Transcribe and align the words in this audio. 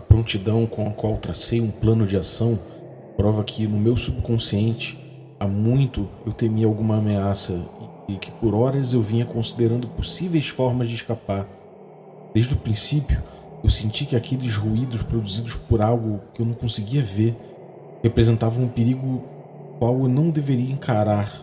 A 0.00 0.02
prontidão 0.02 0.64
com 0.64 0.88
a 0.88 0.92
qual 0.92 1.18
tracei 1.18 1.60
um 1.60 1.70
plano 1.70 2.06
de 2.06 2.16
ação 2.16 2.58
prova 3.18 3.44
que 3.44 3.66
no 3.66 3.76
meu 3.76 3.94
subconsciente 3.98 4.98
há 5.38 5.46
muito 5.46 6.08
eu 6.24 6.32
temia 6.32 6.66
alguma 6.66 6.96
ameaça 6.96 7.60
e 8.08 8.14
que 8.14 8.30
por 8.30 8.54
horas 8.54 8.94
eu 8.94 9.02
vinha 9.02 9.26
considerando 9.26 9.86
possíveis 9.88 10.48
formas 10.48 10.88
de 10.88 10.94
escapar. 10.94 11.46
Desde 12.32 12.54
o 12.54 12.56
princípio, 12.56 13.22
eu 13.62 13.68
senti 13.68 14.06
que 14.06 14.16
aqueles 14.16 14.56
ruídos 14.56 15.02
produzidos 15.02 15.54
por 15.54 15.82
algo 15.82 16.22
que 16.32 16.40
eu 16.40 16.46
não 16.46 16.54
conseguia 16.54 17.02
ver 17.02 17.36
representavam 18.02 18.64
um 18.64 18.68
perigo 18.68 19.22
qual 19.78 19.98
eu 19.98 20.08
não 20.08 20.30
deveria 20.30 20.72
encarar 20.72 21.42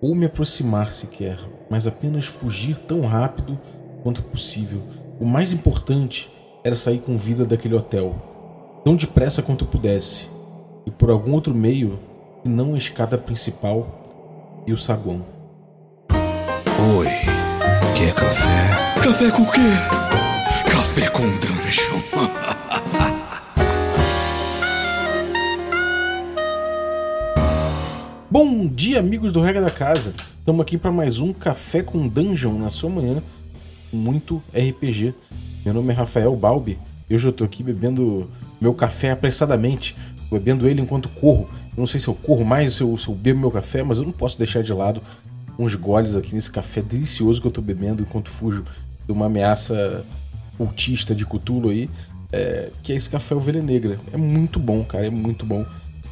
ou 0.00 0.14
me 0.14 0.26
aproximar 0.26 0.92
sequer, 0.92 1.40
mas 1.68 1.88
apenas 1.88 2.24
fugir 2.24 2.78
tão 2.78 3.00
rápido 3.00 3.58
quanto 4.04 4.22
possível. 4.22 4.80
O 5.18 5.24
mais 5.24 5.52
importante 5.52 6.30
era 6.62 6.76
sair 6.76 6.98
com 6.98 7.16
vida 7.16 7.44
daquele 7.44 7.74
hotel, 7.74 8.14
tão 8.84 8.94
depressa 8.94 9.40
quanto 9.42 9.64
eu 9.64 9.68
pudesse, 9.68 10.28
e 10.84 10.90
por 10.90 11.10
algum 11.10 11.32
outro 11.32 11.54
meio 11.54 11.98
que 12.42 12.48
não 12.50 12.74
a 12.74 12.78
escada 12.78 13.16
principal 13.16 14.62
e 14.66 14.72
o 14.72 14.76
saguão. 14.76 15.24
Oi, 16.98 17.06
quer 17.96 18.14
café? 18.14 19.00
Café 19.02 19.30
com 19.30 19.46
quê? 19.46 19.60
Café 20.70 21.08
com 21.08 21.22
dungeon. 21.22 22.00
Bom 28.30 28.66
dia, 28.66 28.98
amigos 29.00 29.32
do 29.32 29.40
Regra 29.40 29.62
da 29.62 29.70
Casa. 29.70 30.12
Estamos 30.38 30.60
aqui 30.60 30.76
para 30.78 30.92
mais 30.92 31.20
um 31.20 31.32
Café 31.32 31.82
com 31.82 32.06
Dungeon 32.06 32.52
na 32.58 32.70
sua 32.70 32.88
manhã. 32.90 33.22
Muito 33.92 34.42
RPG. 34.54 35.14
Meu 35.64 35.74
nome 35.74 35.92
é 35.92 35.96
Rafael 35.96 36.34
Balbi. 36.34 36.78
Eu 37.08 37.16
estou 37.16 37.44
aqui 37.44 37.62
bebendo 37.62 38.30
meu 38.60 38.72
café 38.72 39.10
apressadamente, 39.10 39.96
bebendo 40.30 40.66
ele 40.66 40.80
enquanto 40.80 41.08
corro. 41.08 41.48
Eu 41.76 41.80
não 41.80 41.86
sei 41.86 42.00
se 42.00 42.08
eu 42.08 42.14
corro 42.14 42.44
mais, 42.44 42.74
se 42.74 42.82
eu, 42.82 42.96
se 42.96 43.08
eu 43.08 43.14
bebo 43.14 43.40
meu 43.40 43.50
café, 43.50 43.82
mas 43.82 43.98
eu 43.98 44.04
não 44.04 44.12
posso 44.12 44.38
deixar 44.38 44.62
de 44.62 44.72
lado 44.72 45.02
uns 45.58 45.74
goles 45.74 46.16
aqui 46.16 46.34
nesse 46.34 46.50
café 46.50 46.80
delicioso 46.80 47.40
que 47.40 47.46
eu 47.46 47.50
estou 47.50 47.62
bebendo 47.62 48.02
enquanto 48.02 48.30
fujo 48.30 48.64
de 49.04 49.12
uma 49.12 49.26
ameaça 49.26 50.04
cultista 50.56 51.14
de 51.14 51.26
Cthulhu 51.26 51.68
aí, 51.68 51.90
é, 52.32 52.70
que 52.82 52.92
é 52.92 52.96
esse 52.96 53.10
café 53.10 53.34
Ovelha 53.34 53.62
Negra. 53.62 53.98
É 54.12 54.16
muito 54.16 54.58
bom, 54.58 54.82
cara, 54.84 55.06
é 55.06 55.10
muito 55.10 55.44
bom. 55.44 55.66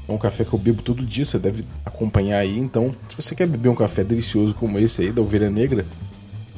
É 0.07 0.13
um 0.13 0.19
café 0.19 0.45
que 0.45 0.53
eu 0.53 0.59
bebo 0.59 0.83
todo 0.83 1.05
dia, 1.07 1.25
você 1.25 1.39
deve 1.39 1.65
acompanhar 1.87 2.39
aí. 2.39 2.59
Então, 2.59 2.95
se 3.09 3.17
você 3.17 3.35
quer 3.35 3.47
beber 3.47 3.69
um 3.71 3.75
café 3.75 4.05
delicioso 4.05 4.55
como 4.55 4.79
esse 4.79 5.03
aí, 5.03 5.13
da 5.13 5.23
Ovelha 5.23 5.51
Negra, 5.51 5.87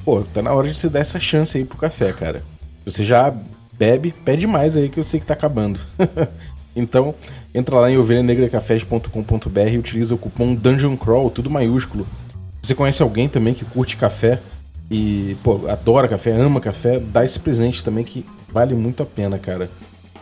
pô, 0.05 0.23
tá 0.23 0.43
na 0.43 0.53
hora 0.53 0.69
de 0.69 0.75
você 0.75 0.89
dar 0.89 1.01
essa 1.01 1.21
chance 1.21 1.59
aí 1.59 1.65
pro 1.65 1.79
café, 1.79 2.13
cara. 2.13 2.43
Você 2.85 3.05
já 3.05 3.35
bebe, 3.79 4.13
pede 4.25 4.47
mais 4.47 4.77
aí 4.77 4.89
que 4.89 4.99
eu 4.99 5.05
sei 5.05 5.21
que 5.21 5.27
tá 5.27 5.35
acabando. 5.35 5.81
então, 6.75 7.15
entra 7.55 7.77
lá 7.77 7.91
em 7.91 7.97
ovelhanegracafés.com.br 7.97 9.61
e 9.73 9.79
utiliza 9.79 10.15
o 10.15 10.19
cupom 10.19 10.55
Dungeon 10.55 10.97
Crawl, 10.97 11.31
tudo 11.31 11.51
maiúsculo. 11.51 12.07
Você 12.61 12.75
conhece 12.75 13.03
alguém 13.03 13.29
também 13.29 13.55
que 13.55 13.65
curte 13.65 13.97
café 13.97 14.39
e, 14.91 15.37
pô, 15.43 15.67
adora 15.69 16.09
café, 16.09 16.33
ama 16.33 16.61
café, 16.61 16.99
dá 16.99 17.25
esse 17.25 17.39
presente 17.41 17.83
também 17.83 18.05
que 18.05 18.25
vale 18.53 18.75
muito 18.75 19.03
a 19.03 19.07
pena, 19.07 19.39
cara. 19.39 19.71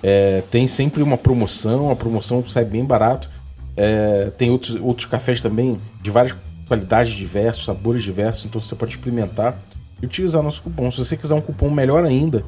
É, 0.02 0.42
tem 0.50 0.68
sempre 0.68 1.02
uma 1.02 1.18
promoção, 1.18 1.90
a 1.90 1.96
promoção 1.96 2.46
sai 2.46 2.64
bem 2.64 2.84
barato. 2.84 3.28
É, 3.76 4.30
tem 4.36 4.50
outros, 4.50 4.76
outros 4.76 5.06
cafés 5.06 5.40
também 5.40 5.78
de 6.02 6.10
várias 6.10 6.36
qualidades 6.68 7.14
diversas, 7.14 7.64
sabores 7.64 8.02
diversos, 8.02 8.44
então 8.44 8.60
você 8.60 8.76
pode 8.76 8.92
experimentar 8.92 9.58
e 10.02 10.06
utilizar 10.06 10.42
nosso 10.42 10.62
cupom. 10.62 10.90
Se 10.90 10.98
você 10.98 11.16
quiser 11.16 11.34
um 11.34 11.40
cupom 11.40 11.70
melhor 11.70 12.04
ainda, 12.04 12.44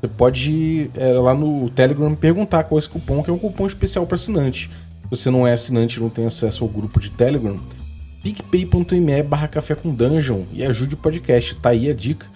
você 0.00 0.08
pode 0.08 0.50
ir 0.50 0.90
é, 0.96 1.12
lá 1.12 1.34
no 1.34 1.68
Telegram 1.70 2.14
perguntar 2.14 2.64
qual 2.64 2.78
é 2.78 2.80
esse 2.80 2.88
cupom, 2.88 3.22
que 3.22 3.30
é 3.30 3.32
um 3.32 3.38
cupom 3.38 3.66
especial 3.66 4.06
para 4.06 4.14
assinante. 4.16 4.70
Se 5.04 5.10
você 5.10 5.30
não 5.30 5.46
é 5.46 5.52
assinante 5.52 5.98
e 5.98 6.00
não 6.00 6.08
tem 6.10 6.26
acesso 6.26 6.62
ao 6.62 6.70
grupo 6.70 7.00
de 7.00 7.10
Telegram, 7.10 7.58
picpay.me 8.22 9.22
barra 9.22 9.48
café 9.48 9.74
com 9.74 9.92
dungeon 9.92 10.42
e 10.52 10.64
ajude 10.64 10.94
o 10.94 10.98
podcast. 10.98 11.54
Tá 11.56 11.70
aí 11.70 11.90
a 11.90 11.94
dica. 11.94 12.26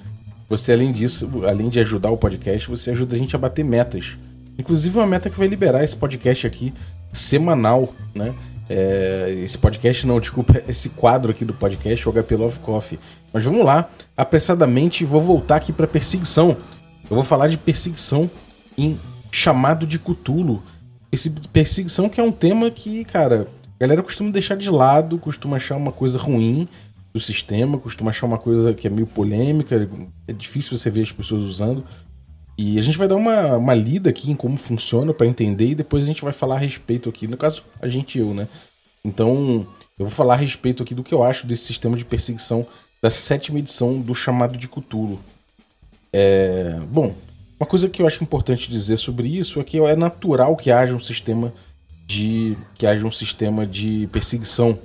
Você, 0.49 0.73
além 0.73 0.93
disso, 0.93 1.29
além 1.47 1.69
de 1.69 1.81
ajudar 1.81 2.11
o 2.11 2.17
podcast, 2.17 2.69
você 2.69 2.91
ajuda 2.91 3.17
a 3.17 3.19
gente 3.19 3.35
a 3.35 3.39
bater 3.39 3.65
metas. 3.65 4.19
Inclusive 4.59 4.99
uma 4.99 5.07
meta 5.07 5.31
que 5.31 5.39
vai 5.39 5.49
liberar 5.49 5.83
esse 5.83 5.97
podcast 5.97 6.47
aqui 6.47 6.75
semanal, 7.13 7.95
né? 8.15 8.35
É, 8.69 9.35
esse 9.43 9.59
podcast 9.59 10.07
não, 10.07 10.21
desculpa, 10.21 10.63
esse 10.69 10.91
quadro 10.91 11.31
aqui 11.31 11.45
do 11.45 11.55
podcast, 11.55 12.09
o 12.09 12.13
HP 12.13 12.37
Love 12.37 12.59
Coffee. 12.61 12.99
Mas 13.33 13.45
vamos 13.45 13.65
lá, 13.65 13.89
apressadamente, 14.17 15.05
vou 15.05 15.21
voltar 15.21 15.57
aqui 15.57 15.73
para 15.73 15.87
perseguição. 15.87 16.57
Eu 17.09 17.17
vou 17.17 17.23
falar 17.23 17.49
de 17.49 17.57
perseguição 17.57 18.31
em 18.77 18.99
chamado 19.31 19.87
de 19.87 19.99
Cutulo. 19.99 20.63
Esse 21.11 21.31
perseguição 21.31 22.09
que 22.09 22.21
é 22.21 22.25
um 22.25 22.33
tema 22.33 22.71
que, 22.71 23.05
cara, 23.05 23.49
a 23.77 23.81
galera 23.81 24.03
costuma 24.03 24.31
deixar 24.31 24.57
de 24.57 24.71
lado, 24.71 25.19
costuma 25.19 25.57
achar 25.57 25.77
uma 25.77 25.93
coisa 25.93 26.19
ruim 26.19 26.69
do 27.13 27.21
sistema, 27.21 27.79
costuma 27.79 28.11
achar 28.11 28.27
uma 28.27 28.39
coisa 28.39 28.73
que 28.73 28.87
é 28.87 28.91
meio 28.91 29.07
polêmica, 29.07 29.89
é 30.27 30.33
difícil 30.33 30.79
você 30.79 30.89
ver 30.89 31.03
as 31.03 31.13
pessoas 31.13 31.45
usando. 31.45 31.85
E 32.57 32.79
a 32.79 32.83
gente 32.83 32.99
vai 32.99 33.09
dar 33.09 33.17
uma, 33.17 33.57
uma 33.57 33.75
lida 33.75 34.11
aqui 34.11 34.31
em 34.31 34.35
como 34.35 34.57
funciona 34.57 35.13
para 35.13 35.27
entender 35.27 35.69
e 35.69 35.75
depois 35.75 36.05
a 36.05 36.07
gente 36.07 36.23
vai 36.23 36.33
falar 36.33 36.57
a 36.57 36.59
respeito 36.59 37.09
aqui. 37.09 37.27
No 37.27 37.37
caso, 37.37 37.65
a 37.81 37.89
gente 37.89 38.19
e 38.19 38.21
eu, 38.21 38.35
né? 38.35 38.47
Então, 39.05 39.67
eu 39.99 40.07
vou 40.07 40.11
falar 40.11 40.35
a 40.35 40.37
respeito 40.37 40.83
aqui 40.83 40.95
do 40.95 41.03
que 41.03 41.13
eu 41.13 41.23
acho 41.23 41.47
desse 41.47 41.65
sistema 41.65 41.97
de 41.97 42.05
perseguição 42.05 42.67
da 43.03 43.11
sétima 43.11 43.59
edição 43.59 44.01
do 44.01 44.15
chamado 44.15 44.57
de 44.57 44.69
Cthulhu. 44.69 45.19
É, 46.13 46.79
bom, 46.89 47.15
uma 47.59 47.67
coisa 47.67 47.89
que 47.89 48.01
eu 48.01 48.07
acho 48.07 48.23
importante 48.23 48.71
dizer 48.71 48.97
sobre 48.97 49.29
isso 49.29 49.61
é 49.61 49.65
que 49.65 49.79
é 49.79 49.97
natural 49.97 50.57
que 50.57 50.71
haja 50.71 50.95
um 50.95 51.01
sistema 51.01 51.53
de 52.07 52.57
que 52.75 52.87
haja 52.87 53.05
um 53.05 53.11
sistema 53.11 53.67
de 53.67 54.09
perseguição 54.13 54.79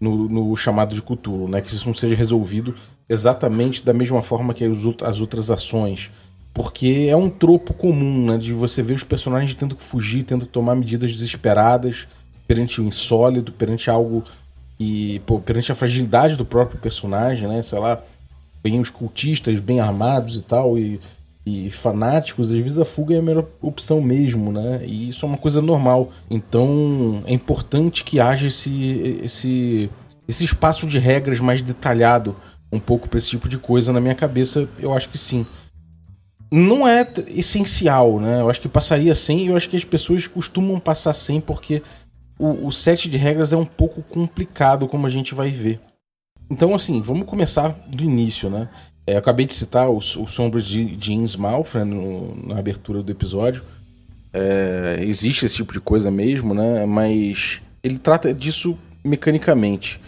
no, 0.00 0.28
no 0.28 0.56
chamado 0.56 0.94
de 0.94 1.02
Cthulhu, 1.02 1.48
né? 1.48 1.60
Que 1.60 1.68
isso 1.68 1.86
não 1.86 1.94
seja 1.94 2.14
resolvido 2.14 2.74
exatamente 3.08 3.84
da 3.84 3.92
mesma 3.92 4.22
forma 4.22 4.54
que 4.54 4.64
as 4.64 5.20
outras 5.20 5.50
ações 5.50 6.10
porque 6.52 7.06
é 7.08 7.16
um 7.16 7.30
tropo 7.30 7.72
comum, 7.72 8.26
né? 8.26 8.38
De 8.38 8.52
você 8.52 8.82
ver 8.82 8.94
os 8.94 9.04
personagens 9.04 9.54
tendo 9.54 9.76
que 9.76 9.82
fugir, 9.82 10.24
tendo 10.24 10.46
que 10.46 10.52
tomar 10.52 10.74
medidas 10.74 11.12
desesperadas 11.12 12.08
perante 12.46 12.80
o 12.80 12.84
insólito, 12.84 13.52
perante 13.52 13.88
algo 13.88 14.24
e 14.80 15.20
pô, 15.26 15.38
perante 15.38 15.70
a 15.70 15.74
fragilidade 15.74 16.36
do 16.36 16.44
próprio 16.44 16.80
personagem, 16.80 17.46
né? 17.46 17.60
Sei 17.60 17.78
lá, 17.78 18.02
vem 18.64 18.80
os 18.80 18.88
cultistas 18.88 19.60
bem 19.60 19.78
armados 19.78 20.36
e 20.36 20.42
tal, 20.42 20.78
e, 20.78 20.98
e 21.44 21.70
fanáticos, 21.70 22.50
às 22.50 22.56
vezes 22.56 22.78
a 22.78 22.84
fuga 22.86 23.14
é 23.14 23.18
a 23.18 23.22
melhor 23.22 23.46
opção 23.60 24.00
mesmo, 24.00 24.50
né? 24.50 24.80
E 24.86 25.10
isso 25.10 25.26
é 25.26 25.28
uma 25.28 25.36
coisa 25.36 25.60
normal. 25.60 26.10
Então 26.30 27.22
é 27.26 27.34
importante 27.34 28.04
que 28.04 28.18
haja 28.18 28.46
esse, 28.46 29.20
esse, 29.22 29.90
esse 30.26 30.44
espaço 30.44 30.86
de 30.86 30.98
regras 30.98 31.40
mais 31.40 31.60
detalhado 31.60 32.34
um 32.72 32.78
pouco 32.78 33.06
para 33.06 33.18
esse 33.18 33.28
tipo 33.28 33.50
de 33.50 33.58
coisa. 33.58 33.92
Na 33.92 34.00
minha 34.00 34.14
cabeça, 34.14 34.66
eu 34.78 34.94
acho 34.94 35.10
que 35.10 35.18
sim 35.18 35.46
não 36.52 36.88
é 36.88 37.06
essencial, 37.28 38.18
né? 38.18 38.40
Eu 38.40 38.50
acho 38.50 38.60
que 38.60 38.68
passaria 38.68 39.14
sem 39.14 39.46
eu 39.46 39.56
acho 39.56 39.68
que 39.68 39.76
as 39.76 39.84
pessoas 39.84 40.26
costumam 40.26 40.80
passar 40.80 41.14
sem 41.14 41.40
porque 41.40 41.80
o, 42.40 42.66
o 42.66 42.72
set 42.72 43.10
de 43.10 43.18
regras 43.18 43.52
é 43.52 43.56
um 43.56 43.66
pouco 43.66 44.02
complicado, 44.02 44.88
como 44.88 45.06
a 45.06 45.10
gente 45.10 45.34
vai 45.34 45.50
ver. 45.50 45.78
Então, 46.48 46.74
assim, 46.74 47.02
vamos 47.02 47.26
começar 47.26 47.68
do 47.86 48.02
início, 48.02 48.48
né? 48.48 48.68
É, 49.06 49.14
eu 49.14 49.18
acabei 49.18 49.44
de 49.44 49.52
citar 49.52 49.90
o, 49.90 49.98
o 49.98 50.26
Sombra 50.26 50.60
de, 50.60 50.96
de 50.96 51.12
Innsmouth 51.12 51.74
né, 51.74 51.84
na 52.44 52.58
abertura 52.58 53.02
do 53.02 53.12
episódio. 53.12 53.62
É, 54.32 55.00
existe 55.02 55.44
esse 55.44 55.56
tipo 55.56 55.72
de 55.72 55.80
coisa 55.80 56.10
mesmo, 56.10 56.54
né? 56.54 56.86
Mas 56.86 57.60
ele 57.82 57.98
trata 57.98 58.32
disso 58.32 58.76
mecanicamente. 59.04 60.00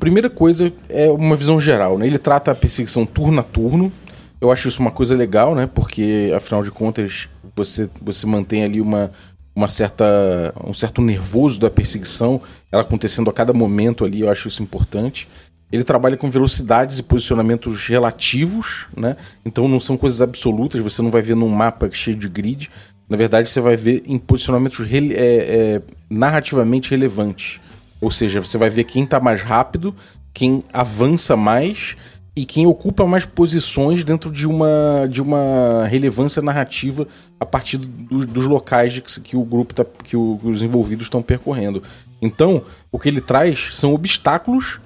Primeira 0.00 0.28
coisa 0.28 0.72
é 0.88 1.08
uma 1.10 1.36
visão 1.36 1.60
geral, 1.60 1.98
né? 1.98 2.06
Ele 2.06 2.18
trata 2.18 2.50
a 2.50 2.54
perseguição 2.54 3.06
turno 3.06 3.40
a 3.40 3.42
turno, 3.44 3.92
eu 4.40 4.50
acho 4.50 4.68
isso 4.68 4.80
uma 4.80 4.90
coisa 4.90 5.16
legal, 5.16 5.54
né? 5.54 5.68
Porque, 5.72 6.32
afinal 6.34 6.62
de 6.62 6.70
contas, 6.70 7.28
você, 7.54 7.88
você 8.00 8.26
mantém 8.26 8.64
ali 8.64 8.80
uma, 8.80 9.10
uma 9.58 9.66
certa, 9.66 10.54
um 10.64 10.72
certo 10.72 11.02
nervoso 11.02 11.58
da 11.58 11.68
perseguição, 11.68 12.40
ela 12.70 12.82
acontecendo 12.82 13.28
a 13.28 13.32
cada 13.32 13.52
momento 13.52 14.04
ali, 14.04 14.20
eu 14.20 14.30
acho 14.30 14.46
isso 14.46 14.62
importante. 14.62 15.26
Ele 15.72 15.82
trabalha 15.82 16.16
com 16.16 16.30
velocidades 16.30 17.00
e 17.00 17.02
posicionamentos 17.02 17.88
relativos, 17.88 18.86
né? 18.96 19.16
Então 19.44 19.66
não 19.66 19.80
são 19.80 19.96
coisas 19.96 20.20
absolutas, 20.20 20.80
você 20.80 21.02
não 21.02 21.10
vai 21.10 21.22
ver 21.22 21.34
num 21.34 21.48
mapa 21.48 21.90
cheio 21.90 22.16
de 22.16 22.28
grid. 22.28 22.70
Na 23.08 23.16
verdade, 23.16 23.48
você 23.48 23.60
vai 23.60 23.74
ver 23.74 24.04
em 24.06 24.16
posicionamentos 24.16 24.86
é, 24.92 25.16
é, 25.16 25.82
narrativamente 26.08 26.92
relevantes. 26.92 27.58
Ou 28.00 28.12
seja, 28.12 28.40
você 28.40 28.56
vai 28.56 28.70
ver 28.70 28.84
quem 28.84 29.02
está 29.02 29.18
mais 29.18 29.42
rápido, 29.42 29.92
quem 30.32 30.62
avança 30.72 31.36
mais 31.36 31.96
e 32.38 32.44
quem 32.44 32.68
ocupa 32.68 33.04
mais 33.04 33.26
posições 33.26 34.04
dentro 34.04 34.30
de 34.30 34.46
uma, 34.46 35.08
de 35.10 35.20
uma 35.20 35.84
relevância 35.88 36.40
narrativa 36.40 37.04
a 37.40 37.44
partir 37.44 37.78
do, 37.78 38.24
dos 38.24 38.46
locais 38.46 38.96
que, 38.96 39.20
que 39.20 39.36
o 39.36 39.42
grupo 39.42 39.74
tá, 39.74 39.84
que, 40.04 40.16
o, 40.16 40.38
que 40.40 40.48
os 40.48 40.62
envolvidos 40.62 41.06
estão 41.06 41.20
percorrendo. 41.20 41.82
Então, 42.22 42.62
o 42.92 42.98
que 42.98 43.08
ele 43.08 43.20
traz 43.20 43.70
são 43.72 43.92
obstáculos 43.92 44.80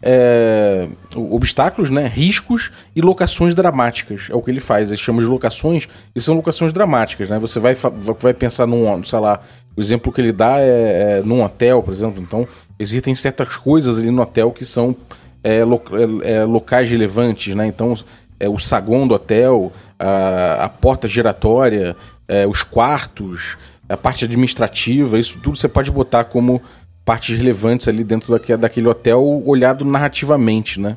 é, 0.00 0.88
obstáculos, 1.14 1.90
né, 1.90 2.06
riscos 2.06 2.70
e 2.94 3.00
locações 3.00 3.52
dramáticas. 3.52 4.28
É 4.30 4.34
o 4.34 4.42
que 4.42 4.50
ele 4.50 4.60
faz. 4.60 4.90
Ele 4.90 4.96
chama 4.96 5.22
de 5.22 5.28
locações 5.28 5.88
e 6.14 6.20
são 6.20 6.36
locações 6.36 6.72
dramáticas. 6.72 7.28
Né? 7.28 7.38
Você 7.38 7.58
vai, 7.60 7.74
vai 7.74 8.34
pensar 8.34 8.66
num, 8.66 9.02
sei 9.04 9.18
lá, 9.18 9.40
o 9.76 9.80
exemplo 9.80 10.12
que 10.12 10.20
ele 10.20 10.32
dá 10.32 10.58
é, 10.58 11.18
é 11.18 11.22
num 11.24 11.42
hotel, 11.42 11.82
por 11.82 11.92
exemplo. 11.92 12.20
Então, 12.20 12.46
existem 12.78 13.14
certas 13.14 13.56
coisas 13.56 13.98
ali 13.98 14.10
no 14.10 14.22
hotel 14.22 14.50
que 14.50 14.64
são 14.64 14.96
é, 15.42 15.64
lo, 15.64 15.82
é, 16.22 16.32
é 16.32 16.44
locais 16.44 16.90
relevantes. 16.90 17.54
Né? 17.54 17.66
Então, 17.66 17.94
é, 18.38 18.48
o 18.48 18.58
saguão 18.58 19.06
do 19.06 19.14
hotel, 19.14 19.72
a, 19.98 20.64
a 20.64 20.68
porta 20.68 21.06
giratória, 21.06 21.96
é, 22.26 22.46
os 22.46 22.62
quartos, 22.62 23.56
a 23.88 23.96
parte 23.96 24.24
administrativa, 24.24 25.18
isso 25.18 25.38
tudo 25.42 25.56
você 25.56 25.68
pode 25.68 25.90
botar 25.90 26.24
como 26.24 26.60
partes 27.04 27.36
relevantes 27.36 27.88
ali 27.88 28.04
dentro 28.04 28.32
daquele, 28.32 28.58
daquele 28.58 28.88
hotel 28.88 29.42
olhado 29.44 29.84
narrativamente, 29.84 30.80
né? 30.80 30.96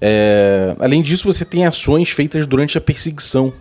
É, 0.00 0.76
além 0.80 1.00
disso, 1.00 1.32
você 1.32 1.44
tem 1.44 1.64
ações 1.64 2.10
feitas 2.10 2.46
durante 2.46 2.76
a 2.76 2.80
perseguição, 2.80 3.52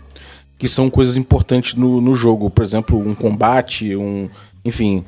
que 0.57 0.67
são 0.67 0.89
coisas 0.89 1.15
importantes 1.15 1.73
no, 1.75 2.01
no 2.01 2.13
jogo. 2.13 2.49
Por 2.49 2.63
exemplo, 2.63 2.99
um 2.99 3.15
combate, 3.15 3.95
um. 3.95 4.29
Enfim. 4.65 5.05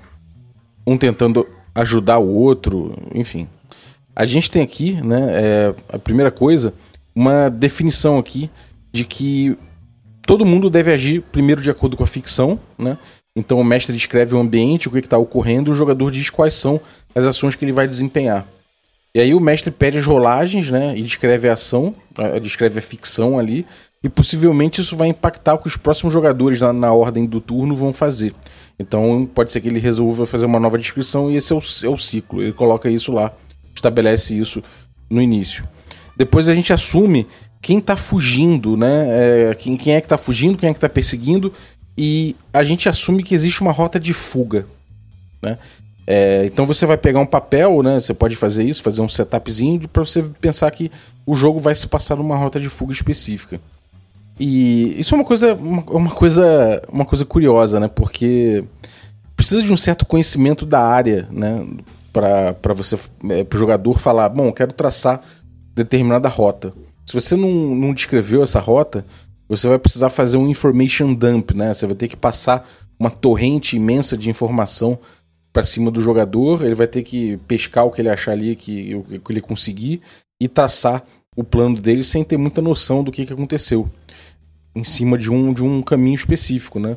Um 0.88 0.98
tentando 0.98 1.48
ajudar 1.74 2.20
o 2.20 2.28
outro, 2.28 2.94
enfim. 3.14 3.50
A 4.16 4.26
gente 4.26 4.50
tem 4.50 4.62
aqui, 4.62 4.94
né? 5.06 5.28
É, 5.34 5.76
a 5.90 6.00
primeira 6.00 6.32
coisa, 6.32 6.74
uma 7.14 7.50
definição 7.50 8.18
aqui 8.18 8.50
de 8.92 9.04
que 9.04 9.58
todo 10.26 10.46
mundo 10.46 10.70
deve 10.70 10.92
agir 10.92 11.22
primeiro 11.22 11.62
de 11.62 11.70
acordo 11.70 11.98
com 11.98 12.04
a 12.04 12.08
ficção, 12.08 12.60
né? 12.78 12.98
Então 13.36 13.60
o 13.60 13.64
mestre 13.64 13.94
descreve 13.94 14.34
o 14.34 14.40
ambiente, 14.40 14.88
o 14.88 14.92
que 14.92 15.00
está 15.00 15.18
ocorrendo, 15.18 15.70
e 15.70 15.74
o 15.74 15.76
jogador 15.76 16.10
diz 16.10 16.30
quais 16.30 16.54
são 16.54 16.80
as 17.14 17.26
ações 17.26 17.56
que 17.56 17.66
ele 17.66 17.74
vai 17.74 17.88
desempenhar. 17.88 18.48
E 19.14 19.20
aí 19.20 19.34
o 19.34 19.40
mestre 19.40 19.72
pede 19.72 19.98
as 19.98 20.06
rolagens, 20.06 20.70
né? 20.70 20.98
E 20.98 21.02
descreve 21.02 21.50
a 21.50 21.54
ação, 21.54 21.94
descreve 22.42 22.80
a 22.80 22.82
ficção 22.82 23.38
ali. 23.38 23.66
E 24.04 24.10
possivelmente 24.10 24.82
isso 24.82 24.96
vai 24.96 25.08
impactar 25.08 25.56
o 25.56 25.58
que 25.58 25.68
os 25.68 25.78
próximos 25.78 26.14
jogadores 26.14 26.62
na, 26.62 26.72
na 26.72 26.94
ordem 26.94 27.26
do 27.26 27.42
turno 27.42 27.74
vão 27.74 27.92
fazer. 27.92 28.34
Então 28.78 29.28
pode 29.34 29.52
ser 29.52 29.62
que 29.62 29.68
ele 29.68 29.80
resolva 29.80 30.26
fazer 30.26 30.46
uma 30.46 30.60
nova 30.60 30.78
descrição 30.78 31.32
e 31.32 31.38
esse 31.38 31.54
é 31.54 31.56
o, 31.56 31.62
é 31.84 31.90
o 31.90 31.98
ciclo. 31.98 32.42
Ele 32.42 32.54
coloca 32.54 32.90
isso 32.90 33.12
lá, 33.12 33.34
estabelece 33.76 34.38
isso 34.38 34.62
no 35.10 35.22
início. 35.22 35.68
Depois 36.18 36.48
a 36.48 36.56
gente 36.56 36.72
assume 36.72 37.28
quem 37.62 37.80
está 37.80 37.96
fugindo, 37.96 38.78
né? 38.78 39.08
É, 39.50 39.56
quem, 39.56 39.76
quem 39.76 39.96
é 39.96 40.00
que 40.00 40.06
está 40.06 40.18
fugindo, 40.18 40.58
quem 40.58 40.70
é 40.70 40.74
que 40.74 40.78
está 40.78 40.90
perseguindo 40.90 41.52
e 41.98 42.36
a 42.54 42.64
gente 42.64 42.90
assume 42.90 43.24
que 43.24 43.34
existe 43.34 43.62
uma 43.62 43.72
rota 43.72 44.00
de 44.00 44.14
fuga. 44.14 44.66
Né? 45.42 45.58
É, 46.08 46.46
então 46.46 46.66
você 46.66 46.86
vai 46.86 46.98
pegar 46.98 47.20
um 47.20 47.26
papel, 47.26 47.82
né? 47.82 48.00
Você 48.00 48.14
pode 48.14 48.36
fazer 48.36 48.64
isso, 48.64 48.84
fazer 48.84 49.02
um 49.02 49.10
setupzinho 49.10 49.88
para 49.88 50.06
você 50.06 50.24
pensar 50.40 50.70
que 50.72 50.92
o 51.26 51.36
jogo 51.36 51.60
vai 51.60 51.74
se 51.74 51.88
passar 51.88 52.16
numa 52.16 52.36
rota 52.36 52.60
de 52.60 52.70
fuga 52.70 52.94
específica. 52.94 53.60
E 54.40 55.00
isso 55.00 55.16
é 55.16 55.18
uma 55.18 55.24
coisa, 55.24 55.56
uma, 55.56 55.82
uma 55.84 56.10
coisa, 56.12 56.82
uma 56.92 57.06
coisa 57.06 57.26
curiosa, 57.26 57.80
né? 57.80 57.88
Porque 57.88 58.64
precisa 59.36 59.64
de 59.64 59.72
um 59.72 59.78
certo 59.78 60.06
conhecimento 60.06 60.66
da 60.66 60.82
área, 60.82 61.28
né? 61.32 61.66
Para 62.16 62.74
você, 62.74 62.96
é, 63.30 63.44
para 63.44 63.58
o 63.58 63.60
jogador 63.60 64.00
falar, 64.00 64.30
bom, 64.30 64.50
quero 64.54 64.72
traçar 64.72 65.22
determinada 65.74 66.30
rota. 66.30 66.74
Se 67.06 67.14
você 67.14 67.36
não, 67.36 67.76
não 67.76 67.94
descreveu 67.94 68.42
essa 68.42 68.62
rota, 68.62 69.06
você 69.50 69.68
vai 69.68 69.78
precisar 69.78 70.10
fazer 70.10 70.38
um 70.38 70.48
information 70.48 71.14
dump, 71.14 71.52
né? 71.54 71.74
Você 71.74 71.86
vai 71.86 71.96
ter 71.96 72.08
que 72.08 72.16
passar 72.16 72.66
uma 72.98 73.10
torrente 73.10 73.76
imensa 73.76 74.16
de 74.18 74.30
informação 74.30 74.98
para 75.52 75.62
cima 75.62 75.92
do 75.92 76.02
jogador, 76.02 76.64
ele 76.64 76.76
vai 76.76 76.88
ter 76.88 77.04
que 77.04 77.38
pescar 77.48 77.86
o 77.86 77.92
que 77.92 78.02
ele 78.02 78.10
achar 78.10 78.32
ali, 78.32 78.56
que, 78.56 78.96
o 78.96 79.04
que 79.04 79.32
ele 79.32 79.42
conseguir, 79.42 80.02
e 80.40 80.48
traçar 80.48 81.04
o 81.36 81.44
plano 81.44 81.80
dele 81.82 82.04
sem 82.04 82.24
ter 82.24 82.38
muita 82.38 82.62
noção 82.62 83.04
do 83.04 83.12
que, 83.12 83.26
que 83.26 83.34
aconteceu. 83.34 83.90
Em 84.74 84.86
cima 84.86 85.18
de 85.18 85.30
um, 85.30 85.54
de 85.54 85.64
um 85.64 85.82
caminho 85.82 86.16
específico, 86.16 86.80
né? 86.80 86.96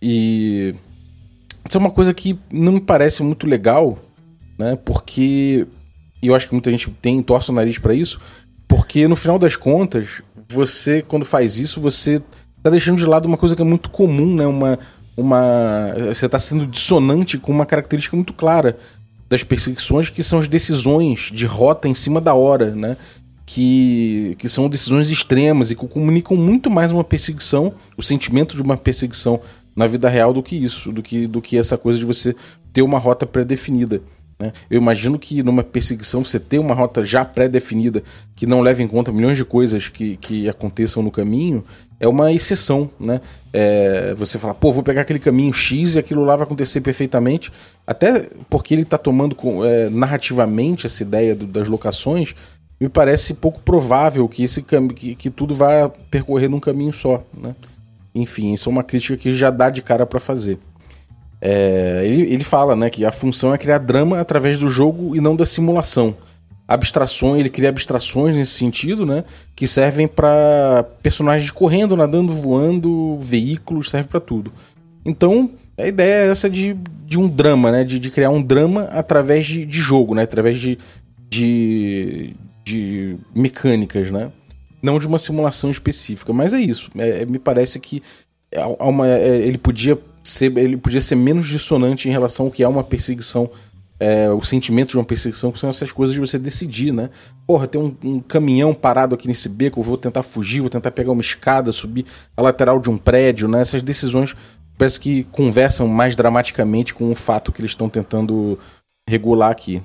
E 0.00 0.72
isso 1.68 1.76
é 1.76 1.80
uma 1.80 1.90
coisa 1.90 2.14
que 2.14 2.38
não 2.52 2.72
me 2.72 2.80
parece 2.80 3.22
muito 3.22 3.46
legal, 3.46 3.98
né? 4.62 4.78
Porque 4.84 5.66
e 6.22 6.28
eu 6.28 6.34
acho 6.34 6.46
que 6.46 6.54
muita 6.54 6.70
gente 6.70 6.88
tem 7.02 7.20
torce 7.20 7.50
o 7.50 7.54
nariz 7.54 7.78
para 7.78 7.92
isso, 7.92 8.20
porque 8.68 9.08
no 9.08 9.16
final 9.16 9.38
das 9.38 9.56
contas, 9.56 10.22
você, 10.48 11.02
quando 11.02 11.24
faz 11.24 11.58
isso, 11.58 11.80
você 11.80 12.22
tá 12.62 12.70
deixando 12.70 12.98
de 12.98 13.04
lado 13.04 13.26
uma 13.26 13.36
coisa 13.36 13.56
que 13.56 13.62
é 13.62 13.64
muito 13.64 13.90
comum, 13.90 14.34
né? 14.34 14.46
Uma. 14.46 14.78
uma 15.16 15.94
você 16.06 16.28
tá 16.28 16.38
sendo 16.38 16.66
dissonante 16.66 17.38
com 17.38 17.50
uma 17.50 17.66
característica 17.66 18.16
muito 18.16 18.32
clara 18.32 18.78
das 19.28 19.42
perseguições, 19.42 20.10
que 20.10 20.22
são 20.22 20.38
as 20.38 20.46
decisões 20.46 21.30
de 21.32 21.44
rota 21.44 21.88
em 21.88 21.94
cima 21.94 22.20
da 22.20 22.34
hora, 22.34 22.70
né? 22.70 22.96
Que, 23.44 24.36
que 24.38 24.48
são 24.48 24.68
decisões 24.68 25.10
extremas 25.10 25.70
e 25.70 25.74
que 25.74 25.88
comunicam 25.88 26.36
muito 26.36 26.70
mais 26.70 26.92
uma 26.92 27.02
perseguição, 27.02 27.74
o 27.96 28.02
sentimento 28.02 28.54
de 28.54 28.62
uma 28.62 28.76
perseguição 28.76 29.40
na 29.74 29.86
vida 29.86 30.08
real 30.08 30.32
do 30.32 30.42
que 30.42 30.54
isso, 30.54 30.92
do 30.92 31.02
que, 31.02 31.26
do 31.26 31.42
que 31.42 31.58
essa 31.58 31.76
coisa 31.76 31.98
de 31.98 32.04
você 32.04 32.36
ter 32.72 32.82
uma 32.82 32.98
rota 32.98 33.26
pré-definida. 33.26 34.00
Né? 34.38 34.52
Eu 34.70 34.78
imagino 34.78 35.18
que 35.18 35.42
numa 35.42 35.62
perseguição 35.62 36.24
você 36.24 36.40
ter 36.40 36.58
uma 36.58 36.74
rota 36.74 37.04
já 37.04 37.24
pré-definida 37.24 38.02
que 38.34 38.46
não 38.46 38.60
leva 38.60 38.82
em 38.82 38.88
conta 38.88 39.12
milhões 39.12 39.36
de 39.36 39.44
coisas 39.44 39.88
que, 39.88 40.16
que 40.16 40.48
aconteçam 40.48 41.02
no 41.02 41.10
caminho 41.10 41.64
é 42.00 42.08
uma 42.08 42.32
exceção. 42.32 42.90
Né? 42.98 43.20
É, 43.52 44.12
você 44.14 44.38
fala, 44.38 44.54
pô, 44.54 44.72
vou 44.72 44.82
pegar 44.82 45.02
aquele 45.02 45.20
caminho 45.20 45.52
X 45.52 45.94
e 45.94 45.98
aquilo 45.98 46.24
lá 46.24 46.34
vai 46.34 46.44
acontecer 46.44 46.80
perfeitamente, 46.80 47.52
até 47.86 48.28
porque 48.50 48.74
ele 48.74 48.82
está 48.82 48.98
tomando 48.98 49.36
é, 49.64 49.88
narrativamente 49.88 50.86
essa 50.86 51.02
ideia 51.02 51.34
do, 51.34 51.46
das 51.46 51.68
locações. 51.68 52.34
Me 52.80 52.88
parece 52.88 53.34
pouco 53.34 53.60
provável 53.60 54.28
que, 54.28 54.42
esse 54.42 54.62
que, 54.62 55.14
que 55.14 55.30
tudo 55.30 55.54
vá 55.54 55.88
percorrer 56.10 56.48
num 56.48 56.58
caminho 56.58 56.92
só. 56.92 57.22
Né? 57.40 57.54
Enfim, 58.12 58.52
isso 58.52 58.68
é 58.68 58.72
uma 58.72 58.82
crítica 58.82 59.16
que 59.16 59.32
já 59.32 59.50
dá 59.50 59.70
de 59.70 59.80
cara 59.80 60.04
para 60.04 60.18
fazer. 60.18 60.58
É, 61.44 62.02
ele, 62.04 62.22
ele 62.32 62.44
fala 62.44 62.76
né, 62.76 62.88
que 62.88 63.04
a 63.04 63.10
função 63.10 63.52
é 63.52 63.58
criar 63.58 63.78
drama 63.78 64.20
através 64.20 64.60
do 64.60 64.68
jogo 64.68 65.16
e 65.16 65.20
não 65.20 65.34
da 65.34 65.44
simulação. 65.44 66.14
Abstrações, 66.68 67.40
ele 67.40 67.50
cria 67.50 67.68
abstrações 67.68 68.36
nesse 68.36 68.52
sentido, 68.52 69.04
né? 69.04 69.24
Que 69.56 69.66
servem 69.66 70.06
para 70.06 70.86
personagens 71.02 71.50
correndo, 71.50 71.96
nadando, 71.96 72.32
voando, 72.32 73.18
veículos, 73.20 73.90
serve 73.90 74.08
para 74.08 74.20
tudo. 74.20 74.52
Então, 75.04 75.50
a 75.76 75.86
ideia 75.88 76.26
é 76.26 76.30
essa 76.30 76.48
de, 76.48 76.76
de 77.04 77.18
um 77.18 77.28
drama, 77.28 77.72
né? 77.72 77.82
De, 77.82 77.98
de 77.98 78.08
criar 78.08 78.30
um 78.30 78.40
drama 78.40 78.84
através 78.84 79.44
de, 79.44 79.66
de 79.66 79.80
jogo, 79.80 80.14
né? 80.14 80.22
Através 80.22 80.60
de, 80.60 80.78
de, 81.28 82.32
de 82.64 83.16
mecânicas, 83.34 84.12
né? 84.12 84.30
Não 84.80 84.98
de 85.00 85.08
uma 85.08 85.18
simulação 85.18 85.70
específica. 85.70 86.32
Mas 86.32 86.54
é 86.54 86.60
isso. 86.60 86.88
É, 86.96 87.26
me 87.26 87.40
parece 87.40 87.80
que 87.80 88.00
há 88.56 88.86
uma, 88.86 89.08
é, 89.08 89.38
ele 89.38 89.58
podia 89.58 89.98
ser, 90.22 90.56
ele 90.56 90.76
podia 90.76 91.00
ser 91.00 91.16
menos 91.16 91.46
dissonante 91.46 92.08
em 92.08 92.12
relação 92.12 92.46
ao 92.46 92.52
que 92.52 92.62
é 92.62 92.68
uma 92.68 92.84
perseguição, 92.84 93.50
é, 93.98 94.30
o 94.30 94.42
sentimento 94.42 94.90
de 94.90 94.98
uma 94.98 95.04
perseguição, 95.04 95.52
que 95.52 95.58
são 95.58 95.70
essas 95.70 95.92
coisas 95.92 96.14
de 96.14 96.20
você 96.20 96.38
decidir, 96.38 96.92
né? 96.92 97.10
Porra, 97.46 97.66
tem 97.66 97.80
um, 97.80 97.96
um, 98.04 98.20
caminhão 98.20 98.74
parado 98.74 99.14
aqui 99.14 99.28
nesse 99.28 99.48
beco, 99.48 99.82
vou 99.82 99.96
tentar 99.96 100.22
fugir, 100.22 100.60
vou 100.60 100.70
tentar 100.70 100.90
pegar 100.90 101.12
uma 101.12 101.22
escada, 101.22 101.70
subir 101.72 102.04
a 102.36 102.42
lateral 102.42 102.80
de 102.80 102.90
um 102.90 102.98
prédio, 102.98 103.48
né? 103.48 103.60
Essas 103.60 103.82
decisões 103.82 104.34
parece 104.76 104.98
que 104.98 105.24
conversam 105.24 105.86
mais 105.86 106.16
dramaticamente 106.16 106.94
com 106.94 107.10
o 107.10 107.14
fato 107.14 107.52
que 107.52 107.60
eles 107.60 107.70
estão 107.70 107.88
tentando 107.88 108.58
regular 109.08 109.50
aqui. 109.50 109.80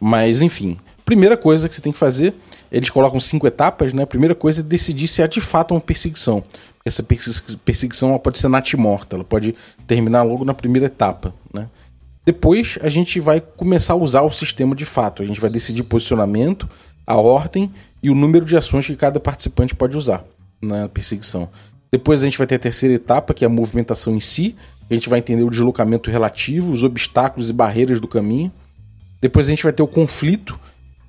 Mas, 0.00 0.42
enfim, 0.42 0.78
primeira 1.04 1.36
coisa 1.36 1.68
que 1.68 1.74
você 1.74 1.80
tem 1.80 1.92
que 1.92 1.98
fazer, 1.98 2.34
eles 2.70 2.90
colocam 2.90 3.20
cinco 3.20 3.46
etapas, 3.46 3.92
né? 3.92 4.02
A 4.02 4.06
primeira 4.06 4.34
coisa 4.34 4.60
é 4.60 4.64
decidir 4.64 5.06
se 5.08 5.22
há 5.22 5.26
de 5.26 5.40
fato 5.40 5.74
uma 5.74 5.80
perseguição 5.80 6.44
essa 6.84 7.02
perseguição 7.64 8.18
pode 8.18 8.38
ser 8.38 8.48
natimorta, 8.48 9.16
ela 9.16 9.24
pode 9.24 9.54
terminar 9.86 10.22
logo 10.22 10.44
na 10.44 10.52
primeira 10.52 10.86
etapa. 10.86 11.32
Né? 11.54 11.68
Depois 12.24 12.78
a 12.82 12.88
gente 12.88 13.20
vai 13.20 13.40
começar 13.40 13.92
a 13.92 13.96
usar 13.96 14.22
o 14.22 14.30
sistema 14.30 14.74
de 14.74 14.84
fato. 14.84 15.22
A 15.22 15.26
gente 15.26 15.40
vai 15.40 15.48
decidir 15.48 15.84
posicionamento, 15.84 16.68
a 17.06 17.16
ordem 17.16 17.70
e 18.02 18.10
o 18.10 18.14
número 18.14 18.44
de 18.44 18.56
ações 18.56 18.86
que 18.86 18.96
cada 18.96 19.20
participante 19.20 19.74
pode 19.74 19.96
usar 19.96 20.24
na 20.60 20.88
perseguição. 20.88 21.48
Depois 21.90 22.22
a 22.22 22.24
gente 22.24 22.38
vai 22.38 22.46
ter 22.46 22.56
a 22.56 22.58
terceira 22.58 22.94
etapa, 22.94 23.34
que 23.34 23.44
é 23.44 23.46
a 23.46 23.50
movimentação 23.50 24.16
em 24.16 24.20
si. 24.20 24.56
A 24.90 24.94
gente 24.94 25.08
vai 25.08 25.18
entender 25.18 25.42
o 25.42 25.50
deslocamento 25.50 26.10
relativo, 26.10 26.72
os 26.72 26.82
obstáculos 26.82 27.50
e 27.50 27.52
barreiras 27.52 28.00
do 28.00 28.08
caminho. 28.08 28.50
Depois 29.20 29.46
a 29.46 29.50
gente 29.50 29.62
vai 29.62 29.72
ter 29.72 29.82
o 29.82 29.86
conflito, 29.86 30.58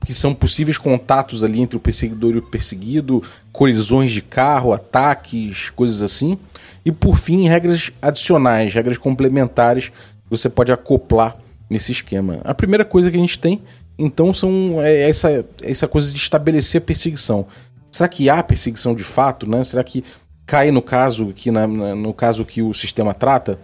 que 0.06 0.14
são 0.14 0.34
possíveis 0.34 0.78
contatos 0.78 1.44
ali 1.44 1.62
entre 1.62 1.78
o 1.78 1.80
perseguidor 1.80 2.36
e 2.36 2.38
o 2.40 2.42
perseguido, 2.42 3.22
colisões 3.52 4.12
de 4.12 4.22
carro, 4.22 4.74
ataques, 4.74 5.70
coisas 5.70 6.02
assim. 6.02 6.38
E 6.86 6.92
por 6.92 7.18
fim, 7.18 7.48
regras 7.48 7.92
adicionais, 8.02 8.74
regras 8.74 8.98
complementares 8.98 9.90
que 9.90 10.30
você 10.30 10.50
pode 10.50 10.72
acoplar 10.72 11.38
nesse 11.70 11.92
esquema. 11.92 12.42
A 12.44 12.54
primeira 12.54 12.84
coisa 12.84 13.10
que 13.10 13.18
a 13.18 13.20
gente 13.20 13.40
tem, 13.40 13.62
então, 13.98 14.34
são 14.34 14.82
é 14.82 15.10
essa, 15.10 15.46
essa 15.62 15.88
coisa 15.88 16.12
de 16.12 16.18
estabelecer 16.18 16.82
a 16.82 16.86
perseguição. 16.86 17.46
Será 17.92 18.08
que 18.08 18.30
há 18.30 18.42
perseguição 18.44 18.96
de 18.96 19.04
fato? 19.04 19.48
Né? 19.48 19.64
Será 19.64 19.84
que 19.84 20.04
cai 20.46 20.72
no 20.72 20.82
caso 20.82 21.28
que 21.34 21.52
na, 21.52 21.68
no 21.68 22.14
caso 22.14 22.44
que 22.44 22.62
o 22.62 22.74
sistema 22.74 23.14
trata? 23.14 23.60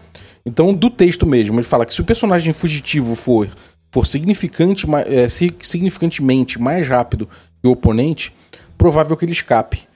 Então, 0.46 0.74
do 0.74 0.90
texto 0.90 1.26
mesmo, 1.26 1.58
ele 1.58 1.64
fala 1.64 1.86
que 1.86 1.94
se 1.94 2.02
o 2.02 2.06
personagem 2.06 2.54
fugitivo 2.54 3.16
for 3.16 3.50
for 3.92 4.06
significante, 4.06 4.86
é, 5.08 5.28
significantemente 5.28 6.60
mais 6.60 6.88
rápido 6.88 7.28
que 7.62 7.68
o 7.68 7.72
oponente, 7.72 8.34
provável 8.78 9.16
que 9.18 9.26
ele 9.26 9.32
escape. 9.32 9.88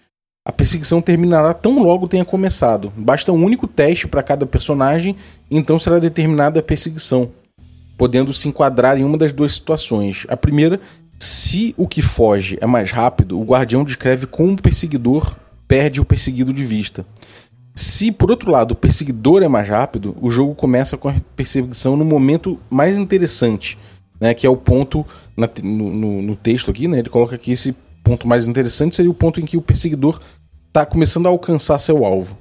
A 0.45 0.51
perseguição 0.51 1.01
terminará 1.01 1.53
tão 1.53 1.81
logo 1.81 2.07
tenha 2.07 2.25
começado. 2.25 2.91
Basta 2.97 3.31
um 3.31 3.43
único 3.43 3.65
teste 3.65 4.07
para 4.07 4.21
cada 4.21 4.45
personagem, 4.45 5.15
então 5.49 5.79
será 5.79 5.99
determinada 5.99 6.59
a 6.59 6.63
perseguição, 6.63 7.31
podendo 7.97 8.33
se 8.33 8.49
enquadrar 8.49 8.97
em 8.97 9.05
uma 9.05 9.17
das 9.17 9.31
duas 9.31 9.53
situações. 9.53 10.25
A 10.27 10.35
primeira, 10.35 10.81
se 11.17 11.73
o 11.77 11.87
que 11.87 12.01
foge 12.01 12.57
é 12.59 12.65
mais 12.65 12.91
rápido, 12.91 13.39
o 13.39 13.45
guardião 13.45 13.85
descreve 13.85 14.27
como 14.27 14.51
o 14.51 14.61
perseguidor 14.61 15.33
perde 15.65 16.01
o 16.01 16.05
perseguido 16.05 16.51
de 16.51 16.63
vista. 16.63 17.05
Se, 17.75 18.11
por 18.11 18.29
outro 18.29 18.51
lado, 18.51 18.73
o 18.73 18.75
perseguidor 18.75 19.41
é 19.41 19.47
mais 19.47 19.67
rápido, 19.67 20.15
o 20.21 20.29
jogo 20.29 20.53
começa 20.53 20.95
com 20.97 21.09
a 21.09 21.15
perseguição 21.35 21.97
no 21.97 22.05
momento 22.05 22.59
mais 22.69 22.99
interessante, 22.99 23.77
né, 24.19 24.33
que 24.33 24.45
é 24.45 24.49
o 24.49 24.55
ponto 24.55 25.05
na, 25.35 25.49
no, 25.63 26.21
no, 26.21 26.35
texto 26.35 26.69
aqui, 26.69 26.87
né, 26.87 26.99
ele 26.99 27.09
coloca 27.09 27.35
aqui 27.35 27.51
esse 27.51 27.75
ponto 28.03 28.27
mais 28.27 28.47
interessante 28.47 28.95
seria 28.95 29.09
o 29.09 29.13
ponto 29.13 29.39
em 29.39 29.45
que 29.45 29.57
o 29.57 29.61
perseguidor 29.61 30.19
está 30.67 30.85
começando 30.85 31.25
a 31.25 31.29
alcançar 31.29 31.79
seu 31.79 32.05
alvo. 32.05 32.37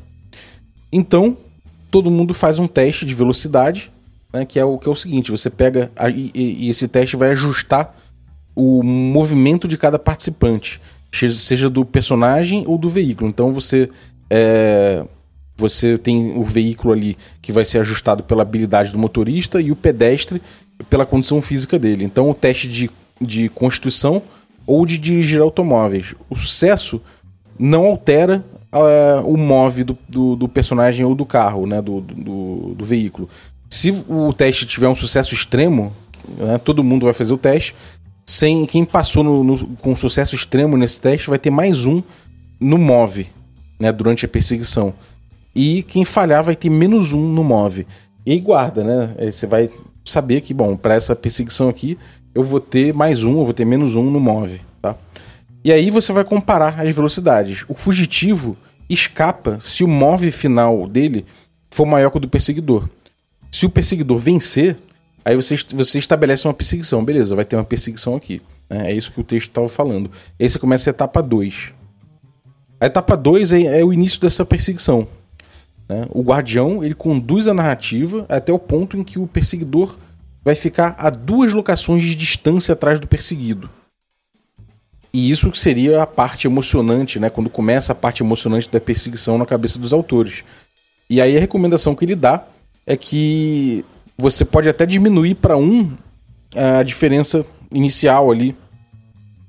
Então, 0.93 1.37
todo 1.91 2.11
mundo 2.11 2.35
faz 2.35 2.59
um 2.59 2.67
teste 2.67 3.07
de 3.07 3.15
velocidade, 3.15 3.91
né, 4.33 4.45
que, 4.45 4.59
é 4.59 4.65
o, 4.65 4.77
que 4.77 4.89
é 4.89 4.93
o 4.93 4.97
seguinte: 4.97 5.31
você 5.31 5.49
pega 5.49 5.91
e, 6.15 6.67
e 6.67 6.69
esse 6.69 6.89
teste 6.89 7.17
vai 7.17 7.31
ajustar 7.31 7.97
o 8.55 8.83
movimento 8.83 9.67
de 9.67 9.79
cada 9.79 9.99
participante, 9.99 10.81
seja 11.11 11.71
do 11.71 11.87
personagem 11.87 12.65
ou 12.67 12.77
do 12.77 12.89
veículo. 12.89 13.31
Então 13.31 13.53
você 13.53 13.89
é, 14.31 15.05
você 15.63 15.97
tem 15.97 16.37
o 16.37 16.43
veículo 16.43 16.93
ali 16.93 17.17
que 17.41 17.53
vai 17.53 17.65
ser 17.65 17.79
ajustado 17.79 18.25
pela 18.25 18.43
habilidade 18.43 18.91
do 18.91 18.99
motorista 18.99 19.61
e 19.61 19.71
o 19.71 19.77
pedestre 19.77 20.43
pela 20.91 21.07
condição 21.07 21.41
física 21.41 21.79
dele. 21.79 22.05
Então, 22.05 22.29
o 22.29 22.35
teste 22.35 22.67
de, 22.67 22.91
de 23.21 23.49
constituição 23.49 24.21
ou 24.67 24.85
de 24.85 24.99
dirigir 24.99 25.41
automóveis. 25.41 26.15
O 26.29 26.35
sucesso 26.35 27.01
não 27.59 27.87
altera 27.87 28.45
uh, 28.73 29.25
o 29.25 29.37
move 29.37 29.85
do, 29.85 29.97
do, 30.09 30.35
do, 30.35 30.49
personagem 30.49 31.05
ou 31.05 31.15
do 31.15 31.25
carro, 31.25 31.65
né, 31.65 31.81
do, 31.81 32.01
do, 32.01 32.75
do, 32.75 32.85
veículo. 32.85 33.29
Se 33.71 33.91
o 34.09 34.33
teste 34.33 34.67
tiver 34.67 34.89
um 34.89 34.95
sucesso 34.97 35.33
extremo, 35.33 35.93
né, 36.39 36.59
todo 36.59 36.83
mundo 36.83 37.05
vai 37.05 37.13
fazer 37.13 37.33
o 37.33 37.39
teste. 37.39 37.75
Sem 38.27 38.67
quem 38.67 38.85
passou 38.85 39.23
no, 39.23 39.45
no, 39.45 39.67
com 39.77 39.95
sucesso 39.95 40.35
extremo 40.35 40.77
nesse 40.77 41.01
teste 41.01 41.29
vai 41.29 41.39
ter 41.39 41.51
mais 41.51 41.87
um 41.87 42.03
no 42.59 42.79
move, 42.79 43.29
né, 43.79 43.93
durante 43.93 44.25
a 44.25 44.29
perseguição. 44.29 44.93
E 45.55 45.83
quem 45.83 46.05
falhar 46.05 46.43
vai 46.43 46.57
ter 46.57 46.71
menos 46.71 47.13
um 47.13 47.29
no 47.29 47.45
move. 47.45 47.87
E 48.25 48.33
aí 48.33 48.41
guarda, 48.41 48.83
né? 48.83 49.31
Você 49.31 49.47
vai 49.47 49.71
saber 50.05 50.41
que, 50.41 50.55
bom, 50.55 50.77
para 50.77 50.95
essa 50.95 51.15
perseguição 51.15 51.69
aqui, 51.69 51.99
eu 52.35 52.43
vou 52.43 52.61
ter 52.61 52.95
mais 52.95 53.25
um, 53.25 53.39
eu 53.39 53.45
vou 53.45 53.53
ter 53.55 53.65
menos 53.65 53.95
um 53.95 54.11
no 54.11 54.19
move, 54.19 54.61
tá? 54.81 54.97
E 55.65 55.73
aí 55.73 55.91
você 55.91 56.13
vai 56.13 56.25
comparar 56.25 56.81
as 56.81 56.95
velocidades. 56.95 57.65
O 57.69 57.75
fugitivo 57.75 58.57
escapa 58.89 59.59
se 59.61 59.85
o 59.85 59.89
move 59.89 60.31
final 60.31 60.87
dele 60.89 61.25
for 61.71 61.87
maior 61.87 62.11
que 62.11 62.17
o 62.17 62.21
do 62.21 62.29
perseguidor. 62.29 62.89
Se 63.51 63.67
o 63.67 63.71
perseguidor 63.71 64.19
vencer, 64.19 64.77
aí 65.25 65.37
você, 65.37 65.57
você 65.75 65.99
estabelece 65.99 66.47
uma 66.49 66.55
perseguição. 66.55 67.05
Beleza, 67.05 67.37
vai 67.37 67.45
ter 67.45 67.57
uma 67.57 67.65
perseguição 67.65 68.17
aqui. 68.17 68.43
Né? 68.69 68.91
É 68.91 68.95
isso 68.95 69.13
que 69.13 69.21
o 69.21 69.25
texto 69.25 69.49
estava 69.49 69.69
falando. 69.69 70.11
E 70.39 70.45
aí 70.45 70.51
você 70.51 70.59
começa 70.59 70.91
a 70.91 70.93
etapa 70.93 71.23
2. 71.23 71.73
A 72.81 72.87
etapa 72.87 73.17
2 73.17 73.53
é, 73.53 73.81
é 73.81 73.85
o 73.85 73.93
início 73.93 74.21
dessa 74.21 74.45
perseguição. 74.45 75.07
Né? 75.89 76.07
O 76.11 76.23
guardião 76.23 76.83
ele 76.83 76.95
conduz 76.95 77.47
a 77.49 77.55
narrativa 77.55 78.27
até 78.29 78.53
o 78.53 78.59
ponto 78.59 78.97
em 78.97 79.05
que 79.05 79.19
o 79.19 79.27
perseguidor 79.27 79.97
vai 80.45 80.55
ficar 80.55 80.95
a 80.99 81.11
duas 81.11 81.53
locações 81.53 82.03
de 82.03 82.15
distância 82.15 82.73
atrás 82.73 82.99
do 82.99 83.07
perseguido. 83.07 83.71
E 85.13 85.31
isso 85.31 85.53
seria 85.55 86.03
a 86.03 86.07
parte 86.07 86.47
emocionante, 86.47 87.21
né? 87.21 87.29
quando 87.29 87.51
começa 87.51 87.93
a 87.93 87.95
parte 87.95 88.23
emocionante 88.23 88.71
da 88.71 88.81
perseguição 88.81 89.37
na 89.37 89.45
cabeça 89.45 89.79
dos 89.79 89.93
autores. 89.93 90.43
E 91.09 91.21
aí 91.21 91.37
a 91.37 91.41
recomendação 91.41 91.95
que 91.95 92.05
ele 92.05 92.17
dá 92.17 92.45
é 92.87 92.97
que 92.97 93.85
você 94.17 94.45
pode 94.45 94.69
até 94.69 94.87
diminuir 94.87 95.35
para 95.35 95.57
um 95.57 95.93
a 96.55 96.83
diferença 96.83 97.45
inicial 97.73 98.31
ali 98.31 98.57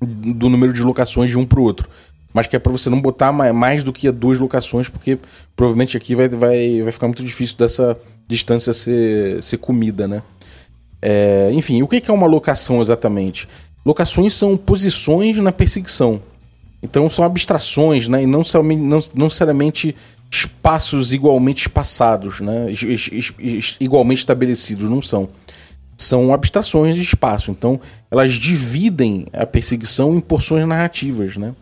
do 0.01 0.49
número 0.49 0.73
de 0.73 0.81
locações 0.81 1.29
de 1.29 1.37
um 1.37 1.45
para 1.45 1.59
o 1.59 1.63
outro 1.63 1.89
mas 2.33 2.47
que 2.47 2.55
é 2.55 2.59
para 2.59 2.71
você 2.71 2.89
não 2.89 2.99
botar 2.99 3.31
mais 3.31 3.83
do 3.83 3.93
que 3.93 4.09
duas 4.11 4.39
locações, 4.39 4.89
porque 4.89 5.19
provavelmente 5.55 5.95
aqui 5.95 6.15
vai, 6.15 6.27
vai, 6.27 6.81
vai 6.81 6.91
ficar 6.91 7.07
muito 7.07 7.23
difícil 7.23 7.55
dessa 7.57 7.97
distância 8.27 8.73
ser, 8.73 9.41
ser 9.43 9.57
comida, 9.57 10.07
né? 10.07 10.23
É, 11.01 11.51
enfim, 11.53 11.81
o 11.83 11.87
que 11.87 12.01
é 12.09 12.13
uma 12.13 12.25
locação 12.25 12.81
exatamente? 12.81 13.47
Locações 13.85 14.33
são 14.33 14.55
posições 14.55 15.37
na 15.37 15.51
perseguição. 15.51 16.21
Então 16.81 17.09
são 17.09 17.23
abstrações, 17.23 18.07
né? 18.07 18.23
E 18.23 18.25
não, 18.25 18.41
não, 18.41 18.99
não 19.15 19.25
necessariamente 19.25 19.95
espaços 20.31 21.13
igualmente 21.13 21.67
espaçados, 21.67 22.39
né? 22.39 22.65
igualmente 23.79 24.19
estabelecidos, 24.19 24.89
não 24.89 25.01
são. 25.01 25.29
São 25.95 26.33
abstrações 26.33 26.95
de 26.95 27.03
espaço. 27.03 27.51
Então 27.51 27.79
elas 28.09 28.33
dividem 28.33 29.27
a 29.31 29.45
perseguição 29.45 30.15
em 30.15 30.19
porções 30.19 30.67
narrativas, 30.67 31.37
né? 31.37 31.53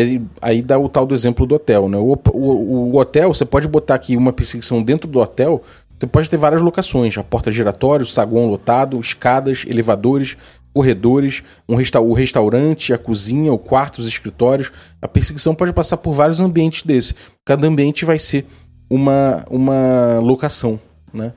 Ele, 0.00 0.26
aí 0.40 0.62
dá 0.62 0.78
o 0.78 0.88
tal 0.88 1.04
do 1.04 1.14
exemplo 1.14 1.46
do 1.46 1.54
hotel, 1.54 1.88
né? 1.88 1.98
O, 1.98 2.18
o, 2.32 2.92
o, 2.92 2.96
hotel, 2.96 3.32
você 3.32 3.44
pode 3.44 3.68
botar 3.68 3.94
aqui 3.94 4.16
uma 4.16 4.32
perseguição 4.32 4.82
dentro 4.82 5.08
do 5.08 5.20
hotel, 5.20 5.62
você 5.98 6.06
pode 6.06 6.30
ter 6.30 6.36
várias 6.36 6.62
locações, 6.62 7.16
a 7.18 7.22
porta 7.22 7.52
giratória, 7.52 8.02
o 8.02 8.06
saguão 8.06 8.46
lotado, 8.48 8.98
escadas, 8.98 9.64
elevadores, 9.68 10.36
corredores, 10.72 11.42
um 11.68 11.74
resta 11.74 12.00
o 12.00 12.12
restaurante, 12.12 12.92
a 12.92 12.98
cozinha, 12.98 13.52
o 13.52 13.58
quarto, 13.58 13.98
os 13.98 14.08
escritórios. 14.08 14.72
A 15.02 15.08
perseguição 15.08 15.54
pode 15.54 15.72
passar 15.72 15.96
por 15.98 16.12
vários 16.12 16.40
ambientes 16.40 16.82
desse. 16.82 17.14
Cada 17.44 17.66
ambiente 17.66 18.04
vai 18.04 18.18
ser 18.18 18.46
uma, 18.88 19.44
uma 19.50 20.18
locação, 20.20 20.80
né? 21.12 21.32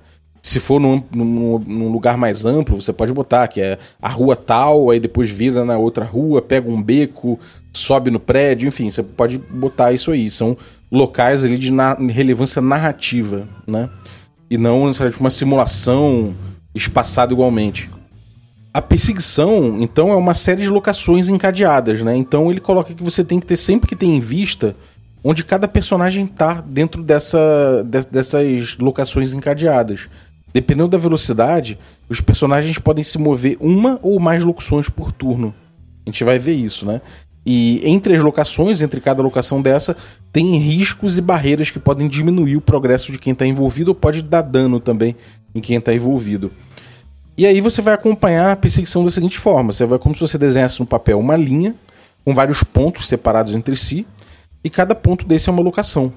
Se 0.45 0.59
for 0.59 0.77
num, 0.77 1.01
num, 1.15 1.57
num, 1.57 1.89
lugar 1.89 2.17
mais 2.17 2.43
amplo, 2.43 2.79
você 2.79 2.91
pode 2.91 3.13
botar 3.13 3.47
que 3.47 3.61
é 3.61 3.79
a 4.01 4.09
rua 4.09 4.35
tal, 4.35 4.89
aí 4.89 4.99
depois 4.99 5.31
vira 5.31 5.63
na 5.63 5.77
outra 5.77 6.03
rua, 6.03 6.41
pega 6.41 6.69
um 6.69 6.83
beco, 6.83 7.39
sobe 7.71 8.11
no 8.11 8.19
prédio, 8.19 8.67
enfim, 8.67 8.91
você 8.91 9.01
pode 9.01 9.37
botar 9.37 9.93
isso 9.93 10.11
aí. 10.11 10.29
São 10.29 10.57
locais 10.91 11.45
ali 11.45 11.57
de 11.57 11.71
na 11.71 11.95
relevância 11.95 12.61
narrativa, 12.61 13.47
né? 13.65 13.89
E 14.49 14.57
não 14.57 14.85
necessariamente 14.85 15.21
uma 15.21 15.29
simulação 15.29 16.35
espaçada 16.75 17.31
igualmente. 17.31 17.89
A 18.73 18.81
perseguição, 18.81 19.81
então, 19.81 20.11
é 20.11 20.15
uma 20.15 20.33
série 20.33 20.63
de 20.63 20.69
locações 20.69 21.29
encadeadas, 21.29 22.01
né? 22.01 22.17
Então 22.17 22.51
ele 22.51 22.59
coloca 22.59 22.93
que 22.93 23.03
você 23.03 23.23
tem 23.23 23.39
que 23.39 23.45
ter 23.45 23.55
sempre 23.55 23.87
que 23.87 23.95
ter 23.95 24.07
em 24.07 24.19
vista 24.19 24.75
onde 25.23 25.43
cada 25.43 25.69
personagem 25.69 26.27
tá 26.27 26.55
dentro 26.55 27.01
dessa, 27.01 27.81
dessas 28.11 28.77
locações 28.77 29.33
encadeadas. 29.33 30.09
Dependendo 30.53 30.89
da 30.89 30.97
velocidade, 30.97 31.79
os 32.07 32.21
personagens 32.21 32.77
podem 32.77 33.03
se 33.03 33.17
mover 33.17 33.57
uma 33.59 33.99
ou 34.03 34.19
mais 34.19 34.43
locuções 34.43 34.87
por 34.87 35.11
turno. 35.11 35.53
A 36.05 36.09
gente 36.09 36.23
vai 36.23 36.37
ver 36.37 36.53
isso, 36.53 36.85
né? 36.85 37.01
E 37.45 37.81
entre 37.83 38.15
as 38.15 38.23
locações, 38.23 38.81
entre 38.81 39.01
cada 39.01 39.21
locação 39.21 39.61
dessa, 39.61 39.97
tem 40.31 40.57
riscos 40.57 41.17
e 41.17 41.21
barreiras 41.21 41.71
que 41.71 41.79
podem 41.79 42.07
diminuir 42.07 42.55
o 42.55 42.61
progresso 42.61 43.11
de 43.11 43.17
quem 43.17 43.33
está 43.33 43.45
envolvido 43.45 43.89
ou 43.89 43.95
pode 43.95 44.21
dar 44.21 44.41
dano 44.41 44.79
também 44.79 45.15
em 45.53 45.59
quem 45.59 45.77
está 45.77 45.93
envolvido. 45.93 46.51
E 47.37 47.45
aí 47.45 47.59
você 47.59 47.81
vai 47.81 47.93
acompanhar 47.93 48.51
a 48.51 48.55
perseguição 48.55 49.03
da 49.03 49.11
seguinte 49.11 49.37
forma: 49.37 49.73
você 49.73 49.85
vai 49.85 49.99
como 49.99 50.15
se 50.15 50.21
você 50.21 50.37
desenhasse 50.37 50.79
no 50.79 50.85
papel 50.85 51.19
uma 51.19 51.35
linha 51.35 51.75
com 52.23 52.33
vários 52.33 52.63
pontos 52.63 53.07
separados 53.07 53.55
entre 53.55 53.75
si, 53.75 54.05
e 54.63 54.69
cada 54.69 54.95
ponto 54.95 55.25
desse 55.27 55.49
é 55.49 55.51
uma 55.51 55.61
locação, 55.61 56.13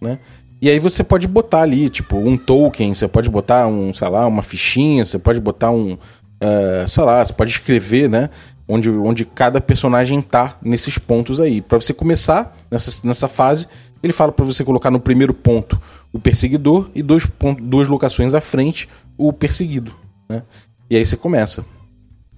né? 0.00 0.18
E 0.60 0.70
aí 0.70 0.78
você 0.78 1.04
pode 1.04 1.28
botar 1.28 1.62
ali, 1.62 1.88
tipo, 1.88 2.16
um 2.16 2.36
token, 2.36 2.94
você 2.94 3.06
pode 3.06 3.28
botar 3.28 3.66
um, 3.66 3.92
sei 3.92 4.08
lá, 4.08 4.26
uma 4.26 4.42
fichinha, 4.42 5.04
você 5.04 5.18
pode 5.18 5.40
botar 5.40 5.70
um, 5.70 5.92
uh, 5.92 6.88
sei 6.88 7.04
lá, 7.04 7.24
você 7.24 7.32
pode 7.32 7.50
escrever, 7.50 8.08
né? 8.08 8.30
Onde, 8.66 8.90
onde 8.90 9.24
cada 9.24 9.60
personagem 9.60 10.20
tá 10.20 10.56
nesses 10.62 10.98
pontos 10.98 11.40
aí. 11.40 11.60
Para 11.60 11.78
você 11.78 11.92
começar 11.92 12.56
nessa, 12.70 13.06
nessa 13.06 13.28
fase, 13.28 13.68
ele 14.02 14.12
fala 14.12 14.32
para 14.32 14.44
você 14.44 14.64
colocar 14.64 14.90
no 14.90 14.98
primeiro 14.98 15.34
ponto 15.34 15.80
o 16.12 16.18
perseguidor 16.18 16.90
e 16.94 17.02
dois 17.02 17.26
pontos, 17.26 17.64
duas 17.64 17.88
locações 17.88 18.34
à 18.34 18.40
frente 18.40 18.88
o 19.16 19.32
perseguido, 19.32 19.94
né? 20.28 20.42
E 20.88 20.96
aí 20.96 21.04
você 21.04 21.16
começa. 21.16 21.64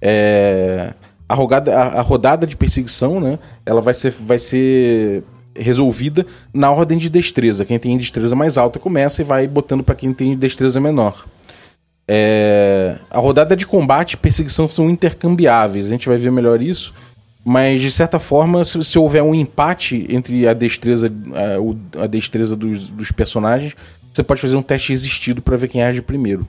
É... 0.01 0.93
A, 1.27 1.35
a, 1.35 1.99
a 1.99 2.01
rodada 2.01 2.47
de 2.47 2.57
perseguição, 2.57 3.19
né? 3.19 3.37
Ela 3.65 3.81
vai 3.81 3.93
ser, 3.93 4.11
vai 4.11 4.39
ser 4.39 5.23
resolvida 5.59 6.25
na 6.53 6.71
ordem 6.71 6.97
de 6.97 7.09
destreza. 7.09 7.65
Quem 7.65 7.77
tem 7.77 7.97
destreza 7.97 8.35
mais 8.35 8.57
alta 8.57 8.79
começa 8.79 9.21
e 9.21 9.25
vai 9.25 9.47
botando 9.47 9.83
para 9.83 9.95
quem 9.95 10.13
tem 10.13 10.35
destreza 10.35 10.79
menor. 10.79 11.25
É... 12.07 12.97
A 13.11 13.19
rodada 13.19 13.55
de 13.55 13.67
combate 13.67 14.13
e 14.13 14.17
perseguição 14.17 14.67
são 14.67 14.89
intercambiáveis, 14.89 15.85
a 15.85 15.89
gente 15.89 16.07
vai 16.07 16.17
ver 16.17 16.31
melhor 16.31 16.59
isso. 16.61 16.93
Mas 17.45 17.81
de 17.81 17.91
certa 17.91 18.19
forma, 18.19 18.65
se, 18.65 18.83
se 18.83 18.99
houver 18.99 19.23
um 19.23 19.33
empate 19.33 20.05
entre 20.09 20.47
a 20.47 20.53
destreza, 20.53 21.11
a, 21.97 22.03
a 22.03 22.07
destreza 22.07 22.55
dos, 22.55 22.89
dos, 22.89 23.11
personagens, 23.11 23.75
você 24.13 24.23
pode 24.23 24.41
fazer 24.41 24.55
um 24.55 24.61
teste 24.61 24.91
resistido 24.91 25.41
para 25.41 25.55
ver 25.55 25.67
quem 25.67 25.83
age 25.83 26.01
primeiro. 26.01 26.47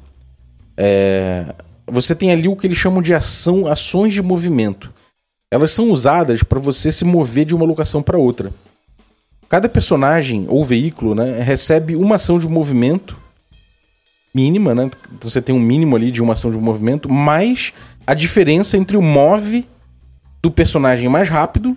É... 0.77 1.45
você 1.87 2.15
tem 2.15 2.33
ali 2.33 2.49
o 2.49 2.57
que 2.57 2.67
eles 2.67 2.79
chamam 2.79 3.03
de 3.03 3.13
ação, 3.13 3.67
ações 3.67 4.15
de 4.15 4.23
movimento. 4.23 4.93
Elas 5.53 5.73
são 5.73 5.91
usadas 5.91 6.43
para 6.43 6.59
você 6.59 6.91
se 6.91 7.05
mover 7.05 7.45
de 7.45 7.55
uma 7.55 7.67
locação 7.67 8.03
para 8.03 8.17
outra. 8.17 8.53
Cada 9.51 9.69
personagem 9.69 10.47
ou 10.49 10.65
veículo 10.65 11.13
né, 11.13 11.41
recebe 11.41 11.97
uma 11.97 12.15
ação 12.15 12.39
de 12.39 12.49
movimento 12.49 13.21
mínima, 14.33 14.77
né? 14.77 14.89
Então 15.13 15.29
você 15.29 15.43
tem 15.43 15.53
um 15.53 15.59
mínimo 15.59 15.97
ali 15.97 16.13
de 16.13 16.23
uma 16.23 16.35
ação 16.35 16.53
de 16.53 16.57
movimento, 16.57 17.13
mais 17.13 17.73
a 18.07 18.15
diferença 18.15 18.79
entre 18.79 18.97
o 18.97 19.03
move 19.03 19.67
do 20.41 20.53
personagem 20.53 21.09
mais 21.09 21.29
rápido 21.29 21.77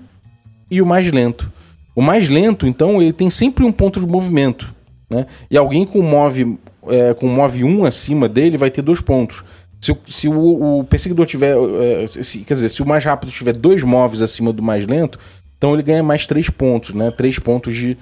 e 0.69 0.83
o 0.83 0.85
mais 0.85 1.11
lento. 1.11 1.51
O 1.95 2.01
mais 2.01 2.29
lento, 2.29 2.67
então, 2.67 3.01
ele 3.01 3.11
tem 3.11 3.31
sempre 3.31 3.65
um 3.65 3.71
ponto 3.71 3.99
de 3.99 4.05
movimento. 4.05 4.71
Né? 5.09 5.25
E 5.49 5.57
alguém 5.57 5.83
com 5.83 6.03
move, 6.03 6.59
é, 6.87 7.15
com 7.15 7.27
move 7.27 7.63
1 7.63 7.85
acima 7.85 8.29
dele 8.29 8.55
vai 8.55 8.69
ter 8.69 8.83
dois 8.83 9.01
pontos. 9.01 9.43
Se, 9.81 9.97
se 10.07 10.27
o, 10.27 10.79
o, 10.79 10.83
perseguidor 10.83 11.25
tiver. 11.25 11.55
É, 11.81 12.05
se, 12.07 12.39
quer 12.39 12.53
dizer, 12.53 12.69
se 12.69 12.83
o 12.83 12.85
mais 12.85 13.03
rápido 13.03 13.31
tiver 13.31 13.53
dois 13.53 13.83
moves 13.83 14.21
acima 14.21 14.53
do 14.53 14.61
mais 14.61 14.85
lento, 14.85 15.17
então 15.63 15.73
ele 15.73 15.81
ganha 15.81 16.03
mais 16.03 16.27
três 16.27 16.49
pontos, 16.49 16.93
né? 16.93 17.09
Três 17.09 17.39
pontos 17.39 17.73
de, 17.73 17.97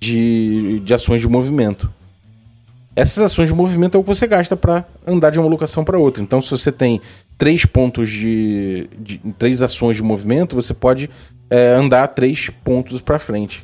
de, 0.00 0.80
de 0.80 0.94
ações 0.94 1.20
de 1.20 1.28
movimento. 1.28 1.92
Essas 2.96 3.22
ações 3.22 3.50
de 3.50 3.54
movimento 3.54 3.98
é 3.98 4.00
o 4.00 4.02
que 4.02 4.08
você 4.08 4.26
gasta 4.26 4.56
para 4.56 4.86
andar 5.06 5.28
de 5.28 5.38
uma 5.38 5.46
locação 5.46 5.84
para 5.84 5.98
outra. 5.98 6.22
Então, 6.22 6.40
se 6.40 6.50
você 6.50 6.72
tem 6.72 7.02
três 7.36 7.66
pontos 7.66 8.08
de, 8.08 8.88
de 8.98 9.18
três 9.38 9.60
ações 9.60 9.98
de 9.98 10.02
movimento, 10.02 10.56
você 10.56 10.72
pode 10.72 11.10
é, 11.50 11.74
andar 11.74 12.08
três 12.08 12.48
pontos 12.64 13.02
para 13.02 13.18
frente. 13.18 13.62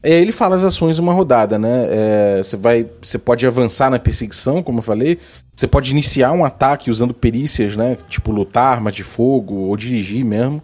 É, 0.00 0.12
ele 0.12 0.30
fala 0.30 0.54
as 0.54 0.62
ações 0.62 1.00
uma 1.00 1.12
rodada, 1.12 1.58
né? 1.58 1.86
É, 1.90 2.40
você 2.44 2.56
vai, 2.56 2.86
você 3.02 3.18
pode 3.18 3.44
avançar 3.44 3.90
na 3.90 3.98
perseguição, 3.98 4.62
como 4.62 4.78
eu 4.78 4.84
falei. 4.84 5.18
Você 5.52 5.66
pode 5.66 5.90
iniciar 5.90 6.30
um 6.30 6.44
ataque 6.44 6.92
usando 6.92 7.12
perícias, 7.12 7.74
né? 7.74 7.96
Tipo 8.08 8.30
lutar, 8.30 8.74
arma 8.74 8.92
de 8.92 9.02
fogo 9.02 9.56
ou 9.56 9.76
dirigir 9.76 10.24
mesmo. 10.24 10.62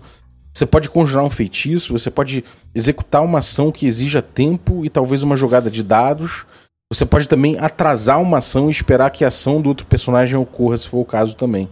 Você 0.54 0.64
pode 0.64 0.88
conjurar 0.88 1.24
um 1.24 1.30
feitiço. 1.30 1.92
Você 1.92 2.10
pode 2.10 2.44
executar 2.72 3.22
uma 3.22 3.40
ação 3.40 3.72
que 3.72 3.86
exija 3.86 4.22
tempo 4.22 4.84
e 4.84 4.88
talvez 4.88 5.22
uma 5.24 5.36
jogada 5.36 5.68
de 5.68 5.82
dados. 5.82 6.46
Você 6.92 7.04
pode 7.04 7.26
também 7.26 7.58
atrasar 7.58 8.22
uma 8.22 8.38
ação 8.38 8.68
e 8.68 8.70
esperar 8.70 9.10
que 9.10 9.24
a 9.24 9.28
ação 9.28 9.60
do 9.60 9.68
outro 9.68 9.84
personagem 9.84 10.36
ocorra, 10.36 10.76
se 10.76 10.88
for 10.88 11.00
o 11.00 11.04
caso 11.04 11.34
também. 11.34 11.68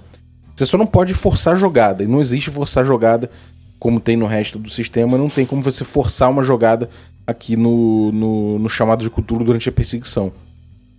Você 0.57 0.67
só 0.67 0.77
não 0.77 0.87
pode 0.87 1.15
forçar 1.15 1.57
jogada. 1.57 2.03
E 2.03 2.09
não 2.09 2.21
existe 2.21 2.51
forçar 2.51 2.85
jogada 2.85 3.31
como 3.79 4.01
tem 4.01 4.17
no 4.17 4.27
resto 4.27 4.59
do 4.59 4.69
sistema. 4.69 5.17
Não 5.17 5.29
tem 5.29 5.47
como 5.47 5.63
você 5.63 5.85
forçar 5.85 6.29
uma 6.29 6.43
jogada 6.43 6.91
aqui 7.25 7.57
no, 7.57 8.11
no, 8.11 8.59
no 8.59 8.69
chamado 8.69 9.05
de 9.05 9.11
cultura 9.11 9.45
durante 9.45 9.69
a 9.69 9.73
perseguição. 9.73 10.33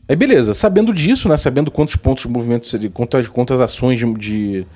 Aí 0.08 0.16
beleza, 0.16 0.54
sabendo 0.54 0.94
disso, 0.94 1.28
né? 1.28 1.38
Sabendo 1.38 1.72
quantos 1.72 1.96
pontos 1.96 2.24
de 2.24 2.30
movimento, 2.30 2.68
quantas, 2.92 3.28
quantas 3.28 3.62
ações 3.62 4.00
de, 4.00 4.14
de, 4.14 4.68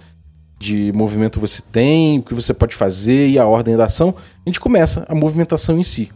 de 0.60 0.92
movimento 0.94 1.40
você 1.40 1.62
tem, 1.72 2.20
o 2.20 2.24
que 2.24 2.34
você 2.34 2.54
pode 2.54 2.76
fazer 2.76 3.30
e 3.30 3.38
a 3.38 3.46
ordem 3.46 3.78
da 3.78 3.86
ação, 3.86 4.16
a 4.46 4.50
gente 4.50 4.60
começa 4.60 5.06
a 5.08 5.14
movimentação 5.14 5.78
em 5.78 5.84
si. 5.84 6.10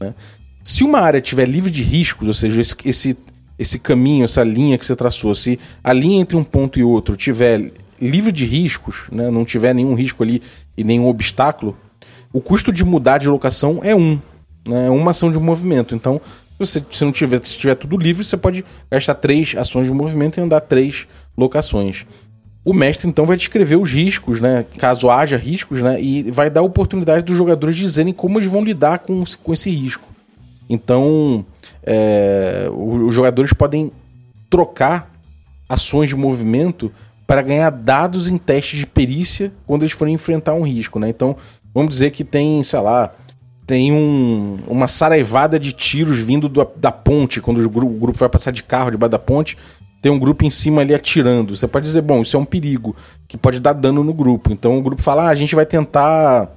Né? 0.00 0.14
Se 0.62 0.84
uma 0.84 1.00
área 1.00 1.20
tiver 1.20 1.48
livre 1.48 1.70
de 1.70 1.82
riscos, 1.82 2.28
ou 2.28 2.34
seja, 2.34 2.60
esse, 2.60 2.76
esse, 2.84 3.16
esse 3.58 3.78
caminho, 3.78 4.24
essa 4.24 4.44
linha 4.44 4.78
que 4.78 4.86
você 4.86 4.94
traçou, 4.94 5.34
se 5.34 5.58
a 5.82 5.92
linha 5.92 6.20
entre 6.20 6.36
um 6.36 6.44
ponto 6.44 6.78
e 6.78 6.82
outro 6.82 7.16
tiver 7.16 7.72
livre 8.00 8.30
de 8.30 8.44
riscos, 8.44 9.06
né, 9.10 9.30
não 9.30 9.44
tiver 9.44 9.74
nenhum 9.74 9.94
risco 9.94 10.22
ali 10.22 10.42
e 10.76 10.84
nenhum 10.84 11.06
obstáculo, 11.06 11.76
o 12.32 12.40
custo 12.40 12.72
de 12.72 12.84
mudar 12.84 13.18
de 13.18 13.28
locação 13.28 13.80
é 13.82 13.94
um. 13.94 14.20
Né, 14.66 14.86
é 14.86 14.90
uma 14.90 15.10
ação 15.10 15.32
de 15.32 15.38
movimento. 15.38 15.94
Então, 15.94 16.20
se 16.52 16.58
você 16.58 16.84
se 16.90 17.04
não 17.04 17.12
tiver, 17.12 17.44
se 17.44 17.56
tiver 17.56 17.74
tudo 17.74 17.96
livre, 17.96 18.24
você 18.24 18.36
pode 18.36 18.64
gastar 18.90 19.14
três 19.14 19.54
ações 19.56 19.86
de 19.86 19.92
movimento 19.92 20.38
e 20.38 20.42
andar 20.42 20.60
três 20.60 21.06
locações. 21.36 22.04
O 22.64 22.74
mestre 22.74 23.08
então 23.08 23.24
vai 23.24 23.36
descrever 23.36 23.76
os 23.76 23.90
riscos, 23.90 24.40
né? 24.40 24.64
Caso 24.78 25.08
haja 25.08 25.36
riscos, 25.36 25.80
né? 25.80 26.00
E 26.00 26.30
vai 26.30 26.50
dar 26.50 26.62
oportunidade 26.62 27.24
dos 27.24 27.36
jogadores 27.36 27.76
dizerem 27.76 28.12
como 28.12 28.38
eles 28.38 28.50
vão 28.50 28.62
lidar 28.62 28.98
com, 28.98 29.24
com 29.42 29.52
esse 29.52 29.70
risco. 29.70 30.06
Então, 30.68 31.46
é, 31.82 32.68
os 32.70 33.14
jogadores 33.14 33.52
podem 33.52 33.90
trocar 34.50 35.10
ações 35.68 36.10
de 36.10 36.16
movimento 36.16 36.92
para 37.26 37.42
ganhar 37.42 37.70
dados 37.70 38.28
em 38.28 38.38
testes 38.38 38.78
de 38.78 38.86
perícia 38.86 39.52
quando 39.66 39.82
eles 39.82 39.92
forem 39.92 40.14
enfrentar 40.14 40.54
um 40.54 40.62
risco, 40.62 40.98
né? 40.98 41.08
Então, 41.08 41.36
vamos 41.74 41.90
dizer 41.90 42.10
que 42.10 42.24
tem, 42.24 42.62
sei 42.62 42.80
lá, 42.80 43.12
tem 43.66 43.92
um, 43.92 44.56
uma 44.66 44.88
saraivada 44.88 45.58
de 45.60 45.72
tiros 45.72 46.18
vindo 46.18 46.48
do, 46.48 46.66
da 46.76 46.90
ponte, 46.90 47.40
quando 47.40 47.58
o 47.62 47.68
grupo 47.68 48.18
vai 48.18 48.28
passar 48.28 48.50
de 48.50 48.62
carro 48.62 48.90
debaixo 48.90 49.10
da 49.10 49.18
ponte, 49.18 49.58
tem 50.00 50.12
um 50.12 50.18
grupo 50.18 50.44
em 50.44 50.50
cima 50.50 50.82
ali 50.82 50.94
atirando. 50.94 51.56
Você 51.56 51.66
pode 51.66 51.86
dizer, 51.86 52.02
bom, 52.02 52.22
isso 52.22 52.36
é 52.36 52.40
um 52.40 52.44
perigo, 52.44 52.94
que 53.26 53.36
pode 53.36 53.60
dar 53.60 53.72
dano 53.72 54.04
no 54.04 54.14
grupo. 54.14 54.52
Então 54.52 54.78
o 54.78 54.82
grupo 54.82 55.02
fala, 55.02 55.24
ah, 55.24 55.30
a 55.30 55.34
gente 55.34 55.54
vai 55.54 55.66
tentar 55.66 56.52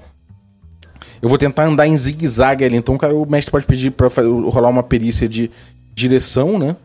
eu 1.21 1.29
vou 1.29 1.37
tentar 1.37 1.65
andar 1.65 1.87
em 1.87 1.95
zigue-zague 1.95 2.63
ali. 2.63 2.75
Então 2.75 2.97
cara, 2.97 3.15
o 3.15 3.29
mestre 3.29 3.51
pode 3.51 3.65
pedir 3.65 3.91
para 3.91 4.07
rolar 4.49 4.69
uma 4.69 4.83
perícia 4.83 5.27
de 5.27 5.51
direção, 5.93 6.57
né? 6.57 6.75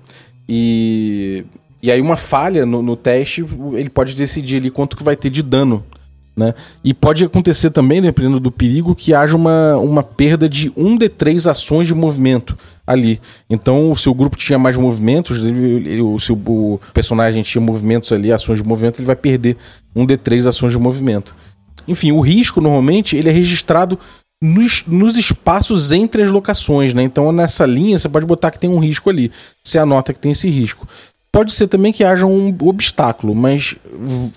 E, 0.48 1.44
e 1.82 1.90
aí 1.90 2.00
uma 2.00 2.16
falha 2.16 2.64
no, 2.66 2.82
no, 2.82 2.96
teste, 2.96 3.44
ele 3.74 3.90
pode 3.90 4.14
decidir 4.14 4.56
ali 4.56 4.70
quanto 4.70 4.96
que 4.96 5.02
vai 5.02 5.16
ter 5.16 5.30
de 5.30 5.42
dano. 5.42 5.84
Né? 6.37 6.55
E 6.85 6.92
pode 6.92 7.25
acontecer 7.25 7.70
também, 7.70 8.03
dependendo 8.03 8.38
do 8.38 8.53
perigo, 8.53 8.94
que 8.94 9.14
haja 9.14 9.35
uma, 9.35 9.79
uma 9.79 10.03
perda 10.03 10.46
de 10.46 10.70
um 10.77 10.94
de 10.94 11.09
três 11.09 11.46
ações 11.46 11.87
de 11.87 11.94
movimento 11.94 12.59
ali. 12.87 13.18
Então, 13.49 13.96
se 13.96 14.11
o 14.11 14.14
grupo 14.14 14.37
tinha 14.37 14.59
mais 14.59 14.77
movimentos, 14.77 15.42
ele, 15.42 15.99
se 16.20 16.33
o 16.33 16.79
personagem 16.92 17.42
tinha 17.42 17.62
movimentos 17.62 18.12
ali, 18.12 18.31
ações 18.31 18.59
de 18.59 18.64
movimento, 18.64 19.01
ele 19.01 19.07
vai 19.07 19.16
perder 19.16 19.57
um 19.94 20.05
de 20.05 20.18
três 20.18 20.46
ações 20.46 20.72
de 20.72 20.79
movimento. 20.79 21.35
Enfim, 21.88 22.12
o 22.12 22.20
risco 22.20 22.61
normalmente 22.61 23.16
ele 23.16 23.31
é 23.31 23.33
registrado 23.33 23.99
nos, 24.42 24.85
nos, 24.87 25.16
espaços 25.16 25.92
entre 25.92 26.22
as 26.22 26.31
locações, 26.31 26.92
né? 26.92 27.03
Então 27.03 27.33
nessa 27.33 27.64
linha 27.64 27.99
você 27.99 28.09
pode 28.09 28.27
botar 28.27 28.51
que 28.51 28.59
tem 28.59 28.68
um 28.68 28.79
risco 28.79 29.09
ali. 29.09 29.33
Você 29.64 29.79
anota 29.79 30.12
que 30.12 30.18
tem 30.18 30.33
esse 30.33 30.49
risco. 30.49 30.87
Pode 31.37 31.53
ser 31.53 31.66
também 31.66 31.92
que 31.92 32.03
haja 32.03 32.25
um 32.25 32.49
obstáculo, 32.62 33.35
mas 33.35 33.77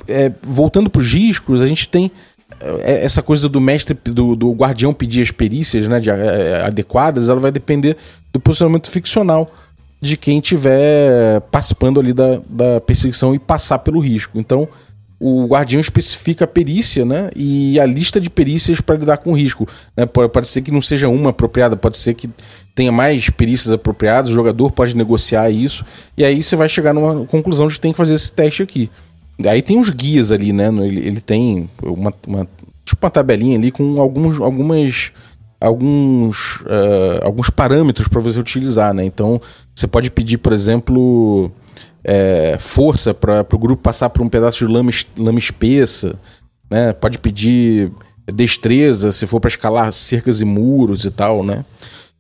é, 0.06 0.30
voltando 0.42 0.90
para 0.90 1.00
os 1.00 1.10
riscos, 1.10 1.62
a 1.62 1.66
gente 1.66 1.88
tem 1.88 2.12
é, 2.60 3.06
essa 3.06 3.22
coisa 3.22 3.48
do 3.48 3.62
mestre, 3.62 3.98
do, 4.04 4.36
do 4.36 4.52
guardião 4.52 4.94
pedir 4.94 5.22
as 5.22 5.32
perícias 5.32 5.88
né, 5.88 6.02
de, 6.02 6.10
é, 6.10 6.62
adequadas, 6.62 7.30
ela 7.30 7.40
vai 7.40 7.54
depender 7.54 7.96
do 8.34 8.40
posicionamento 8.42 8.90
ficcional 8.90 9.50
de 10.02 10.18
quem 10.18 10.40
estiver 10.40 11.40
participando 11.50 12.02
ali 12.02 12.12
da, 12.12 12.42
da 12.50 12.82
perseguição 12.82 13.34
e 13.34 13.40
passar 13.40 13.80
pelo 13.80 14.02
risco. 14.02 14.38
Então, 14.38 14.68
o 15.20 15.46
guardião 15.46 15.82
especifica 15.82 16.46
a 16.46 16.48
perícia, 16.48 17.04
né? 17.04 17.30
E 17.36 17.80
a 17.80 17.86
lista 17.86 18.22
de 18.22 18.30
perícias 18.30 18.80
para 18.80 18.96
lidar 18.96 19.18
com 19.18 19.32
o 19.32 19.38
risco. 19.38 19.68
Né? 19.96 20.06
Pode, 20.06 20.48
ser 20.48 20.62
que 20.62 20.72
não 20.72 20.82
seja 20.82 21.10
uma 21.10 21.32
apropriada, 21.32 21.76
pode 21.76 21.98
ser 21.98 22.14
que 22.14 22.30
tenha 22.74 22.92
mais 22.92 23.30
perícias 23.30 23.74
apropriadas, 23.74 24.32
o 24.32 24.34
jogador 24.34 24.72
pode 24.72 24.96
negociar 24.96 25.50
isso, 25.50 25.84
e 26.18 26.24
aí 26.24 26.42
você 26.42 26.56
vai 26.56 26.70
chegar 26.70 26.94
numa 26.94 27.26
conclusão 27.26 27.68
de 27.68 27.74
que 27.74 27.82
tem 27.82 27.92
que 27.92 27.98
fazer 27.98 28.14
esse 28.14 28.32
teste 28.32 28.64
aqui. 28.64 28.90
Aí 29.46 29.62
tem 29.62 29.80
os 29.80 29.90
guias 29.90 30.32
ali, 30.32 30.54
né? 30.54 30.68
Ele, 30.68 31.00
ele 31.06 31.22
tem 31.22 31.70
uma, 31.84 32.14
uma, 32.26 32.48
tipo 32.86 33.06
uma 33.06 33.12
tabelinha 33.12 33.58
ali 33.58 33.72
com 33.72 34.00
alguns, 34.00 34.40
algumas 34.40 35.12
alguns, 35.60 36.62
uh, 36.62 37.20
alguns 37.22 37.50
parâmetros 37.50 38.08
para 38.08 38.22
você 38.22 38.40
utilizar, 38.40 38.94
né? 38.94 39.04
Então 39.04 39.42
você 39.76 39.88
pode 39.88 40.10
pedir, 40.10 40.38
por 40.38 40.54
exemplo, 40.54 41.52
é, 42.04 42.58
força 42.60 43.14
para 43.14 43.46
o 43.52 43.58
grupo 43.58 43.82
passar 43.82 44.10
por 44.10 44.22
um 44.22 44.30
pedaço 44.30 44.66
de 44.66 44.72
lama, 44.72 44.92
lama 45.18 45.40
espessa, 45.40 46.16
né? 46.70 46.94
Pode 46.94 47.18
pedir 47.18 47.92
destreza 48.34 49.12
se 49.12 49.26
for 49.26 49.40
para 49.40 49.50
escalar 49.50 49.92
cercas 49.92 50.42
e 50.42 50.46
muros 50.46 51.06
e 51.06 51.12
tal, 51.12 51.44
né? 51.44 51.66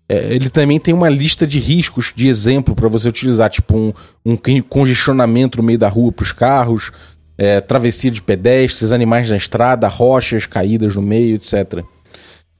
É, 0.07 0.33
ele 0.33 0.49
também 0.49 0.79
tem 0.79 0.93
uma 0.93 1.07
lista 1.07 1.45
de 1.45 1.59
riscos 1.59 2.11
de 2.15 2.27
exemplo 2.27 2.73
para 2.73 2.89
você 2.89 3.07
utilizar, 3.07 3.49
tipo 3.49 3.77
um, 3.77 3.93
um 4.25 4.35
congestionamento 4.67 5.59
no 5.59 5.63
meio 5.63 5.77
da 5.77 5.87
rua 5.87 6.11
para 6.11 6.23
os 6.23 6.31
carros, 6.31 6.91
é, 7.37 7.61
travessia 7.61 8.09
de 8.09 8.21
pedestres, 8.21 8.91
animais 8.91 9.29
na 9.29 9.37
estrada, 9.37 9.87
rochas 9.87 10.47
caídas 10.47 10.95
no 10.95 11.01
meio, 11.01 11.35
etc. 11.35 11.83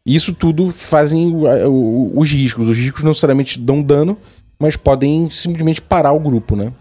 Isso 0.06 0.34
tudo 0.34 0.72
fazem 0.72 1.34
os 2.16 2.32
riscos. 2.32 2.70
Os 2.70 2.78
riscos 2.78 3.04
não 3.04 3.12
necessariamente 3.12 3.60
dão 3.60 3.82
dano, 3.82 4.18
mas 4.60 4.78
podem 4.78 5.30
simplesmente 5.30 5.82
parar 5.82 6.12
o 6.12 6.20
grupo, 6.20 6.56
né? 6.56 6.72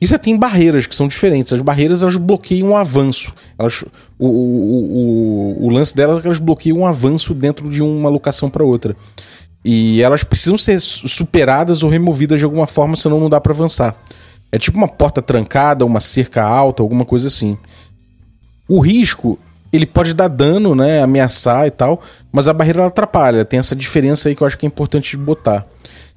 E 0.00 0.06
você 0.06 0.18
tem 0.18 0.38
barreiras 0.38 0.86
que 0.86 0.94
são 0.94 1.08
diferentes. 1.08 1.52
As 1.52 1.62
barreiras 1.62 2.02
elas 2.02 2.16
bloqueiam 2.16 2.70
o 2.70 2.76
avanço. 2.76 3.34
Elas, 3.58 3.84
o, 4.18 4.26
o, 4.26 5.60
o, 5.60 5.66
o 5.66 5.70
lance 5.70 5.94
delas 5.94 6.18
é 6.18 6.20
que 6.20 6.26
elas 6.26 6.38
bloqueiam 6.38 6.78
um 6.78 6.86
avanço 6.86 7.32
dentro 7.32 7.70
de 7.70 7.82
uma 7.82 8.10
locação 8.10 8.50
para 8.50 8.64
outra. 8.64 8.96
E 9.64 10.02
elas 10.02 10.22
precisam 10.22 10.58
ser 10.58 10.78
superadas 10.80 11.82
ou 11.82 11.88
removidas 11.88 12.38
de 12.38 12.44
alguma 12.44 12.66
forma, 12.66 12.96
senão 12.96 13.18
não 13.18 13.30
dá 13.30 13.40
para 13.40 13.52
avançar. 13.52 13.96
É 14.52 14.58
tipo 14.58 14.76
uma 14.76 14.88
porta 14.88 15.22
trancada, 15.22 15.86
uma 15.86 16.00
cerca 16.00 16.44
alta, 16.44 16.82
alguma 16.82 17.04
coisa 17.04 17.28
assim. 17.28 17.56
O 18.68 18.80
risco, 18.80 19.38
ele 19.72 19.86
pode 19.86 20.12
dar 20.12 20.28
dano, 20.28 20.74
né, 20.74 21.02
ameaçar 21.02 21.66
e 21.66 21.70
tal, 21.70 22.00
mas 22.30 22.46
a 22.46 22.52
barreira 22.52 22.86
atrapalha. 22.86 23.44
Tem 23.44 23.58
essa 23.58 23.74
diferença 23.74 24.28
aí 24.28 24.36
que 24.36 24.42
eu 24.42 24.46
acho 24.46 24.58
que 24.58 24.66
é 24.66 24.68
importante 24.68 25.16
botar. 25.16 25.66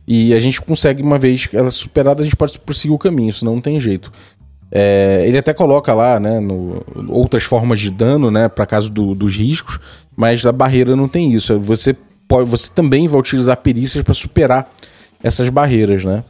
E 0.08 0.34
a 0.34 0.40
gente 0.40 0.62
consegue, 0.62 1.04
uma 1.04 1.20
vez 1.20 1.50
ela 1.54 1.70
superada, 1.70 2.22
a 2.22 2.24
gente 2.24 2.36
pode 2.36 2.58
prosseguir 2.60 2.96
o 2.96 2.98
caminho, 2.98 3.34
senão 3.34 3.56
não 3.56 3.62
tem 3.62 3.80
jeito. 3.80 4.12
É, 4.72 5.24
ele 5.26 5.38
até 5.38 5.54
coloca 5.54 5.94
lá, 5.94 6.20
né, 6.20 6.40
no, 6.40 6.84
outras 7.10 7.44
formas 7.44 7.80
de 7.80 7.90
dano, 7.90 8.32
né, 8.32 8.48
para 8.48 8.66
caso 8.66 8.90
do, 8.90 9.14
dos 9.14 9.36
riscos, 9.36 9.80
mas 10.16 10.46
a 10.46 10.52
barreira 10.52 10.96
não 10.96 11.08
tem 11.08 11.34
isso. 11.34 11.60
Você 11.60 11.96
pode, 12.28 12.50
você 12.50 12.70
também 12.74 13.08
vai 13.08 13.20
utilizar 13.20 13.58
perícias 13.58 14.04
para 14.04 14.14
superar 14.14 14.72
essas 15.22 15.50
barreiras, 15.50 16.04
né? 16.06 16.24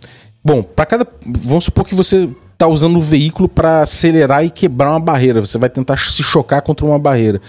Bom, 0.43 0.63
para 0.63 0.85
cada, 0.85 1.07
vamos 1.25 1.65
supor 1.65 1.85
que 1.85 1.95
você 1.95 2.29
tá 2.57 2.67
usando 2.67 2.97
o 2.97 3.01
veículo 3.01 3.47
para 3.47 3.81
acelerar 3.81 4.43
e 4.45 4.49
quebrar 4.49 4.91
uma 4.91 4.99
barreira. 4.99 5.41
Você 5.41 5.57
vai 5.57 5.69
tentar 5.69 5.97
se 5.97 6.23
chocar 6.23 6.61
contra 6.61 6.85
uma 6.85 6.97
barreira. 6.97 7.41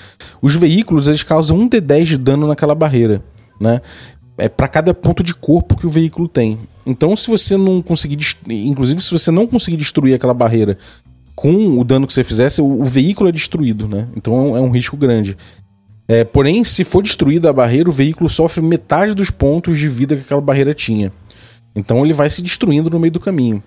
Os 0.42 0.54
veículos 0.54 1.06
eles 1.06 1.22
causam 1.22 1.58
um 1.58 1.68
d10 1.68 2.04
de 2.04 2.18
dano 2.18 2.46
naquela 2.46 2.74
barreira, 2.74 3.22
né? 3.60 3.80
É 4.38 4.48
para 4.48 4.68
cada 4.68 4.94
ponto 4.94 5.22
de 5.22 5.35
corpo 5.35 5.77
que 5.77 5.87
o 5.87 5.90
veículo 5.90 6.29
tem. 6.29 6.59
Então, 6.87 7.16
se 7.16 7.29
você 7.29 7.57
não 7.57 7.83
conseguir, 7.83 8.16
inclusive 8.48 9.03
se 9.03 9.11
você 9.11 9.31
não 9.31 9.46
conseguir 9.46 9.77
destruir 9.77 10.14
aquela 10.14 10.33
barreira 10.33 10.79
com 11.35 11.79
o 11.79 11.85
dano 11.85 12.07
que 12.07 12.12
você 12.12 12.24
fizesse, 12.24 12.62
o, 12.62 12.81
o 12.81 12.85
veículo 12.85 13.29
é 13.29 13.33
destruído, 13.33 13.87
né? 13.87 14.09
Então 14.16 14.57
é 14.57 14.61
um 14.61 14.70
risco 14.70 14.96
grande. 14.96 15.37
É, 16.09 16.24
porém, 16.24 16.64
se 16.64 16.83
for 16.85 17.03
destruída 17.03 17.51
a 17.51 17.53
barreira, 17.53 17.88
o 17.88 17.92
veículo 17.92 18.31
sofre 18.31 18.62
metade 18.62 19.12
dos 19.12 19.31
pontos 19.31 19.79
de 19.79 19.88
vida 19.88 20.16
que 20.16 20.22
aquela 20.22 20.40
barreira 20.40 20.72
tinha. 20.72 21.12
Então 21.77 22.05
ele 22.05 22.14
vai 22.14 22.31
se 22.31 22.42
destruindo 22.42 22.88
no 22.88 22.98
meio 22.98 23.12
do 23.12 23.20
caminho. 23.20 23.62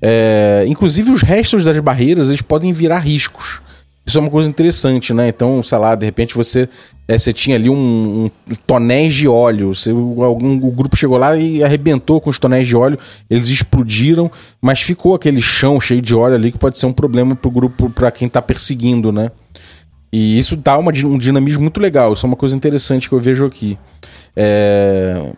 É, 0.00 0.64
inclusive 0.68 1.10
os 1.10 1.22
restos 1.22 1.64
das 1.64 1.80
barreiras 1.80 2.28
eles 2.28 2.42
podem 2.42 2.72
virar 2.72 2.98
riscos. 2.98 3.60
Isso 4.08 4.16
é 4.16 4.22
uma 4.22 4.30
coisa 4.30 4.48
interessante, 4.48 5.12
né? 5.12 5.28
Então, 5.28 5.62
sei 5.62 5.76
lá, 5.76 5.94
de 5.94 6.06
repente 6.06 6.34
você, 6.34 6.66
é, 7.06 7.18
você 7.18 7.30
tinha 7.30 7.56
ali 7.56 7.68
um, 7.68 8.24
um 8.24 8.54
tonéis 8.66 9.12
de 9.12 9.28
óleo. 9.28 9.74
Você, 9.74 9.90
algum, 9.90 10.56
o 10.66 10.70
grupo 10.70 10.96
chegou 10.96 11.18
lá 11.18 11.36
e 11.36 11.62
arrebentou 11.62 12.18
com 12.18 12.30
os 12.30 12.38
tonéis 12.38 12.66
de 12.66 12.74
óleo. 12.74 12.98
Eles 13.28 13.50
explodiram, 13.50 14.30
mas 14.62 14.80
ficou 14.80 15.14
aquele 15.14 15.42
chão 15.42 15.78
cheio 15.78 16.00
de 16.00 16.14
óleo 16.14 16.36
ali 16.36 16.50
que 16.50 16.56
pode 16.56 16.78
ser 16.78 16.86
um 16.86 16.92
problema 16.92 17.36
pro 17.36 17.50
grupo, 17.50 17.90
para 17.90 18.10
quem 18.10 18.30
tá 18.30 18.40
perseguindo, 18.40 19.12
né? 19.12 19.30
E 20.10 20.38
isso 20.38 20.56
dá 20.56 20.78
uma, 20.78 20.90
um 21.04 21.18
dinamismo 21.18 21.60
muito 21.60 21.78
legal. 21.78 22.14
Isso 22.14 22.24
é 22.24 22.28
uma 22.28 22.36
coisa 22.36 22.56
interessante 22.56 23.10
que 23.10 23.14
eu 23.14 23.20
vejo 23.20 23.44
aqui. 23.44 23.76
É... 24.34 25.32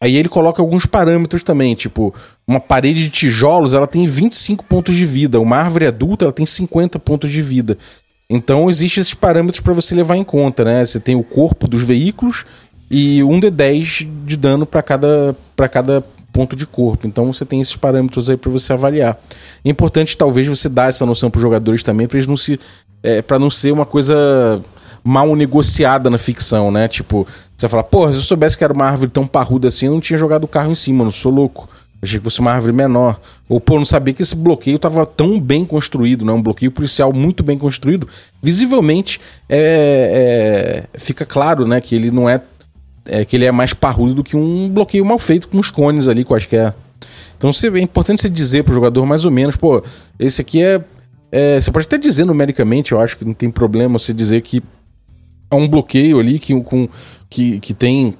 Aí 0.00 0.14
ele 0.14 0.28
coloca 0.28 0.62
alguns 0.62 0.86
parâmetros 0.86 1.42
também, 1.42 1.74
tipo, 1.74 2.14
uma 2.46 2.60
parede 2.60 3.04
de 3.04 3.10
tijolos, 3.10 3.72
ela 3.72 3.86
tem 3.86 4.06
25 4.06 4.62
pontos 4.64 4.94
de 4.94 5.06
vida, 5.06 5.40
uma 5.40 5.56
árvore 5.56 5.86
adulta, 5.86 6.26
ela 6.26 6.32
tem 6.32 6.44
50 6.44 6.98
pontos 6.98 7.30
de 7.30 7.40
vida. 7.40 7.78
Então 8.28 8.68
existem 8.70 9.00
esses 9.00 9.14
parâmetros 9.14 9.60
para 9.60 9.72
você 9.72 9.94
levar 9.94 10.16
em 10.16 10.24
conta, 10.24 10.64
né? 10.64 10.84
Você 10.84 10.98
tem 10.98 11.14
o 11.14 11.22
corpo 11.22 11.68
dos 11.68 11.82
veículos 11.82 12.44
e 12.90 13.22
um 13.22 13.40
D10 13.40 14.08
de 14.24 14.36
dano 14.36 14.64
para 14.64 14.82
cada, 14.82 15.36
cada 15.70 16.04
ponto 16.32 16.56
de 16.56 16.66
corpo. 16.66 17.06
Então 17.06 17.32
você 17.32 17.44
tem 17.44 17.60
esses 17.60 17.76
parâmetros 17.76 18.28
aí 18.28 18.36
para 18.36 18.50
você 18.50 18.72
avaliar. 18.72 19.18
É 19.64 19.68
importante 19.68 20.16
talvez 20.16 20.48
você 20.48 20.68
dar 20.68 20.88
essa 20.88 21.06
noção 21.06 21.30
para 21.30 21.38
os 21.38 21.42
jogadores 21.42 21.82
também, 21.82 22.06
para 22.06 22.16
eles 22.16 22.26
não 22.26 22.36
se 22.36 22.58
é, 23.02 23.20
para 23.20 23.38
não 23.38 23.50
ser 23.50 23.70
uma 23.70 23.84
coisa 23.84 24.62
mal 25.04 25.36
negociada 25.36 26.08
na 26.08 26.16
ficção, 26.16 26.70
né? 26.70 26.88
Tipo, 26.88 27.26
você 27.54 27.68
fala, 27.68 27.84
porra, 27.84 28.10
se 28.10 28.18
eu 28.18 28.22
soubesse 28.22 28.56
que 28.56 28.64
era 28.64 28.72
uma 28.72 28.86
árvore 28.86 29.10
tão 29.10 29.26
parruda 29.26 29.68
assim, 29.68 29.86
eu 29.86 29.92
não 29.92 30.00
tinha 30.00 30.18
jogado 30.18 30.44
o 30.44 30.48
carro 30.48 30.72
em 30.72 30.74
cima, 30.74 31.04
não 31.04 31.12
sou 31.12 31.30
louco. 31.30 31.68
Achei 32.04 32.18
que 32.18 32.24
fosse 32.24 32.40
uma 32.40 32.52
árvore 32.52 32.72
menor. 32.72 33.18
Ou, 33.48 33.60
pô, 33.60 33.78
não 33.78 33.84
sabia 33.84 34.12
que 34.12 34.22
esse 34.22 34.36
bloqueio 34.36 34.76
estava 34.76 35.06
tão 35.06 35.40
bem 35.40 35.64
construído, 35.64 36.24
né? 36.24 36.32
Um 36.32 36.42
bloqueio 36.42 36.70
policial 36.70 37.12
muito 37.12 37.42
bem 37.42 37.58
construído. 37.58 38.06
Visivelmente, 38.42 39.20
é, 39.48 40.84
é, 40.94 40.98
fica 40.98 41.24
claro, 41.24 41.66
né? 41.66 41.80
Que 41.80 41.94
ele 41.94 42.10
não 42.10 42.28
é, 42.28 42.40
é, 43.06 43.24
Que 43.24 43.36
ele 43.36 43.46
é 43.46 43.52
mais 43.52 43.72
parrudo 43.72 44.14
do 44.14 44.24
que 44.24 44.36
um 44.36 44.68
bloqueio 44.68 45.04
mal 45.04 45.18
feito 45.18 45.48
com 45.48 45.58
os 45.58 45.70
cones 45.70 46.06
ali, 46.06 46.24
quaisquer. 46.24 46.74
Então 47.38 47.50
é 47.74 47.80
importante 47.80 48.22
você 48.22 48.28
dizer 48.28 48.64
pro 48.64 48.74
jogador 48.74 49.04
mais 49.06 49.24
ou 49.24 49.30
menos, 49.30 49.56
pô, 49.56 49.82
esse 50.18 50.40
aqui 50.40 50.62
é, 50.62 50.82
é. 51.32 51.60
Você 51.60 51.70
pode 51.70 51.86
até 51.86 51.98
dizer 51.98 52.24
numericamente, 52.24 52.92
eu 52.92 53.00
acho 53.00 53.16
que 53.16 53.24
não 53.24 53.34
tem 53.34 53.50
problema 53.50 53.98
você 53.98 54.12
dizer 54.12 54.40
que 54.42 54.62
é 55.50 55.54
um 55.54 55.68
bloqueio 55.68 56.18
ali 56.18 56.38
que, 56.38 56.58
com, 56.62 56.88
que, 57.28 57.60
que 57.60 57.74
tem 57.74 58.14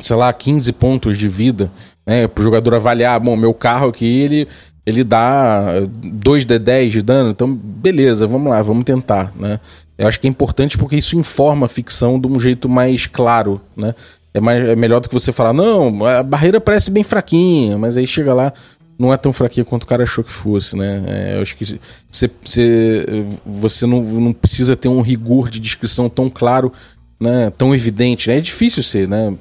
sei 0.00 0.16
lá, 0.16 0.32
15 0.32 0.72
pontos 0.72 1.18
de 1.18 1.28
vida, 1.28 1.70
né? 2.06 2.26
Pro 2.26 2.44
jogador 2.44 2.74
avaliar, 2.74 3.18
bom, 3.20 3.36
meu 3.36 3.52
carro 3.52 3.88
aqui, 3.88 4.06
ele, 4.06 4.48
ele 4.86 5.04
dá 5.04 5.80
2 6.02 6.44
de 6.44 6.58
10 6.58 6.92
de 6.92 7.02
dano, 7.02 7.30
então 7.30 7.52
beleza, 7.54 8.26
vamos 8.26 8.50
lá, 8.50 8.62
vamos 8.62 8.84
tentar, 8.84 9.32
né? 9.36 9.60
Eu 9.96 10.06
acho 10.06 10.20
que 10.20 10.26
é 10.26 10.30
importante 10.30 10.78
porque 10.78 10.96
isso 10.96 11.16
informa 11.18 11.66
a 11.66 11.68
ficção 11.68 12.20
de 12.20 12.28
um 12.28 12.38
jeito 12.38 12.68
mais 12.68 13.06
claro, 13.06 13.60
né? 13.76 13.94
É, 14.32 14.40
mais, 14.40 14.68
é 14.68 14.76
melhor 14.76 15.00
do 15.00 15.08
que 15.08 15.14
você 15.14 15.32
falar, 15.32 15.52
não, 15.52 16.06
a 16.06 16.22
barreira 16.22 16.60
parece 16.60 16.90
bem 16.90 17.02
fraquinha, 17.02 17.76
mas 17.78 17.96
aí 17.96 18.06
chega 18.06 18.32
lá, 18.32 18.52
não 18.98 19.12
é 19.12 19.16
tão 19.16 19.32
fraquinha 19.32 19.64
quanto 19.64 19.84
o 19.84 19.86
cara 19.86 20.02
achou 20.02 20.24
que 20.24 20.30
fosse, 20.30 20.76
né? 20.76 21.04
É, 21.06 21.36
eu 21.36 21.42
acho 21.42 21.56
que 21.56 21.78
você, 22.10 22.30
você, 22.42 23.06
você 23.46 23.86
não, 23.86 24.02
não 24.02 24.32
precisa 24.32 24.74
ter 24.74 24.88
um 24.88 25.00
rigor 25.00 25.48
de 25.48 25.60
descrição 25.60 26.08
tão 26.08 26.28
claro, 26.28 26.72
né? 27.20 27.50
Tão 27.56 27.74
evidente, 27.74 28.28
né? 28.28 28.38
É 28.38 28.40
difícil 28.40 28.82
ser, 28.82 29.06
né? 29.08 29.34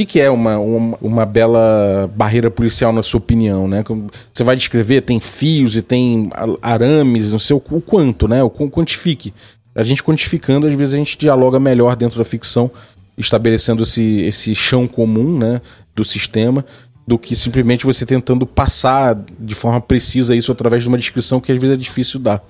Que, 0.00 0.12
que 0.12 0.20
é 0.20 0.30
uma, 0.30 0.58
uma, 0.58 0.98
uma, 1.00 1.26
bela 1.26 2.10
barreira 2.14 2.50
policial, 2.50 2.92
na 2.92 3.02
sua 3.02 3.18
opinião, 3.18 3.68
né? 3.68 3.84
Você 4.32 4.42
vai 4.42 4.56
descrever, 4.56 5.02
tem 5.02 5.20
fios 5.20 5.76
e 5.76 5.82
tem 5.82 6.30
arames, 6.62 7.32
não 7.32 7.38
sei 7.38 7.54
o, 7.54 7.62
o 7.70 7.80
quanto, 7.80 8.26
né? 8.26 8.42
O 8.42 8.50
quantifique. 8.50 9.34
A 9.74 9.82
gente 9.82 10.02
quantificando, 10.02 10.66
às 10.66 10.74
vezes 10.74 10.94
a 10.94 10.96
gente 10.96 11.18
dialoga 11.18 11.60
melhor 11.60 11.96
dentro 11.96 12.18
da 12.18 12.24
ficção, 12.24 12.70
estabelecendo 13.16 13.82
esse, 13.82 14.22
esse 14.22 14.54
chão 14.54 14.88
comum, 14.88 15.38
né? 15.38 15.60
Do 15.94 16.04
sistema, 16.04 16.64
do 17.06 17.18
que 17.18 17.36
simplesmente 17.36 17.84
você 17.84 18.06
tentando 18.06 18.46
passar 18.46 19.18
de 19.38 19.54
forma 19.54 19.80
precisa 19.80 20.34
isso 20.34 20.50
através 20.50 20.82
de 20.82 20.88
uma 20.88 20.98
descrição 20.98 21.40
que 21.40 21.52
às 21.52 21.60
vezes 21.60 21.76
é 21.76 21.78
difícil 21.78 22.18
dar. 22.20 22.42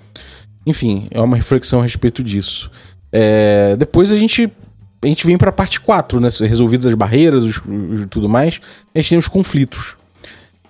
Enfim, 0.66 1.08
é 1.10 1.20
uma 1.20 1.36
reflexão 1.36 1.80
a 1.80 1.82
respeito 1.82 2.22
disso. 2.22 2.70
É, 3.10 3.74
depois 3.76 4.12
a 4.12 4.16
gente 4.16 4.52
a 5.02 5.06
gente 5.06 5.26
vem 5.26 5.38
para 5.38 5.50
a 5.50 5.52
parte 5.52 5.80
4, 5.80 6.20
né? 6.20 6.28
Resolvidas 6.40 6.86
as 6.86 6.94
barreiras 6.94 7.44
e 7.44 8.06
tudo 8.06 8.28
mais, 8.28 8.60
a 8.94 8.98
gente 8.98 9.10
tem 9.10 9.18
os 9.18 9.28
conflitos. 9.28 9.96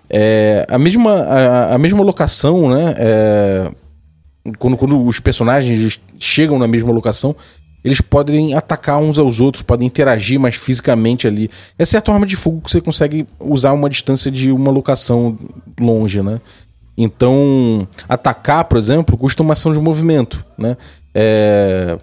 É, 0.08 0.66
a, 0.68 0.78
mesma, 0.78 1.12
a, 1.12 1.74
a, 1.74 1.78
mesma 1.78 2.02
locação, 2.02 2.68
né? 2.68 2.94
É, 2.96 3.70
quando, 4.58 4.76
quando 4.76 5.04
os 5.04 5.20
personagens 5.20 6.00
chegam 6.18 6.58
na 6.58 6.68
mesma 6.68 6.92
locação, 6.92 7.34
eles 7.84 8.00
podem 8.00 8.54
atacar 8.54 8.98
uns 8.98 9.18
aos 9.18 9.40
outros, 9.40 9.62
podem 9.62 9.86
interagir 9.86 10.38
mais 10.38 10.54
fisicamente 10.54 11.26
ali. 11.26 11.50
É 11.78 11.84
a 11.84 12.12
arma 12.12 12.26
de 12.26 12.36
fogo 12.36 12.60
que 12.60 12.70
você 12.70 12.80
consegue 12.80 13.26
usar 13.38 13.72
uma 13.72 13.88
distância 13.88 14.30
de 14.30 14.52
uma 14.52 14.70
locação 14.70 15.38
longe, 15.78 16.22
né? 16.22 16.40
Então, 16.96 17.88
atacar, 18.08 18.64
por 18.64 18.76
exemplo, 18.76 19.16
custa 19.16 19.42
uma 19.42 19.54
ação 19.54 19.72
de 19.72 19.78
movimento, 19.78 20.44
né? 20.58 20.76
É, 21.14 21.98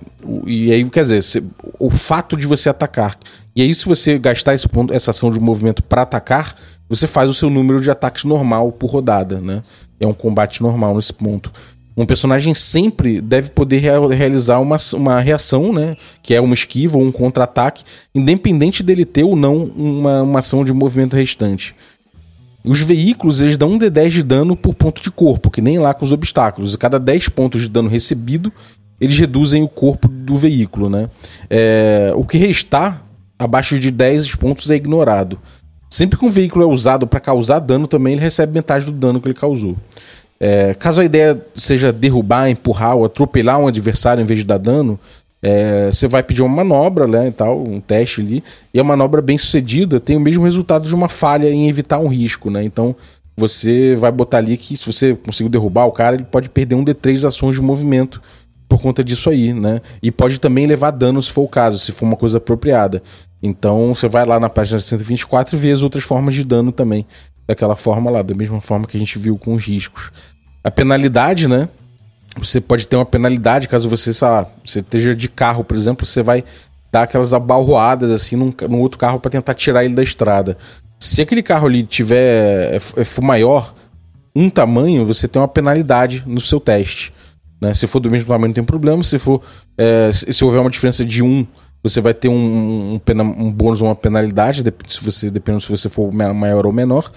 e 0.46 0.72
aí, 0.72 0.90
quer 0.90 1.04
dizer, 1.04 1.44
o 1.80 1.90
fato 1.90 2.36
de 2.36 2.46
você 2.46 2.70
atacar. 2.70 3.18
E 3.56 3.62
aí, 3.62 3.74
se 3.74 3.86
você 3.86 4.18
gastar 4.18 4.54
esse 4.54 4.68
ponto, 4.68 4.94
essa 4.94 5.12
ação 5.12 5.32
de 5.32 5.40
movimento 5.40 5.82
para 5.84 6.02
atacar, 6.02 6.56
você 6.90 7.08
faz 7.08 7.30
o 7.30 7.34
seu 7.34 7.50
número 7.50 7.82
de 7.82 7.90
ataques 7.90 8.24
normal 8.24 8.72
por 8.72 8.90
rodada, 8.90 9.42
né? 9.42 9.64
É 10.00 10.06
um 10.06 10.14
combate 10.14 10.62
normal 10.62 10.96
nesse 10.96 11.14
ponto. 11.14 11.52
Um 11.96 12.06
personagem 12.06 12.54
sempre 12.54 13.20
deve 13.20 13.50
poder 13.50 13.80
realizar 13.80 14.60
uma, 14.60 14.78
uma 14.94 15.20
reação, 15.20 15.74
né? 15.74 15.98
Que 16.22 16.36
é 16.36 16.40
uma 16.40 16.54
esquiva 16.54 16.98
ou 16.98 17.04
um 17.04 17.12
contra-ataque, 17.12 17.84
independente 18.14 18.84
dele 18.84 19.04
ter 19.04 19.24
ou 19.24 19.36
não 19.36 19.64
uma, 19.64 20.22
uma 20.22 20.40
ação 20.40 20.64
de 20.64 20.72
movimento 20.72 21.16
restante. 21.16 21.76
Os 22.64 22.82
veículos 22.82 23.42
eles 23.42 23.58
dão 23.58 23.70
um 23.70 23.80
D10 23.80 24.10
de 24.10 24.24
dano 24.24 24.56
por 24.56 24.76
ponto 24.76 25.02
de 25.02 25.10
corpo, 25.10 25.50
que 25.50 25.62
nem 25.62 25.80
lá 25.80 25.94
com 25.94 26.06
os 26.06 26.12
obstáculos. 26.12 26.76
E 26.76 26.78
cada 26.78 27.00
10 27.00 27.30
pontos 27.30 27.62
de 27.62 27.70
dano 27.70 27.90
recebido, 27.90 28.54
eles 29.00 29.18
reduzem 29.18 29.64
o 29.64 29.68
corpo 29.68 30.08
do 30.08 30.36
veículo, 30.36 30.90
né? 30.90 31.10
É, 31.50 32.12
o 32.16 32.24
que 32.24 32.38
restar 32.38 33.02
abaixo 33.38 33.80
de 33.80 33.92
10 33.92 34.36
pontos 34.36 34.72
é 34.72 34.76
ignorado. 34.76 35.40
Sempre 35.90 36.20
que 36.20 36.26
um 36.26 36.30
veículo 36.30 36.66
é 36.66 36.68
usado 36.68 37.08
para 37.08 37.20
causar 37.20 37.60
dano, 37.60 37.88
também 37.88 38.14
ele 38.14 38.22
recebe 38.22 38.54
metade 38.54 38.86
do 38.86 38.92
dano 38.92 39.22
que 39.22 39.28
ele 39.28 39.34
causou. 39.34 39.76
É, 40.40 40.74
caso 40.74 41.02
a 41.02 41.06
ideia 41.06 41.40
seja 41.56 41.92
derrubar, 41.92 42.50
empurrar 42.50 42.96
ou 42.96 43.06
atropelar 43.06 43.60
um 43.60 43.68
adversário 43.68 44.22
em 44.22 44.26
vez 44.26 44.42
de 44.42 44.46
dar 44.46 44.58
dano, 44.58 45.00
é, 45.42 45.90
você 45.92 46.08
vai 46.08 46.24
pedir 46.24 46.42
uma 46.42 46.64
manobra, 46.64 47.08
né, 47.08 47.28
e 47.28 47.32
tal, 47.32 47.64
um 47.64 47.80
teste 47.80 48.22
ali, 48.22 48.44
e 48.74 48.80
a 48.80 48.84
manobra 48.84 49.22
bem 49.22 49.38
sucedida 49.38 50.00
tem 50.00 50.18
o 50.18 50.20
mesmo 50.20 50.44
resultado 50.44 50.88
de 50.88 50.94
uma 50.94 51.08
falha 51.08 51.50
em 51.50 51.70
evitar 51.70 52.00
um 52.00 52.08
risco, 52.08 52.50
né? 52.50 52.64
Então 52.64 52.96
você 53.38 53.96
vai 53.96 54.12
botar 54.12 54.40
ali 54.40 54.58
que 54.58 54.76
se 54.76 54.86
você 54.86 55.16
conseguir 55.16 55.50
derrubar 55.50 55.86
o 55.86 55.92
cara, 55.92 56.16
ele 56.16 56.26
pode 56.26 56.50
perder 56.50 56.76
um 56.76 56.84
D3 56.84 57.24
ações 57.24 57.56
de 57.56 57.62
movimento 57.62 58.22
por 58.68 58.82
conta 58.82 59.04
disso 59.04 59.30
aí, 59.30 59.54
né? 59.54 59.82
E 60.02 60.12
pode 60.12 60.40
também 60.40 60.68
levar 60.68 60.92
dano 60.92 61.22
se 61.22 61.32
for 61.32 61.44
o 61.44 61.48
caso, 61.48 61.78
se 61.78 61.92
for 61.92 62.06
uma 62.06 62.18
coisa 62.18 62.38
apropriada. 62.38 63.02
Então 63.42 63.94
você 63.94 64.08
vai 64.08 64.26
lá 64.26 64.40
na 64.40 64.50
página 64.50 64.80
124 64.80 65.56
e 65.56 65.60
vê 65.60 65.72
as 65.72 65.84
outras 65.84 66.04
formas 66.04 66.36
de 66.36 66.44
dano 66.44 66.72
também. 66.72 67.06
Daquela 67.48 67.76
forma 67.76 68.12
lá, 68.12 68.22
da 68.22 68.36
mesma 68.36 68.60
forma 68.60 68.86
que 68.86 68.98
a 68.98 69.00
gente 69.00 69.18
viu 69.18 69.38
com 69.38 69.54
os 69.54 69.66
riscos. 69.66 70.12
A 70.64 70.70
penalidade, 70.70 71.48
né? 71.48 71.70
Você 72.38 72.60
pode 72.60 72.88
ter 72.88 72.96
uma 72.96 73.06
penalidade 73.06 73.68
caso 73.68 73.88
você, 73.88 74.14
sei 74.14 74.28
lá, 74.28 74.46
você 74.64 74.80
esteja 74.80 75.16
de 75.16 75.30
carro, 75.30 75.64
por 75.64 75.76
exemplo, 75.76 76.06
você 76.06 76.22
vai 76.22 76.44
dar 76.92 77.04
aquelas 77.04 77.34
abalroadas 77.34 78.12
assim 78.12 78.36
num, 78.36 78.52
num 78.70 78.82
outro 78.82 79.00
carro 79.00 79.20
para 79.20 79.32
tentar 79.32 79.54
tirar 79.54 79.86
ele 79.86 79.96
da 79.96 80.04
estrada. 80.04 80.58
Se 81.00 81.22
aquele 81.22 81.42
carro 81.42 81.68
ali 81.68 81.84
tiver 81.84 82.74
é, 82.74 82.76
é 82.76 83.04
for 83.04 83.24
maior, 83.24 83.74
um 84.36 84.50
tamanho, 84.50 85.06
você 85.06 85.28
tem 85.28 85.42
uma 85.42 85.48
penalidade 85.48 86.24
no 86.26 86.40
seu 86.40 86.60
teste. 86.60 87.14
Né? 87.62 87.74
Se 87.74 87.88
for 87.88 88.00
do 88.00 88.10
mesmo 88.10 88.28
tamanho, 88.28 88.48
não 88.50 88.54
tem 88.54 88.64
problema. 88.64 89.04
Se 89.04 89.18
for 89.18 89.42
é, 89.78 90.12
se 90.12 90.44
houver 90.44 90.60
uma 90.60 90.70
diferença 90.70 91.06
de 91.06 91.24
um, 91.24 91.46
você 91.84 92.02
vai 92.02 92.14
ter 92.14 92.28
um, 92.28 92.94
um, 92.94 93.00
pena, 93.00 93.24
um 93.24 93.52
bônus 93.52 93.82
ou 93.82 93.88
uma 93.88 93.96
penalidade, 93.96 94.64
se 94.88 95.04
você, 95.04 95.30
dependendo 95.30 95.64
se 95.64 95.70
você 95.70 95.90
for 95.90 96.14
maior 96.14 96.66
ou 96.66 96.72
menor. 96.72 97.12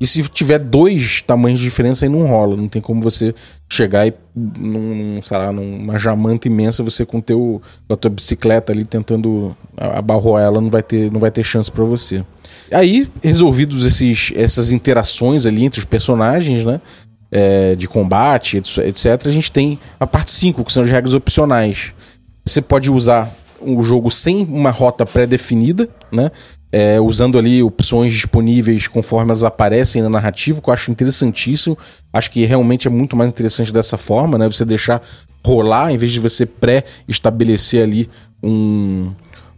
E 0.00 0.06
se 0.06 0.22
tiver 0.24 0.58
dois 0.58 1.22
tamanhos 1.22 1.60
de 1.60 1.64
diferença, 1.64 2.04
aí 2.04 2.08
não 2.08 2.26
rola. 2.26 2.56
Não 2.56 2.68
tem 2.68 2.82
como 2.82 3.00
você 3.00 3.34
chegar 3.70 4.06
e, 4.06 4.12
num, 4.34 5.20
sei 5.22 5.38
lá, 5.38 5.52
numa 5.52 5.98
jamanta 5.98 6.48
imensa, 6.48 6.82
você 6.82 7.06
com, 7.06 7.20
teu, 7.20 7.62
com 7.86 7.94
a 7.94 7.96
tua 7.96 8.10
bicicleta 8.10 8.72
ali 8.72 8.84
tentando 8.84 9.56
abarroar 9.76 10.42
ela, 10.42 10.60
não 10.60 10.68
vai 10.68 10.82
ter, 10.82 11.10
não 11.12 11.20
vai 11.20 11.30
ter 11.30 11.44
chance 11.44 11.70
para 11.70 11.84
você. 11.84 12.24
Aí, 12.72 13.08
resolvidos 13.22 13.86
esses, 13.86 14.32
essas 14.34 14.72
interações 14.72 15.46
ali 15.46 15.64
entre 15.64 15.78
os 15.78 15.84
personagens, 15.84 16.64
né? 16.64 16.80
É, 17.36 17.74
de 17.74 17.88
combate, 17.88 18.58
etc., 18.58 19.26
a 19.26 19.32
gente 19.32 19.50
tem 19.50 19.76
a 19.98 20.06
parte 20.06 20.30
5, 20.30 20.62
que 20.62 20.72
são 20.72 20.84
as 20.84 20.88
regras 20.88 21.14
opcionais. 21.14 21.92
Você 22.46 22.62
pode 22.62 22.88
usar 22.92 23.28
o 23.60 23.82
jogo 23.82 24.08
sem 24.08 24.44
uma 24.44 24.70
rota 24.70 25.04
pré-definida, 25.04 25.88
né? 26.12 26.30
é, 26.74 27.00
usando 27.00 27.38
ali 27.38 27.62
opções 27.62 28.12
disponíveis 28.12 28.88
conforme 28.88 29.30
elas 29.30 29.44
aparecem 29.44 30.02
na 30.02 30.10
narrativa, 30.10 30.60
que 30.60 30.68
eu 30.68 30.74
acho 30.74 30.90
interessantíssimo. 30.90 31.78
Acho 32.12 32.28
que 32.32 32.44
realmente 32.44 32.88
é 32.88 32.90
muito 32.90 33.14
mais 33.14 33.30
interessante 33.30 33.72
dessa 33.72 33.96
forma, 33.96 34.36
né? 34.36 34.48
Você 34.48 34.64
deixar 34.64 35.00
rolar 35.46 35.92
em 35.92 35.96
vez 35.96 36.10
de 36.10 36.18
você 36.18 36.44
pré-estabelecer 36.44 37.80
ali 37.80 38.10
um, 38.42 39.12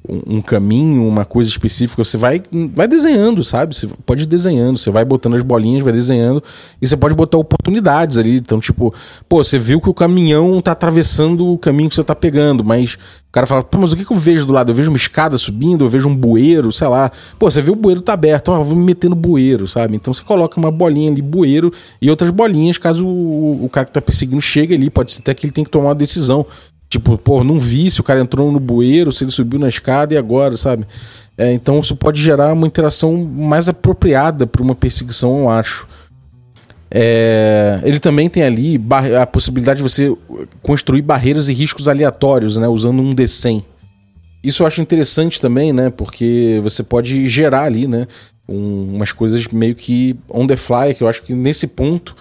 um 0.09 0.41
caminho, 0.41 1.07
uma 1.07 1.25
coisa 1.25 1.51
específica, 1.51 2.05
você 2.05 2.17
vai, 2.17 2.43
vai 2.75 2.87
desenhando, 2.87 3.43
sabe? 3.43 3.75
Você 3.75 3.89
pode 4.05 4.23
ir 4.23 4.27
desenhando, 4.27 4.79
você 4.79 4.91
vai 4.91 5.05
botando 5.05 5.35
as 5.35 5.43
bolinhas, 5.43 5.83
vai 5.83 5.93
desenhando, 5.93 6.43
e 6.81 6.87
você 6.87 6.97
pode 6.97 7.15
botar 7.15 7.39
oportunidades 7.39 8.19
ali. 8.19 8.37
Então, 8.37 8.61
tipo, 8.61 8.95
pô, 9.29 9.43
você 9.43 9.59
viu 9.59 9.81
que 9.81 9.89
o 9.89 9.95
caminhão 9.95 10.61
tá 10.61 10.73
atravessando 10.73 11.47
o 11.47 11.59
caminho 11.59 11.89
que 11.89 11.97
você 11.97 12.05
tá 12.05 12.15
pegando, 12.15 12.65
mas 12.65 12.95
o 12.95 13.33
cara 13.33 13.47
fala, 13.47 13.63
pô, 13.63 13.79
mas 13.79 13.93
o 13.93 13.97
que, 13.97 14.05
que 14.05 14.13
eu 14.13 14.17
vejo 14.17 14.47
do 14.47 14.53
lado? 14.53 14.71
Eu 14.71 14.75
vejo 14.75 14.91
uma 14.91 14.97
escada 14.97 15.37
subindo, 15.37 15.85
eu 15.85 15.89
vejo 15.89 16.09
um 16.09 16.17
bueiro, 16.17 16.73
sei 16.73 16.89
lá. 16.89 17.11
Pô, 17.39 17.51
você 17.51 17.61
viu 17.61 17.75
o 17.75 17.77
bueiro 17.77 18.01
tá 18.01 18.13
aberto, 18.13 18.51
ó, 18.51 18.63
vou 18.63 18.77
me 18.77 18.85
meter 18.85 19.11
no 19.11 19.17
bueiro, 19.17 19.67
sabe? 19.67 19.97
Então 19.97 20.15
você 20.15 20.23
coloca 20.23 20.59
uma 20.59 20.71
bolinha 20.71 21.11
ali, 21.11 21.21
bueiro, 21.21 21.73
e 22.01 22.09
outras 22.09 22.31
bolinhas, 22.31 22.79
caso 22.79 23.07
o, 23.07 23.65
o 23.65 23.69
cara 23.69 23.87
que 23.87 23.93
tá 23.93 24.01
perseguindo 24.01 24.41
chegue 24.41 24.75
ali, 24.75 24.89
pode 24.89 25.13
ser 25.13 25.21
até 25.21 25.35
que 25.35 25.47
ele 25.47 25.53
tem 25.53 25.65
que 25.65 25.71
tomar 25.71 25.89
uma 25.89 25.95
decisão. 25.95 26.47
Tipo, 26.97 27.19
pô, 27.19 27.45
não 27.45 27.59
vi 27.59 27.91
se 27.91 28.01
o 28.01 28.03
cara 28.03 28.23
entrou 28.23 28.51
no 28.51 28.59
bueiro, 28.59 29.13
se 29.13 29.23
ele 29.23 29.31
subiu 29.31 29.61
na 29.61 29.69
escada 29.69 30.15
e 30.15 30.17
agora, 30.17 30.57
sabe? 30.57 30.87
É, 31.37 31.53
então 31.53 31.79
isso 31.79 31.95
pode 31.95 32.23
gerar 32.23 32.55
uma 32.55 32.67
interação 32.67 33.15
mais 33.23 33.69
apropriada 33.69 34.47
para 34.47 34.63
uma 34.63 34.75
perseguição, 34.75 35.41
eu 35.41 35.51
acho. 35.51 35.87
É, 36.91 37.81
ele 37.85 38.01
também 38.01 38.31
tem 38.31 38.45
ali 38.45 38.83
a 39.21 39.27
possibilidade 39.27 39.77
de 39.77 39.83
você 39.83 40.17
construir 40.63 41.03
barreiras 41.03 41.51
e 41.51 41.53
riscos 41.53 41.87
aleatórios, 41.87 42.57
né? 42.57 42.67
Usando 42.67 43.03
um 43.03 43.15
D100. 43.15 43.63
Isso 44.43 44.63
eu 44.63 44.67
acho 44.67 44.81
interessante 44.81 45.39
também, 45.39 45.75
né? 45.75 45.91
Porque 45.91 46.61
você 46.63 46.83
pode 46.83 47.29
gerar 47.29 47.65
ali, 47.65 47.87
né? 47.87 48.07
Um, 48.49 48.95
umas 48.95 49.13
coisas 49.13 49.47
meio 49.49 49.75
que 49.75 50.19
on 50.31 50.47
the 50.47 50.57
fly, 50.57 50.95
que 50.95 51.03
eu 51.03 51.09
acho 51.09 51.21
que 51.23 51.35
nesse 51.35 51.67
ponto 51.67 52.17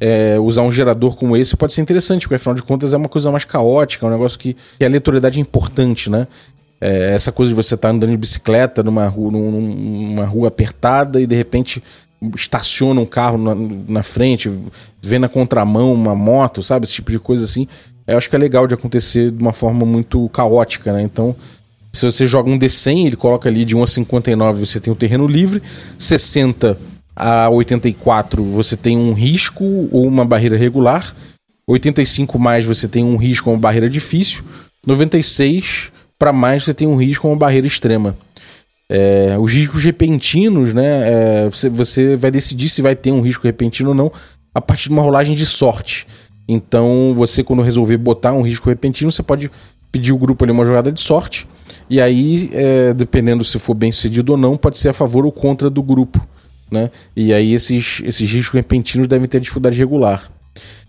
é, 0.00 0.38
usar 0.40 0.62
um 0.62 0.72
gerador 0.72 1.14
como 1.14 1.36
esse 1.36 1.54
pode 1.56 1.74
ser 1.74 1.82
interessante, 1.82 2.22
porque 2.22 2.36
afinal 2.36 2.54
de 2.54 2.62
contas 2.62 2.94
é 2.94 2.96
uma 2.96 3.08
coisa 3.08 3.30
mais 3.30 3.44
caótica, 3.44 4.06
é 4.06 4.08
um 4.08 4.12
negócio 4.12 4.38
que, 4.38 4.56
que 4.78 4.84
a 4.84 4.88
aleatoriedade 4.88 5.38
é 5.38 5.42
importante, 5.42 6.08
né? 6.08 6.26
É, 6.80 7.12
essa 7.14 7.30
coisa 7.30 7.50
de 7.50 7.54
você 7.54 7.74
estar 7.74 7.88
tá 7.88 7.94
andando 7.94 8.10
de 8.10 8.16
bicicleta 8.16 8.82
numa 8.82 9.06
rua, 9.06 9.30
numa 9.30 10.24
rua 10.24 10.48
apertada 10.48 11.20
e 11.20 11.26
de 11.26 11.36
repente 11.36 11.82
estaciona 12.34 13.00
um 13.00 13.06
carro 13.06 13.36
na, 13.36 13.54
na 13.86 14.02
frente, 14.02 14.50
vê 15.02 15.18
na 15.18 15.28
contramão 15.28 15.92
uma 15.92 16.14
moto, 16.14 16.62
sabe? 16.62 16.84
Esse 16.84 16.94
tipo 16.94 17.10
de 17.10 17.18
coisa 17.18 17.44
assim. 17.44 17.68
Eu 18.06 18.16
acho 18.16 18.30
que 18.30 18.36
é 18.36 18.38
legal 18.38 18.66
de 18.66 18.72
acontecer 18.72 19.30
de 19.30 19.42
uma 19.42 19.52
forma 19.52 19.84
muito 19.84 20.26
caótica, 20.30 20.92
né? 20.92 21.02
Então, 21.02 21.36
se 21.92 22.04
você 22.04 22.26
joga 22.26 22.50
um 22.50 22.58
D100, 22.58 23.06
ele 23.06 23.16
coloca 23.16 23.48
ali 23.48 23.64
de 23.64 23.76
1 23.76 23.82
a 23.82 23.86
59, 23.86 24.66
você 24.66 24.80
tem 24.80 24.92
o 24.92 24.96
terreno 24.96 25.26
livre, 25.26 25.62
60 25.98 26.78
a 27.20 27.50
84 27.50 28.42
você 28.42 28.78
tem 28.78 28.96
um 28.96 29.12
risco 29.12 29.64
ou 29.92 30.06
uma 30.06 30.24
barreira 30.24 30.56
regular. 30.56 31.14
85 31.68 32.38
mais 32.38 32.64
você 32.64 32.88
tem 32.88 33.04
um 33.04 33.16
risco 33.16 33.50
ou 33.50 33.54
uma 33.56 33.60
barreira 33.60 33.90
difícil. 33.90 34.42
96 34.86 35.92
para 36.18 36.32
mais 36.32 36.64
você 36.64 36.72
tem 36.72 36.88
um 36.88 36.96
risco 36.96 37.28
ou 37.28 37.34
uma 37.34 37.38
barreira 37.38 37.66
extrema. 37.66 38.16
É, 38.88 39.36
os 39.38 39.52
riscos 39.52 39.84
repentinos, 39.84 40.72
né? 40.72 41.44
É, 41.44 41.50
você, 41.50 41.68
você 41.68 42.16
vai 42.16 42.30
decidir 42.30 42.70
se 42.70 42.80
vai 42.80 42.96
ter 42.96 43.12
um 43.12 43.20
risco 43.20 43.46
repentino 43.46 43.90
ou 43.90 43.94
não 43.94 44.10
a 44.54 44.60
partir 44.60 44.84
de 44.84 44.94
uma 44.94 45.02
rolagem 45.02 45.34
de 45.34 45.44
sorte. 45.44 46.06
Então, 46.48 47.12
você, 47.14 47.44
quando 47.44 47.62
resolver 47.62 47.98
botar 47.98 48.32
um 48.32 48.42
risco 48.42 48.68
repentino, 48.70 49.12
você 49.12 49.22
pode 49.22 49.50
pedir 49.92 50.12
o 50.12 50.18
grupo 50.18 50.42
ali 50.42 50.52
uma 50.52 50.64
jogada 50.64 50.90
de 50.90 51.00
sorte. 51.00 51.46
E 51.88 52.00
aí, 52.00 52.50
é, 52.54 52.94
dependendo 52.94 53.44
se 53.44 53.58
for 53.58 53.74
bem 53.74 53.92
sucedido 53.92 54.32
ou 54.32 54.38
não, 54.38 54.56
pode 54.56 54.78
ser 54.78 54.88
a 54.88 54.92
favor 54.92 55.26
ou 55.26 55.30
contra 55.30 55.68
do 55.68 55.82
grupo 55.82 56.26
né? 56.70 56.90
E 57.16 57.32
aí 57.32 57.52
esses, 57.52 58.02
esses 58.04 58.30
riscos 58.30 58.54
repentinos 58.54 59.08
devem 59.08 59.28
ter 59.28 59.40
dificuldade 59.40 59.78
regular. 59.78 60.30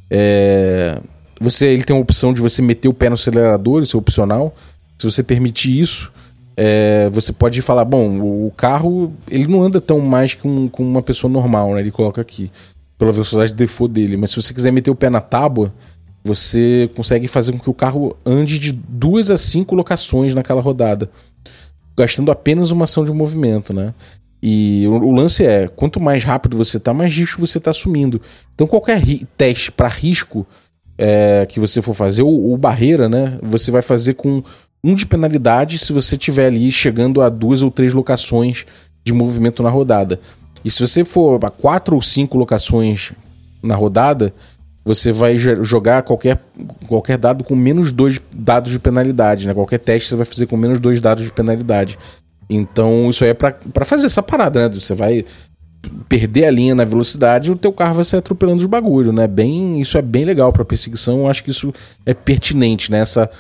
É, 0.10 1.00
você, 1.40 1.68
ele 1.68 1.84
tem 1.84 1.96
a 1.96 2.00
opção 2.00 2.34
de 2.34 2.42
você 2.42 2.62
meter 2.62 2.88
o 2.88 2.94
pé 2.94 3.10
no 3.10 3.16
acelerador, 3.16 3.82
isso 3.82 3.98
é 3.98 4.00
opcional. 4.00 4.54
Se 4.98 5.10
você 5.10 5.24
permitir 5.24 5.80
isso, 5.80 6.12
é, 6.56 7.10
você 7.10 7.34
pode 7.34 7.62
falar, 7.62 7.86
bom, 7.86 8.20
o 8.20 8.52
carro 8.56 9.14
ele 9.30 9.48
não 9.48 9.64
anda 9.64 9.82
tão 9.82 10.00
mais 10.00 10.38
um, 10.44 10.68
com 10.68 10.84
uma 10.84 11.02
pessoa 11.02 11.32
normal, 11.32 11.74
né? 11.74 11.80
Ele 11.80 11.92
coloca 11.92 12.22
aqui 12.22 12.52
pela 12.98 13.12
velocidade 13.12 13.52
de 13.52 13.58
default 13.58 13.92
dele. 13.92 14.16
Mas 14.16 14.30
se 14.30 14.42
você 14.42 14.54
quiser 14.54 14.72
meter 14.72 14.92
o 14.92 14.96
pé 14.96 15.10
na 15.10 15.22
tábua, 15.22 15.74
você 16.24 16.88
consegue 16.96 17.28
fazer 17.28 17.52
com 17.52 17.60
que 17.60 17.70
o 17.70 17.74
carro 17.74 18.16
ande 18.24 18.60
de 18.60 18.72
duas 18.72 19.32
a 19.32 19.38
cinco 19.38 19.74
locações 19.74 20.36
naquela 20.36 20.62
rodada, 20.62 21.10
gastando 21.98 22.32
apenas 22.32 22.70
uma 22.70 22.84
ação 22.84 23.04
de 23.04 23.12
movimento, 23.12 23.74
né? 23.74 23.94
E 24.42 24.88
o, 24.88 24.94
o, 24.94 25.12
lance 25.12 25.46
é, 25.46 25.68
quanto 25.68 26.00
mais 26.00 26.24
rápido 26.24 26.58
você 26.58 26.80
tá, 26.80 26.94
mais 26.94 27.16
risco 27.16 27.40
você 27.40 27.60
tá 27.60 27.72
assumindo. 27.72 28.20
Então 28.56 28.66
qualquer 28.66 29.02
teste 29.38 29.72
para 29.72 29.88
risco 29.88 30.46
é, 30.98 31.46
que 31.48 31.60
você 31.60 31.82
for 31.82 31.94
fazer, 31.94 32.24
ou, 32.24 32.50
ou, 32.50 32.58
barreira, 32.58 33.08
né? 33.08 33.38
Você 33.42 33.72
vai 33.72 33.82
fazer 33.82 34.16
com 34.16 34.44
um 34.84 34.96
de 34.96 35.06
penalidade 35.06 35.78
se 35.78 35.94
você 35.94 36.18
tiver 36.18 36.48
ali 36.48 36.72
chegando 36.72 37.22
a 37.22 37.30
duas 37.30 37.62
ou 37.62 37.70
três 37.70 37.94
locações 37.94 38.66
de 39.04 39.14
movimento 39.14 39.62
na 39.62 39.70
rodada. 39.70 40.20
E 40.66 40.70
se 40.70 40.86
você 40.86 41.04
for 41.04 41.44
a 41.44 41.50
quatro 41.50 41.96
ou 41.96 42.02
cinco 42.02 42.38
locações 42.38 43.14
na 43.64 43.76
rodada, 43.76 44.34
você 44.84 45.12
vai 45.12 45.38
jogar 45.38 46.02
qualquer, 46.02 46.44
qualquer 46.88 47.18
dado 47.18 47.44
com 47.44 47.56
menos 47.56 47.92
dois 47.92 48.20
dados 48.34 48.72
de 48.72 48.80
penalidade, 48.80 49.48
né? 49.48 49.54
Qualquer 49.54 49.80
teste 49.80 50.10
você 50.10 50.16
vai 50.16 50.26
fazer 50.26 50.48
com 50.48 50.58
menos 50.58 50.80
dois 50.80 51.00
dados 51.00 51.24
de 51.24 51.32
penalidade. 51.32 51.98
Então, 52.54 53.10
isso 53.10 53.24
aí 53.24 53.30
é 53.30 53.34
para 53.34 53.86
fazer 53.86 54.08
essa 54.08 54.22
parada, 54.22 54.62
né? 54.68 54.74
Você 54.74 54.94
vai 54.94 55.24
perder 56.10 56.46
a 56.46 56.52
linha 56.52 56.76
na 56.76 56.84
velocidade 56.84 57.48
e 57.48 57.52
o 57.52 57.56
teu 57.56 57.72
carro 57.72 57.96
vai 57.96 58.04
sair 58.04 58.20
atropelando 58.20 58.60
os 58.60 58.66
bagulho, 58.66 59.14
né? 59.14 59.26
Bem, 59.26 59.80
isso 59.80 59.98
é 59.98 60.02
bem 60.02 60.26
legal 60.26 60.52
para 60.52 60.66
perseguição, 60.66 61.20
eu 61.20 61.30
acho 61.30 61.44
que 61.44 61.50
isso 61.50 61.74
é 62.06 62.14
pertinente, 62.14 62.92
né? 62.92 63.00
Essa, 63.00 63.32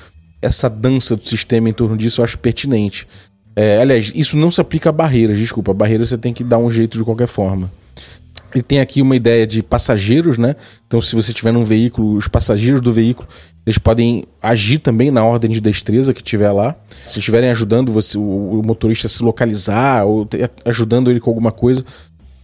essa 0.41 0.69
dança 0.69 1.17
do 1.17 1.27
sistema 1.27 1.69
em 1.69 1.73
torno 1.73 1.97
disso 1.97 2.21
eu 2.21 2.25
acho 2.25 2.39
pertinente. 2.39 3.05
É, 3.53 3.79
aliás, 3.81 4.13
isso 4.15 4.37
não 4.37 4.49
se 4.49 4.61
aplica 4.61 4.89
a 4.89 4.93
barreiras, 4.93 5.37
desculpa. 5.37 5.71
A 5.71 5.73
barreira 5.73 6.05
você 6.05 6.17
tem 6.17 6.31
que 6.33 6.43
dar 6.43 6.57
um 6.57 6.71
jeito 6.71 6.97
de 6.97 7.03
qualquer 7.03 7.27
forma. 7.27 7.69
Ele 8.53 8.63
tem 8.63 8.79
aqui 8.79 9.01
uma 9.01 9.15
ideia 9.15 9.47
de 9.47 9.63
passageiros, 9.63 10.37
né? 10.37 10.55
Então, 10.87 11.01
se 11.01 11.15
você 11.15 11.33
tiver 11.33 11.51
num 11.51 11.63
veículo, 11.63 12.15
os 12.15 12.27
passageiros 12.27 12.81
do 12.81 12.91
veículo, 12.91 13.27
eles 13.65 13.77
podem 13.77 14.25
agir 14.41 14.79
também 14.79 15.11
na 15.11 15.23
ordem 15.23 15.51
de 15.51 15.61
destreza 15.61 16.13
que 16.13 16.23
tiver 16.23 16.51
lá. 16.51 16.75
Se 17.05 17.19
estiverem 17.19 17.49
ajudando 17.49 17.91
você, 17.91 18.17
o, 18.17 18.61
motorista 18.65 19.07
a 19.07 19.09
se 19.09 19.21
localizar 19.23 20.05
ou 20.05 20.27
ajudando 20.65 21.11
ele 21.11 21.19
com 21.19 21.29
alguma 21.29 21.51
coisa, 21.51 21.83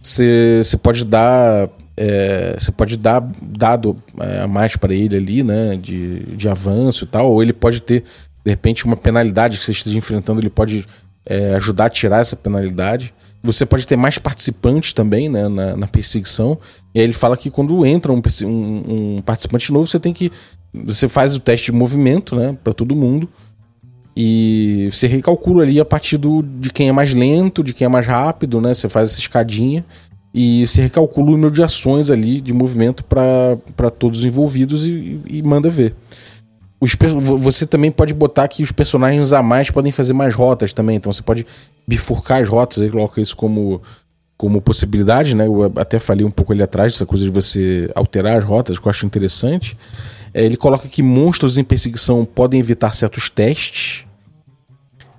você, 0.00 0.62
você 0.62 0.76
pode 0.76 1.04
dar. 1.04 1.68
É, 1.96 2.56
você 2.56 2.70
pode 2.70 2.96
dar 2.96 3.28
dado 3.42 4.00
é, 4.20 4.42
a 4.42 4.46
mais 4.46 4.76
para 4.76 4.94
ele 4.94 5.16
ali, 5.16 5.42
né? 5.42 5.76
De, 5.76 6.20
de 6.20 6.48
avanço 6.48 7.04
e 7.04 7.06
tal. 7.08 7.32
Ou 7.32 7.42
ele 7.42 7.52
pode 7.52 7.82
ter, 7.82 8.04
de 8.44 8.50
repente, 8.50 8.84
uma 8.84 8.96
penalidade 8.96 9.58
que 9.58 9.64
você 9.64 9.72
esteja 9.72 9.98
enfrentando, 9.98 10.40
ele 10.40 10.50
pode 10.50 10.86
é, 11.26 11.54
ajudar 11.56 11.86
a 11.86 11.90
tirar 11.90 12.20
essa 12.20 12.36
penalidade. 12.36 13.12
Você 13.42 13.64
pode 13.64 13.86
ter 13.86 13.96
mais 13.96 14.18
participantes 14.18 14.92
também 14.92 15.28
né, 15.28 15.48
na, 15.48 15.76
na 15.76 15.86
perseguição. 15.86 16.58
E 16.94 16.98
aí 16.98 17.04
ele 17.04 17.12
fala 17.12 17.36
que 17.36 17.50
quando 17.50 17.86
entra 17.86 18.12
um, 18.12 18.20
um, 18.42 19.16
um, 19.16 19.22
participante 19.22 19.72
novo, 19.72 19.86
você 19.86 20.00
tem 20.00 20.12
que. 20.12 20.32
Você 20.72 21.08
faz 21.08 21.34
o 21.34 21.40
teste 21.40 21.72
de 21.72 21.78
movimento, 21.78 22.34
né? 22.36 22.56
para 22.62 22.72
todo 22.72 22.96
mundo. 22.96 23.28
E 24.16 24.88
você 24.90 25.06
recalcula 25.06 25.62
ali 25.62 25.78
a 25.78 25.84
partir 25.84 26.16
do, 26.16 26.42
de 26.42 26.70
quem 26.70 26.88
é 26.88 26.92
mais 26.92 27.14
lento, 27.14 27.62
de 27.62 27.72
quem 27.72 27.84
é 27.84 27.88
mais 27.88 28.04
rápido, 28.04 28.60
né? 28.60 28.74
Você 28.74 28.88
faz 28.88 29.12
essa 29.12 29.20
escadinha 29.20 29.84
e 30.34 30.66
você 30.66 30.82
recalcula 30.82 31.28
o 31.28 31.30
número 31.30 31.52
de 31.52 31.62
ações 31.62 32.10
ali 32.10 32.40
de 32.40 32.52
movimento 32.52 33.04
para 33.04 33.90
todos 33.96 34.20
os 34.20 34.24
envolvidos 34.24 34.86
e, 34.86 35.20
e 35.26 35.42
manda 35.42 35.70
ver. 35.70 35.94
Os, 36.80 36.94
você 36.94 37.66
também 37.66 37.90
pode 37.90 38.14
botar 38.14 38.46
que 38.46 38.62
os 38.62 38.70
personagens 38.70 39.32
a 39.32 39.42
mais 39.42 39.70
podem 39.70 39.90
fazer 39.90 40.12
mais 40.12 40.34
rotas 40.34 40.72
também. 40.72 40.96
Então 40.96 41.12
você 41.12 41.22
pode 41.22 41.46
bifurcar 41.86 42.40
as 42.40 42.48
rotas, 42.48 42.82
aí 42.82 42.90
coloca 42.90 43.20
isso 43.20 43.36
como 43.36 43.82
como 44.38 44.62
possibilidade, 44.62 45.34
né? 45.34 45.48
Eu 45.48 45.72
até 45.74 45.98
falei 45.98 46.24
um 46.24 46.30
pouco 46.30 46.52
ali 46.52 46.62
atrás 46.62 46.92
dessa 46.92 47.04
coisa 47.04 47.24
de 47.24 47.30
você 47.30 47.90
alterar 47.92 48.38
as 48.38 48.44
rotas, 48.44 48.78
que 48.78 48.86
eu 48.86 48.90
acho 48.90 49.04
interessante. 49.04 49.76
É, 50.32 50.44
ele 50.44 50.56
coloca 50.56 50.86
que 50.86 51.02
monstros 51.02 51.58
em 51.58 51.64
perseguição 51.64 52.24
podem 52.24 52.60
evitar 52.60 52.94
certos 52.94 53.28
testes. 53.28 54.06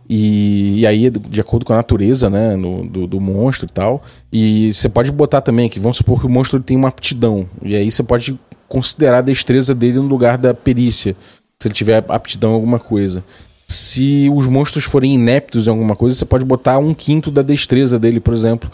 E, 0.09 0.79
e 0.79 0.87
aí, 0.87 1.09
de 1.09 1.41
acordo 1.41 1.65
com 1.65 1.73
a 1.73 1.75
natureza 1.75 2.29
né, 2.29 2.55
no, 2.55 2.87
do, 2.87 3.05
do, 3.05 3.19
monstro 3.19 3.67
e 3.69 3.71
tal. 3.71 4.01
E 4.31 4.73
você 4.73 4.87
pode 4.87 5.11
botar 5.11 5.41
também 5.41 5.69
que 5.69 5.79
vamos 5.79 5.97
supor 5.97 6.21
que 6.21 6.25
o 6.25 6.29
monstro 6.29 6.59
tem 6.61 6.77
uma 6.77 6.87
aptidão. 6.87 7.45
E 7.61 7.75
aí 7.75 7.91
você 7.91 8.01
pode 8.01 8.39
considerar 8.69 9.17
a 9.17 9.21
destreza 9.21 9.75
dele 9.75 9.97
no 9.97 10.07
lugar 10.07 10.37
da 10.37 10.53
perícia. 10.53 11.15
Se 11.61 11.67
ele 11.67 11.75
tiver 11.75 12.05
aptidão 12.07 12.51
em 12.51 12.53
alguma 12.53 12.79
coisa. 12.79 13.21
Se 13.67 14.31
os 14.33 14.47
monstros 14.47 14.85
forem 14.85 15.15
ineptos 15.15 15.67
em 15.67 15.69
alguma 15.69 15.93
coisa, 15.93 16.15
você 16.15 16.23
pode 16.23 16.45
botar 16.45 16.79
um 16.79 16.93
quinto 16.93 17.29
da 17.29 17.41
destreza 17.41 17.99
dele, 17.99 18.21
por 18.21 18.33
exemplo, 18.33 18.71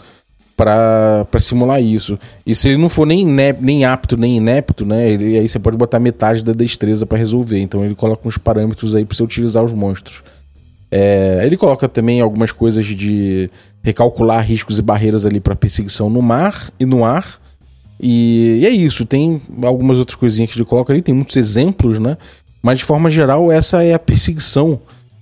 para 0.56 1.26
simular 1.40 1.82
isso. 1.82 2.16
E 2.46 2.54
se 2.54 2.68
ele 2.68 2.78
não 2.78 2.88
for 2.88 3.04
nem, 3.04 3.22
inep, 3.22 3.60
nem 3.60 3.84
apto 3.84 4.16
nem 4.16 4.36
inepto, 4.36 4.86
né? 4.86 5.10
Ele, 5.10 5.36
aí 5.36 5.48
você 5.48 5.58
pode 5.58 5.76
botar 5.76 5.98
metade 5.98 6.44
da 6.44 6.52
destreza 6.52 7.04
para 7.04 7.18
resolver. 7.18 7.58
Então 7.58 7.84
ele 7.84 7.96
coloca 7.96 8.28
uns 8.28 8.38
parâmetros 8.38 8.94
aí 8.94 9.04
para 9.04 9.16
você 9.16 9.22
utilizar 9.24 9.64
os 9.64 9.72
monstros. 9.72 10.22
É, 10.88 11.40
ele 11.44 11.56
coloca 11.56 11.88
também 11.88 12.20
algumas 12.20 12.52
coisas 12.52 12.86
de 12.86 13.50
recalcular 13.82 14.46
riscos 14.46 14.78
e 14.78 14.82
barreiras 14.82 15.26
ali 15.26 15.40
para 15.40 15.56
perseguição 15.56 16.08
no 16.08 16.22
mar 16.22 16.70
e 16.78 16.86
no 16.86 17.04
ar. 17.04 17.40
E, 18.00 18.60
e, 18.60 18.66
é 18.66 18.70
isso, 18.70 19.04
tem 19.04 19.42
algumas 19.64 19.98
outras 19.98 20.14
coisinhas 20.14 20.52
que 20.52 20.58
ele 20.58 20.64
coloca 20.64 20.92
ali, 20.92 21.02
tem 21.02 21.14
muitos 21.14 21.36
exemplos, 21.36 21.98
né? 21.98 22.16
Mas 22.66 22.80
de 22.80 22.84
forma 22.84 23.08
geral, 23.08 23.52
essa 23.52 23.84
é 23.84 23.94
a 23.94 23.98
perseguição 23.98 24.80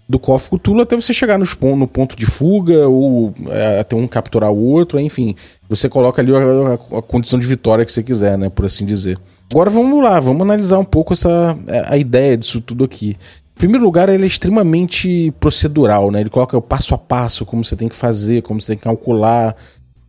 do 0.09 0.18
Kof 0.18 0.48
Cthulhu 0.48 0.80
até 0.80 0.96
você 0.96 1.12
chegar 1.12 1.38
no, 1.38 1.44
no 1.76 1.87
ponto 1.87 2.16
de 2.16 2.24
fuga 2.24 2.88
ou 2.88 3.35
é, 3.50 3.80
até 3.80 3.94
um 3.94 4.07
capturar 4.07 4.50
o 4.50 4.59
outro, 4.59 4.98
enfim. 4.98 5.37
Você 5.68 5.87
coloca 5.87 6.22
ali 6.22 6.35
a, 6.35 6.38
a, 6.38 6.98
a, 7.00 7.02
condição 7.02 7.38
de 7.38 7.46
vitória 7.46 7.85
que 7.85 7.92
você 7.92 8.02
quiser, 8.02 8.38
né? 8.38 8.48
Por 8.48 8.64
assim 8.64 8.87
dizer. 8.87 9.18
Agora 9.52 9.68
vamos 9.68 10.02
lá, 10.02 10.18
vamos 10.20 10.40
analisar 10.40 10.78
um 10.78 10.87
pouco 10.87 11.12
essa, 11.12 11.54
é, 11.68 11.85
a 11.87 11.98
ideia 11.98 12.35
disso 12.35 12.62
tudo 12.62 12.83
aqui. 12.83 13.11
Em 13.11 13.59
primeiro 13.59 13.85
lugar, 13.85 14.09
ele 14.09 14.24
é 14.24 14.26
extremamente 14.26 15.30
procedural, 15.38 16.11
né? 16.11 16.22
Ele 16.22 16.30
coloca 16.30 16.57
o 16.57 16.62
passo 16.62 16.94
a 16.94 16.98
passo, 16.98 17.44
como 17.44 17.62
você 17.62 17.76
tem 17.76 17.90
que 17.90 17.96
fazer, 17.96 18.40
como 18.40 18.59
você 18.59 18.68
tem 18.68 18.78
que 18.78 18.85
calcular. 18.85 19.54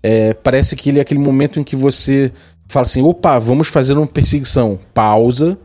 É, 0.01 0.33
parece 0.35 0.73
que 0.73 0.89
ele 0.89 0.99
é 0.99 1.01
aquele 1.01 1.19
momento 1.19 1.59
em 1.59 1.65
que 1.65 1.75
você 1.75 2.31
fala 2.65 2.85
assim: 2.85 3.01
opa, 3.01 3.37
vamos 3.39 3.67
fazer 3.67 3.97
uma 3.97 4.07
perseguição. 4.07 4.79
Pausa, 4.93 5.57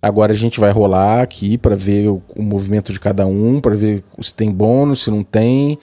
Agora 0.00 0.32
a 0.32 0.36
gente 0.36 0.60
vai 0.60 0.70
rolar 0.70 1.22
aqui 1.22 1.58
para 1.58 1.74
ver 1.74 2.08
o, 2.08 2.22
o, 2.36 2.42
movimento 2.42 2.92
de 2.92 3.00
cada 3.00 3.26
um, 3.26 3.60
para 3.60 3.74
ver 3.74 4.04
se 4.20 4.32
tem 4.32 4.50
bônus, 4.50 5.02
se 5.02 5.10
não 5.10 5.24
tem. 5.24 5.78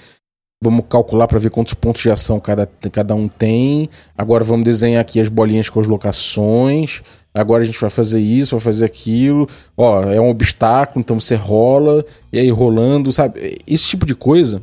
Vamos 0.63 0.85
calcular 0.89 1.27
para 1.27 1.37
ver 1.37 1.49
quantos 1.49 1.73
pontos 1.73 2.01
de 2.01 2.09
ação 2.09 2.39
cada, 2.39 2.65
cada 2.91 3.13
um 3.13 3.27
tem. 3.27 3.89
Agora 4.17 4.43
vamos 4.43 4.63
desenhar 4.63 5.01
aqui 5.01 5.19
as 5.19 5.27
bolinhas 5.27 5.67
com 5.67 5.81
as 5.81 5.87
locações. 5.87 7.01
Agora 7.33 7.63
a 7.63 7.65
gente 7.65 7.79
vai 7.79 7.89
fazer 7.89 8.21
isso, 8.21 8.55
vai 8.55 8.63
fazer 8.63 8.85
aquilo. 8.85 9.47
Ó, 9.75 10.03
é 10.03 10.19
um 10.21 10.29
obstáculo, 10.29 11.01
então 11.01 11.19
você 11.19 11.35
rola, 11.35 12.05
e 12.31 12.39
aí 12.39 12.49
rolando, 12.49 13.11
sabe? 13.11 13.57
Esse 13.67 13.89
tipo 13.89 14.05
de 14.05 14.15
coisa 14.15 14.61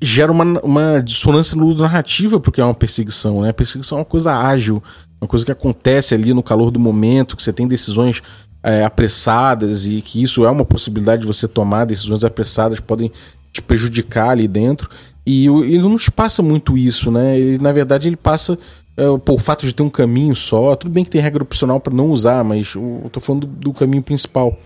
gera 0.00 0.32
uma, 0.32 0.44
uma 0.60 1.02
dissonância 1.02 1.56
no 1.56 1.74
narrativa, 1.74 2.40
porque 2.40 2.60
é 2.60 2.64
uma 2.64 2.74
perseguição, 2.74 3.42
né? 3.42 3.50
A 3.50 3.54
perseguição 3.54 3.98
é 3.98 4.00
uma 4.00 4.06
coisa 4.06 4.34
ágil, 4.34 4.82
uma 5.20 5.28
coisa 5.28 5.44
que 5.44 5.52
acontece 5.52 6.14
ali 6.14 6.32
no 6.32 6.42
calor 6.42 6.70
do 6.70 6.80
momento, 6.80 7.36
que 7.36 7.42
você 7.42 7.52
tem 7.52 7.68
decisões 7.68 8.22
é, 8.66 8.84
apressadas 8.84 9.86
e 9.86 10.02
que 10.02 10.20
isso 10.20 10.44
é 10.44 10.50
uma 10.50 10.64
possibilidade 10.64 11.22
de 11.22 11.28
você 11.28 11.46
tomar 11.46 11.84
decisões 11.84 12.24
apressadas 12.24 12.80
podem 12.80 13.12
te 13.52 13.62
prejudicar 13.62 14.30
ali 14.30 14.48
dentro. 14.48 14.90
E 15.24 15.46
ele 15.46 15.78
não 15.78 15.96
te 15.96 16.10
passa 16.10 16.42
muito 16.42 16.76
isso, 16.76 17.08
né? 17.12 17.38
Ele, 17.38 17.58
na 17.58 17.70
verdade, 17.70 18.08
ele 18.08 18.16
passa 18.16 18.58
é, 18.96 19.04
fato 19.38 19.64
de 19.64 19.72
ter 19.72 19.84
um 19.84 19.88
caminho 19.88 20.34
só. 20.34 20.74
Tudo 20.74 20.90
bem 20.90 21.04
que 21.04 21.10
tem 21.10 21.20
regra 21.20 21.44
opcional 21.44 21.78
para 21.78 21.94
não 21.94 22.10
usar, 22.10 22.42
mas 22.42 22.74
eu 22.74 23.08
tô 23.12 23.20
falando 23.20 23.46
do, 23.46 23.70
do, 23.70 23.72
caminho 23.72 24.02
principal. 24.02 24.58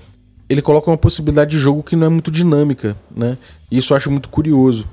Ele 0.48 0.62
coloca 0.62 0.90
uma 0.90 0.96
possibilidade 0.96 1.50
de 1.50 1.58
jogo 1.58 1.82
que 1.82 1.94
não 1.94 2.06
é 2.06 2.10
muito 2.10 2.30
dinâmica, 2.30 2.96
né? 3.14 3.36
Isso 3.70 3.92
eu 3.92 3.98
acho 3.98 4.10
muito 4.10 4.30
curioso. 4.30 4.86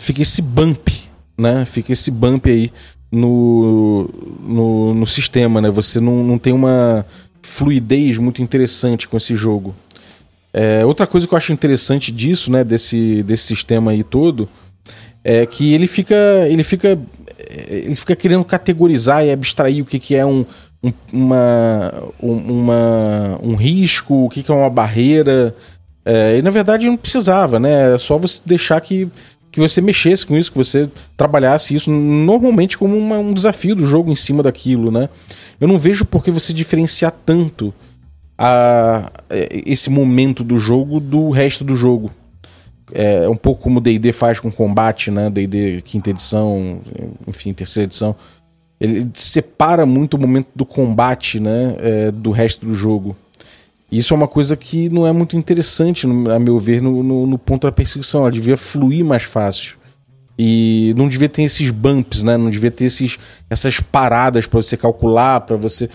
Fica 0.00 0.22
esse 0.22 0.40
bump, 0.40 0.88
né? 1.36 1.64
Fica 1.64 1.92
esse 1.92 2.12
bump 2.12 2.48
aí 2.48 2.70
no, 3.10 4.08
no, 4.40 4.94
no 4.94 5.06
sistema, 5.06 5.60
né? 5.60 5.68
Você 5.68 5.98
não, 5.98 6.22
não 6.22 6.38
tem 6.38 6.52
uma 6.52 7.04
fluidez 7.42 8.18
muito 8.18 8.42
interessante 8.42 9.08
com 9.08 9.16
esse 9.16 9.34
jogo. 9.34 9.74
É, 10.52 10.84
outra 10.84 11.06
coisa 11.06 11.26
que 11.26 11.32
eu 11.32 11.38
acho 11.38 11.52
interessante 11.52 12.12
disso, 12.12 12.50
né, 12.50 12.62
desse, 12.62 13.22
desse 13.22 13.44
sistema 13.44 13.92
aí 13.92 14.04
todo, 14.04 14.48
é 15.24 15.46
que 15.46 15.72
ele 15.72 15.86
fica, 15.86 16.14
ele 16.48 16.62
fica, 16.62 16.98
ele 17.68 17.94
fica 17.94 18.14
querendo 18.14 18.44
categorizar 18.44 19.24
e 19.24 19.30
abstrair 19.30 19.82
o 19.82 19.86
que, 19.86 19.98
que 19.98 20.14
é 20.14 20.26
um, 20.26 20.44
um 20.82 20.92
uma, 21.12 22.04
uma, 22.20 23.38
um 23.42 23.54
risco, 23.54 24.26
o 24.26 24.28
que, 24.28 24.42
que 24.42 24.50
é 24.50 24.54
uma 24.54 24.70
barreira. 24.70 25.54
É, 26.04 26.38
e 26.38 26.42
na 26.42 26.50
verdade 26.50 26.86
não 26.86 26.96
precisava, 26.96 27.60
né? 27.60 27.94
É 27.94 27.98
só 27.98 28.18
você 28.18 28.40
deixar 28.44 28.80
que, 28.80 29.08
que 29.52 29.60
você 29.60 29.82
mexesse 29.82 30.26
com 30.26 30.36
isso, 30.36 30.50
que 30.50 30.56
você 30.56 30.88
trabalhasse 31.14 31.74
isso 31.74 31.90
normalmente 31.90 32.78
como 32.78 32.96
uma, 32.96 33.18
um 33.18 33.34
desafio 33.34 33.76
do 33.76 33.86
jogo 33.86 34.10
em 34.10 34.16
cima 34.16 34.42
daquilo, 34.42 34.90
né? 34.90 35.10
Eu 35.60 35.68
não 35.68 35.78
vejo 35.78 36.06
por 36.06 36.24
que 36.24 36.30
você 36.30 36.54
diferenciar 36.54 37.12
tanto 37.24 37.72
a, 38.38 39.12
esse 39.30 39.90
momento 39.90 40.42
do 40.42 40.58
jogo 40.58 40.98
do 40.98 41.28
resto 41.28 41.62
do 41.62 41.76
jogo. 41.76 42.10
É 42.94 43.28
um 43.28 43.36
pouco 43.36 43.62
como 43.62 43.78
o 43.78 43.80
D&D 43.80 44.10
faz 44.12 44.40
com 44.40 44.50
combate, 44.50 45.10
né? 45.10 45.28
D&D 45.28 45.82
quinta 45.82 46.10
edição, 46.10 46.80
enfim, 47.26 47.52
terceira 47.52 47.86
edição. 47.86 48.16
Ele 48.80 49.08
separa 49.14 49.84
muito 49.84 50.14
o 50.14 50.20
momento 50.20 50.48
do 50.56 50.64
combate, 50.64 51.38
né? 51.38 51.76
É, 51.78 52.10
do 52.10 52.30
resto 52.30 52.66
do 52.66 52.74
jogo. 52.74 53.14
Isso 53.92 54.14
é 54.14 54.16
uma 54.16 54.26
coisa 54.26 54.56
que 54.56 54.88
não 54.88 55.06
é 55.06 55.12
muito 55.12 55.36
interessante, 55.36 56.06
a 56.06 56.38
meu 56.38 56.58
ver, 56.58 56.80
no, 56.80 57.02
no, 57.02 57.26
no 57.26 57.38
ponto 57.38 57.66
da 57.66 57.72
perseguição. 57.72 58.22
Ela 58.22 58.30
devia 58.32 58.56
fluir 58.56 59.04
mais 59.04 59.24
fácil. 59.24 59.76
E 60.38 60.94
não 60.96 61.08
devia 61.08 61.28
ter 61.28 61.42
esses 61.42 61.70
bumps, 61.70 62.22
né? 62.22 62.38
Não 62.38 62.48
devia 62.48 62.70
ter 62.70 62.86
esses, 62.86 63.18
essas 63.50 63.80
paradas 63.80 64.46
para 64.46 64.62
você 64.62 64.78
calcular, 64.78 65.42
para 65.42 65.56
você. 65.56 65.90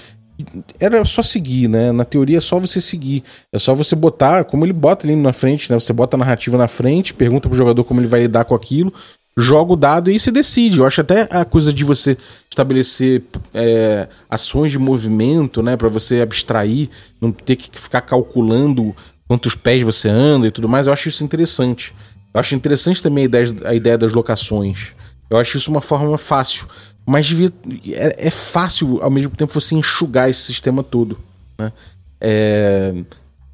Era 0.80 1.04
só 1.06 1.24
seguir, 1.24 1.68
né? 1.68 1.92
Na 1.92 2.06
teoria 2.06 2.38
é 2.38 2.42
só 2.42 2.60
você 2.60 2.80
seguir. 2.80 3.24
É 3.52 3.58
só 3.58 3.74
você 3.74 3.96
botar, 3.96 4.44
como 4.44 4.64
ele 4.64 4.74
bota 4.74 5.08
ali 5.08 5.16
na 5.16 5.34
frente, 5.34 5.72
né? 5.72 5.80
Você 5.80 5.92
bota 5.92 6.16
a 6.16 6.20
narrativa 6.20 6.56
na 6.56 6.68
frente, 6.68 7.16
pergunta 7.16 7.50
pro 7.50 7.58
jogador 7.58 7.84
como 7.84 8.00
ele 8.00 8.08
vai 8.08 8.22
lidar 8.22 8.46
com 8.46 8.54
aquilo, 8.54 8.94
joga 9.38 9.74
o 9.74 9.76
dado 9.76 10.10
e 10.10 10.18
você 10.20 10.32
decide. 10.32 10.80
Eu 10.80 10.86
acho 10.86 11.00
até 11.02 11.28
a 11.30 11.46
coisa 11.46 11.72
de 11.72 11.84
você 11.84 12.18
estabelecer 12.50 13.24
é, 13.54 14.08
ações 14.28 14.72
de 14.72 14.80
movimento, 14.80 15.62
né? 15.62 15.78
para 15.78 15.88
você 15.88 16.22
abstrair, 16.22 16.90
não 17.22 17.32
ter 17.32 17.56
que 17.56 17.70
ficar 17.80 18.02
calculando 18.02 18.96
quantos 19.28 19.54
pés 19.54 19.84
você 19.84 20.10
anda 20.10 20.48
e 20.48 20.52
tudo 20.52 20.68
mais, 20.68 20.88
eu 20.88 20.94
acho 20.94 21.08
isso 21.08 21.24
interessante. 21.24 21.94
Eu 22.34 22.40
acho 22.40 22.56
interessante 22.56 23.02
também 23.02 23.24
a 23.24 23.26
ideia, 23.26 23.56
a 23.66 23.76
ideia 23.76 23.98
das 23.98 24.12
locações. 24.12 24.94
Eu 25.30 25.38
acho 25.38 25.58
isso 25.58 25.70
uma 25.70 25.82
forma 25.82 26.18
fácil. 26.18 26.68
Mas 27.06 27.28
devia, 27.28 27.50
é, 27.90 28.28
é, 28.28 28.30
fácil, 28.30 29.02
ao 29.02 29.10
mesmo 29.10 29.36
tempo, 29.36 29.54
você 29.54 29.76
enxugar 29.76 30.30
esse 30.30 30.42
sistema 30.42 30.84
todo. 30.84 31.18
Né? 31.58 31.72
É, 32.20 32.94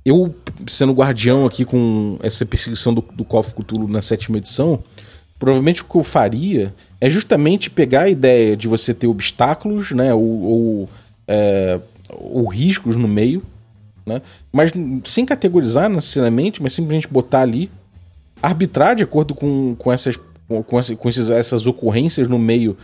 eu, 0.05 0.33
sendo 0.67 0.93
guardião 0.93 1.45
aqui 1.45 1.65
com 1.65 2.17
essa 2.23 2.45
perseguição 2.45 2.93
do, 2.93 3.01
do 3.13 3.23
Call 3.23 3.43
Cthulhu 3.43 3.87
na 3.87 4.01
sétima 4.01 4.37
edição, 4.37 4.83
provavelmente 5.39 5.81
o 5.81 5.85
que 5.85 5.95
eu 5.95 6.03
faria 6.03 6.73
é 7.01 7.09
justamente 7.09 7.69
pegar 7.69 8.01
a 8.01 8.09
ideia 8.09 8.55
de 8.55 8.67
você 8.67 8.93
ter 8.93 9.07
obstáculos, 9.07 9.91
né? 9.91 10.13
Ou, 10.13 10.41
ou, 10.41 10.89
é, 11.27 11.79
ou 12.09 12.47
riscos 12.47 12.95
no 12.95 13.07
meio, 13.07 13.43
né? 14.05 14.21
Mas 14.51 14.71
sem 15.03 15.25
categorizar 15.25 15.89
necessariamente, 15.89 16.61
mas 16.61 16.73
simplesmente 16.73 17.07
botar 17.07 17.41
ali 17.41 17.69
arbitrar 18.43 18.95
de 18.95 19.03
acordo 19.03 19.33
com, 19.33 19.73
com, 19.75 19.91
essas, 19.91 20.19
com, 20.67 20.77
essas, 20.77 20.97
com 20.97 21.07
esses, 21.07 21.29
essas 21.29 21.65
ocorrências 21.65 22.27
no 22.27 22.37
meio 22.37 22.75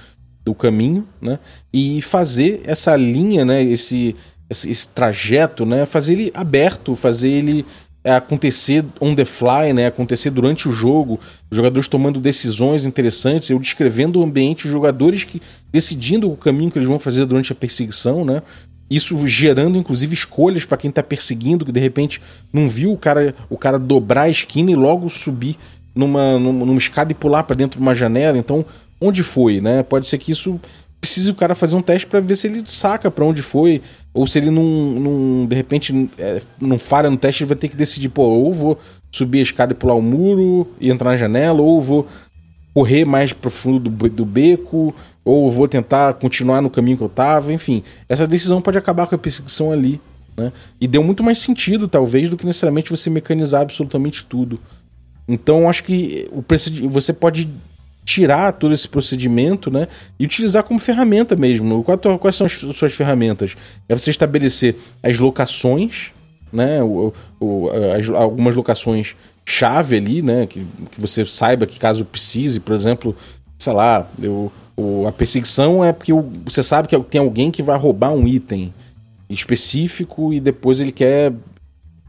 do 0.46 0.56
caminho, 0.56 1.06
né? 1.22 1.38
E 1.72 2.02
fazer 2.02 2.62
essa 2.64 2.96
linha, 2.96 3.44
né? 3.44 3.62
Esse, 3.62 4.16
esse, 4.50 4.72
esse 4.72 4.88
trajeto, 4.88 5.66
né? 5.66 5.86
Fazer 5.86 6.14
ele 6.14 6.32
aberto, 6.34 6.96
fazer 6.96 7.30
ele 7.30 7.66
acontecer 8.16 8.86
on 9.00 9.16
the 9.16 9.26
fly, 9.26 9.74
né? 9.74 9.88
Acontecer 9.88 10.30
durante 10.30 10.68
o 10.68 10.72
jogo, 10.72 11.20
os 11.50 11.56
jogadores 11.58 11.88
tomando 11.88 12.20
decisões 12.20 12.86
interessantes, 12.86 13.50
eu 13.50 13.60
descrevendo 13.60 14.20
o 14.20 14.24
ambiente, 14.24 14.66
os 14.66 14.72
jogadores 14.72 15.24
que 15.24 15.42
decidindo 15.72 16.32
o 16.32 16.38
caminho 16.38 16.72
que 16.72 16.78
eles 16.78 16.88
vão 16.88 17.00
fazer 17.00 17.26
durante 17.26 17.52
a 17.52 17.56
perseguição, 17.56 18.24
né? 18.24 18.42
Isso 18.90 19.16
gerando, 19.28 19.78
inclusive, 19.78 20.14
escolhas 20.14 20.66
para 20.66 20.78
quem 20.78 20.90
tá 20.90 21.04
perseguindo, 21.04 21.64
que 21.64 21.72
de 21.72 21.80
repente 21.80 22.20
não 22.52 22.68
viu 22.68 22.92
o 22.92 22.98
cara, 22.98 23.36
o 23.50 23.58
cara 23.58 23.78
dobrar 23.78 24.24
a 24.24 24.30
esquina 24.30 24.72
e 24.72 24.76
logo 24.76 25.10
subir 25.10 25.56
numa, 25.94 26.40
numa, 26.40 26.66
numa 26.66 26.78
escada 26.78 27.12
e 27.12 27.16
pular 27.16 27.44
para 27.44 27.56
dentro 27.56 27.80
de 27.80 27.84
uma 27.84 27.94
janela. 27.94 28.38
Então, 28.38 28.66
onde 29.00 29.22
foi, 29.22 29.62
né? 29.62 29.84
Pode 29.84 30.08
ser 30.08 30.18
que 30.18 30.32
isso 30.32 30.60
precise 31.00 31.32
o 31.32 31.36
cara 31.36 31.56
fazer 31.56 31.76
um 31.76 31.82
teste 31.82 32.06
para 32.08 32.20
ver 32.20 32.36
se 32.36 32.48
ele 32.48 32.62
saca 32.66 33.10
para 33.10 33.26
onde 33.26 33.42
foi, 33.42 33.82
ou 34.14 34.28
se 34.28 34.38
ele 34.38 34.50
não, 34.50 34.64
não 34.64 35.46
de 35.46 35.56
repente, 35.56 36.10
é, 36.18 36.42
não 36.60 36.78
falha 36.78 37.10
no 37.10 37.18
teste, 37.18 37.44
ele 37.44 37.50
vai 37.50 37.58
ter 37.58 37.70
que 37.70 37.78
decidir, 37.78 38.10
pô, 38.10 38.24
ou 38.24 38.54
vou 38.54 38.78
subir 39.12 39.40
a 39.40 39.44
escada 39.44 39.74
e 39.74 39.76
pular 39.76 39.96
o 39.96 40.02
muro 40.02 40.68
e 40.80 40.90
entrar 40.90 41.12
na 41.12 41.18
janela, 41.18 41.62
ou 41.62 41.82
vou 41.82 42.08
correr 42.74 43.06
mais 43.06 43.34
pro 43.34 43.50
fundo 43.50 43.90
do, 43.90 44.10
do 44.10 44.26
beco, 44.26 44.94
ou 45.24 45.50
vou 45.50 45.68
tentar 45.68 46.14
continuar 46.16 46.62
no 46.62 46.70
caminho 46.70 46.98
que 46.98 47.04
eu 47.04 47.10
tava, 47.10 47.54
enfim. 47.54 47.84
Essa 48.08 48.28
decisão 48.28 48.62
pode 48.62 48.78
acabar 48.78 49.08
com 49.08 49.16
a 49.16 49.18
perseguição 49.18 49.72
ali, 49.72 50.02
né? 50.38 50.52
E 50.80 50.88
deu 50.88 51.04
muito 51.04 51.24
mais 51.24 51.40
sentido, 51.40 51.88
talvez, 51.88 52.30
do 52.30 52.38
que 52.38 52.46
necessariamente 52.46 52.90
você 52.90 53.10
mecanizar 53.10 53.62
absolutamente 53.62 54.26
tudo. 54.26 54.60
Então, 55.28 55.70
acho 55.70 55.84
que 55.84 56.28
o 56.32 56.44
você 56.90 57.14
pode 57.14 57.48
tirar 58.10 58.54
todo 58.54 58.74
esse 58.74 58.90
procedimento, 58.90 59.70
né? 59.70 59.88
E 60.20 60.26
utilizar 60.26 60.64
como 60.64 60.80
ferramenta 60.80 61.36
mesmo. 61.36 61.84
Quais 61.84 62.36
são 62.36 62.48
as 62.48 62.54
suas 62.54 62.96
ferramentas? 62.96 63.56
É 63.88 63.96
você 63.96 64.10
estabelecer 64.10 64.76
as 65.04 65.20
locações, 65.20 66.12
né? 66.52 66.82
O, 66.82 67.14
o, 67.40 67.70
as, 67.96 68.10
algumas 68.10 68.56
locações 68.56 69.16
chave 69.46 69.98
ali, 69.98 70.24
né? 70.24 70.48
Que, 70.48 70.66
que 70.90 71.00
você 71.00 71.24
saiba 71.24 71.68
que 71.68 71.78
caso 71.78 72.04
precise, 72.04 72.60
por 72.60 72.74
exemplo, 72.74 73.16
sei 73.60 73.74
lá, 73.74 74.10
eu, 74.20 74.52
o, 74.76 75.06
a 75.06 75.12
perseguição 75.12 75.86
é 75.86 75.94
porque 75.94 76.12
você 76.44 76.64
sabe 76.64 76.88
que 76.88 77.00
tem 77.02 77.22
alguém 77.22 77.52
que 77.52 77.62
vai 77.62 77.78
roubar 77.78 78.12
um 78.12 78.28
item 78.28 78.74
específico 79.30 80.34
e 80.34 80.40
depois 80.40 80.80
ele 80.80 80.92
quer 80.92 81.32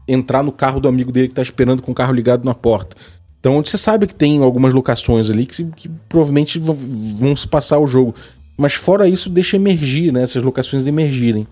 entrar 0.07 0.41
no 0.41 0.51
carro 0.51 0.79
do 0.79 0.87
amigo 0.87 1.11
dele 1.11 1.27
que 1.27 1.33
está 1.33 1.43
esperando 1.43 1.83
com 1.83 1.91
o 1.91 1.95
carro 1.95 2.11
ligado 2.11 2.43
na 2.43 2.55
porta. 2.55 2.95
Então 3.41 3.61
você 3.65 3.77
sabe 3.77 4.05
que 4.05 4.13
tem 4.13 4.41
algumas 4.41 4.71
locações 4.71 5.29
ali 5.29 5.47
que, 5.47 5.65
que 5.65 5.89
provavelmente 6.07 6.59
vão, 6.59 6.75
vão, 7.17 7.35
se 7.35 7.47
passar 7.47 7.79
o 7.79 7.87
jogo. 7.87 8.15
Mas 8.55 8.75
fora 8.75 9.09
isso, 9.09 9.31
deixa 9.31 9.55
emergir, 9.55 10.13
né? 10.13 10.21
Essas 10.21 10.43
locações 10.43 10.85
emergirem. 10.85 11.47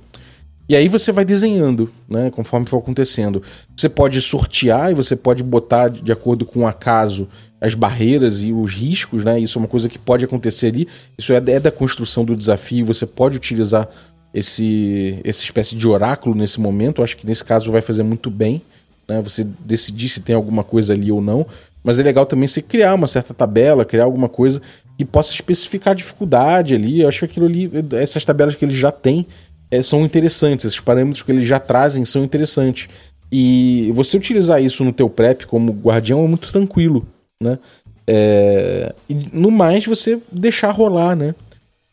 E 0.69 0.75
aí 0.75 0.87
você 0.87 1.11
vai 1.11 1.25
desenhando, 1.25 1.91
né? 2.07 2.29
Conforme 2.29 2.67
for 2.67 2.77
acontecendo. 2.77 3.41
Você 3.75 3.89
pode 3.89 4.21
sortear 4.21 4.91
e 4.91 4.93
você 4.93 5.15
pode 5.15 5.41
botar 5.41 5.89
de 5.89 6.11
acordo 6.11 6.45
com 6.45 6.59
o 6.59 6.67
acaso 6.67 7.27
as 7.59 7.73
barreiras 7.73 8.43
e 8.43 8.53
os 8.53 8.71
riscos, 8.71 9.23
né? 9.23 9.39
Isso 9.39 9.57
é 9.57 9.59
uma 9.59 9.67
coisa 9.67 9.89
que 9.89 9.97
pode 9.97 10.23
acontecer 10.23 10.67
ali. 10.67 10.87
Isso 11.17 11.33
é, 11.33 11.37
é 11.37 11.59
da 11.59 11.71
construção 11.71 12.23
do 12.23 12.35
desafio. 12.35 12.85
Você 12.85 13.07
pode 13.07 13.35
utilizar 13.35 13.89
esse, 14.31 15.19
essa 15.23 15.43
espécie 15.43 15.75
de 15.75 15.87
oráculo 15.87 16.35
nesse 16.35 16.59
momento. 16.59 17.01
Eu 17.01 17.03
acho 17.03 17.17
que 17.17 17.25
nesse 17.25 17.43
caso 17.43 17.71
vai 17.71 17.81
fazer 17.81 18.03
muito 18.03 18.29
bem. 18.29 18.61
Né? 19.07 19.19
Você 19.23 19.43
decidir 19.43 20.07
se 20.07 20.21
tem 20.21 20.35
alguma 20.35 20.63
coisa 20.63 20.93
ali 20.93 21.11
ou 21.11 21.19
não. 21.19 21.47
Mas 21.83 21.99
é 21.99 22.03
legal 22.03 22.25
também 22.25 22.47
você 22.47 22.61
criar 22.61 22.93
uma 22.93 23.07
certa 23.07 23.33
tabela, 23.33 23.85
criar 23.85 24.03
alguma 24.03 24.27
coisa 24.29 24.61
que 24.97 25.05
possa 25.05 25.33
especificar 25.33 25.91
a 25.91 25.95
dificuldade 25.95 26.75
ali. 26.75 27.01
Eu 27.01 27.07
acho 27.07 27.19
que 27.19 27.25
aquilo 27.25 27.45
ali, 27.45 27.71
essas 27.99 28.25
tabelas 28.25 28.55
que 28.55 28.65
ele 28.65 28.73
já 28.73 28.91
tem, 28.91 29.25
é, 29.71 29.81
são 29.81 30.03
interessantes. 30.03 30.65
Esses 30.65 30.79
parâmetros 30.79 31.23
que 31.23 31.31
eles 31.31 31.47
já 31.47 31.59
trazem 31.59 32.03
são 32.03 32.23
interessantes. 32.23 32.89
E 33.31 33.91
você 33.93 34.17
utilizar 34.17 34.61
isso 34.61 34.83
no 34.83 34.91
teu 34.91 35.09
prep 35.09 35.45
como 35.45 35.71
guardião 35.71 36.23
é 36.23 36.27
muito 36.27 36.51
tranquilo, 36.51 37.07
né? 37.41 37.59
É, 38.07 38.91
e 39.07 39.13
no 39.31 39.51
mais 39.51 39.85
você 39.85 40.19
deixar 40.31 40.71
rolar, 40.71 41.15
né? 41.15 41.35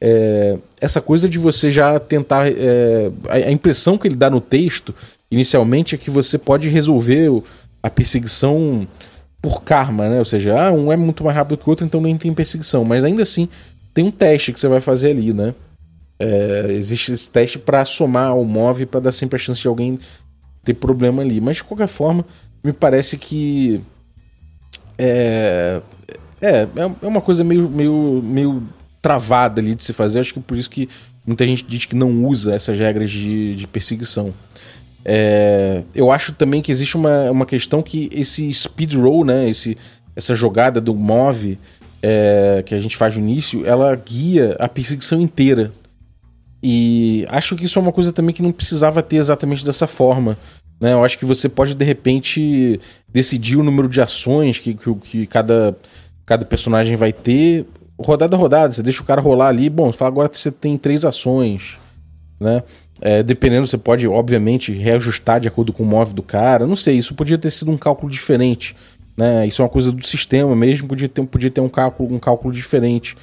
É, 0.01 0.57
essa 0.81 1.01
coisa 1.01 1.29
de 1.29 1.39
você 1.39 1.71
já 1.71 1.99
tentar. 1.99 2.49
É, 2.49 3.11
a, 3.29 3.51
impressão 3.51 3.99
que 3.99 4.09
ele 4.09 4.17
dá 4.17 4.31
no 4.31 4.41
texto, 4.41 4.95
inicialmente, 5.31 5.95
é 5.95 5.99
que 5.99 6.11
você 6.11 6.39
pode 6.39 6.69
resolver 6.69 7.31
a 7.83 7.91
perseguição 7.91 8.89
por 9.41 9.63
karma, 9.63 10.09
né? 10.09 10.19
Ou 10.19 10.25
seja, 10.25 10.59
ah, 10.59 10.73
um 10.73 10.93
é 10.93 10.97
muito 10.97 11.25
mais 11.25 11.37
rápido 11.37 11.59
que 11.59 11.67
o 11.67 11.71
outro, 11.71 11.87
então 11.87 12.01
nem 12.01 12.17
tem 12.17 12.33
perseguição. 12.35 12.85
Mas 12.85 13.05
ainda 13.05 13.23
assim, 13.23 13.49
tem 13.95 14.05
um 14.05 14.11
teste 14.11 14.53
que 14.53 14.61
você 14.61 14.69
vai 14.69 14.81
fazer 14.81 15.11
ali, 15.11 15.33
né? 15.33 15.55
É, 16.19 16.69
existe 16.71 17.13
esse 17.13 17.31
teste 17.31 17.59
para 17.59 17.85
somar 17.85 18.31
ao 18.31 18.45
move 18.45 18.87
para 18.87 19.01
dar 19.01 19.13
sempre 19.13 19.37
a 19.37 19.39
chance 19.39 19.61
de 19.61 19.69
alguém 19.69 19.99
ter 20.65 20.75
problema 20.75 21.23
ali. 21.23 21.41
Mas 21.41 21.57
de 21.57 21.65
qualquer 21.65 21.89
forma, 21.89 22.25
me 22.63 22.73
parece 22.73 23.17
que. 23.17 23.81
É, 24.99 25.81
é, 26.41 26.51
é, 26.51 26.69
é 27.03 27.07
uma 27.07 27.21
coisa 27.21 27.45
meio, 27.45 27.69
meio, 27.69 28.23
meio 28.25 28.63
travada 29.01 29.61
ali 29.61 29.75
de 29.75 29.85
se 29.85 29.93
fazer. 29.93 30.21
Acho 30.21 30.35
que 30.35 30.41
por 30.41 30.57
isso 30.57 30.69
que 30.71 30.89
muita 31.27 31.47
gente 31.47 31.65
diz 31.65 31.85
que 31.85 31.95
não 31.95 32.25
usa 32.25 32.55
essas 32.55 32.77
regras 32.79 33.11
de, 33.11 33.55
de 33.55 33.67
perseguição. 33.67 34.35
É, 35.09 35.85
eu 35.95 36.11
acho 36.11 36.33
também 36.33 36.61
que 36.61 36.73
existe 36.73 36.97
uma, 36.97 37.31
uma 37.31 37.47
questão 37.47 37.81
que 37.81 38.11
esse 38.13 38.53
speed 38.53 38.95
roll, 38.95 39.25
né, 39.25 39.49
esse, 39.49 39.77
essa 40.17 40.35
jogada 40.35 40.81
do 40.81 40.93
move 40.97 41.57
é, 42.03 42.65
que 42.67 42.75
a 42.75 42.81
gente 42.81 42.97
faz 42.97 43.17
no 43.17 43.23
início, 43.23 43.65
ela 43.65 43.95
guia 43.95 44.57
a 44.59 44.69
perseguição 44.69 45.21
inteira. 45.21 45.71
E 46.61 47.25
acho 47.29 47.55
que 47.55 47.67
isso 47.67 47.79
é 47.79 47.83
uma 47.83 47.93
coisa 47.93 48.13
também 48.13 48.35
que 48.35 48.43
não 48.43 48.51
precisava 48.51 49.01
ter 49.01 49.17
exatamente 49.17 49.65
dessa 49.65 49.87
forma. 49.87 50.37
Né? 50.81 50.93
Eu 50.93 51.05
acho 51.05 51.17
que 51.17 51.25
você 51.25 51.49
pode, 51.49 51.75
de 51.75 51.85
repente, 51.85 52.81
decidir 53.09 53.57
o 53.57 53.63
número 53.63 53.89
de 53.89 54.01
ações 54.01 54.59
que, 54.59 54.75
que, 54.75 54.95
que 54.97 55.27
cada, 55.29 55.77
cada 56.25 56.45
personagem 56.45 56.97
vai 56.97 57.13
ter 57.13 57.65
rodada 57.99 58.37
a 58.37 58.39
rodada, 58.39 58.73
você 58.73 58.83
deixa 58.83 59.03
o 59.03 59.07
cara 59.07 59.21
rolar 59.21 59.49
ali, 59.49 59.71
bom, 59.71 59.91
fala 59.93 60.11
agora 60.11 60.29
você 60.31 60.51
tem 60.51 60.77
três 60.77 61.05
ações, 61.05 61.79
né? 62.39 62.63
É, 63.01 63.23
dependendo, 63.23 63.67
você 63.67 63.77
pode, 63.77 64.09
obviamente, 64.09 64.73
reajustar 64.73 65.41
de 65.41 65.49
acordo 65.49 65.73
com 65.73 65.83
o 65.83 65.87
move 65.87 66.15
do 66.15 66.23
cara. 66.23 66.67
Não 66.67 66.77
sei, 66.77 66.97
isso 66.97 67.15
podia 67.15 67.37
ter 67.37 67.51
sido 67.51 67.71
um 67.71 67.77
cálculo 67.77 68.11
diferente. 68.11 68.75
Né? 69.17 69.47
Isso 69.47 69.63
é 69.63 69.65
uma 69.65 69.71
coisa 69.71 69.93
do 69.93 70.05
sistema 70.05 70.55
mesmo, 70.55 70.89
podia 70.89 71.09
ter, 71.09 71.27
podia 71.27 71.51
ter 71.51 71.61
um, 71.61 71.69
cálculo, 71.69 72.15
um 72.15 72.19
cálculo 72.19 72.53
diferente. 72.53 73.17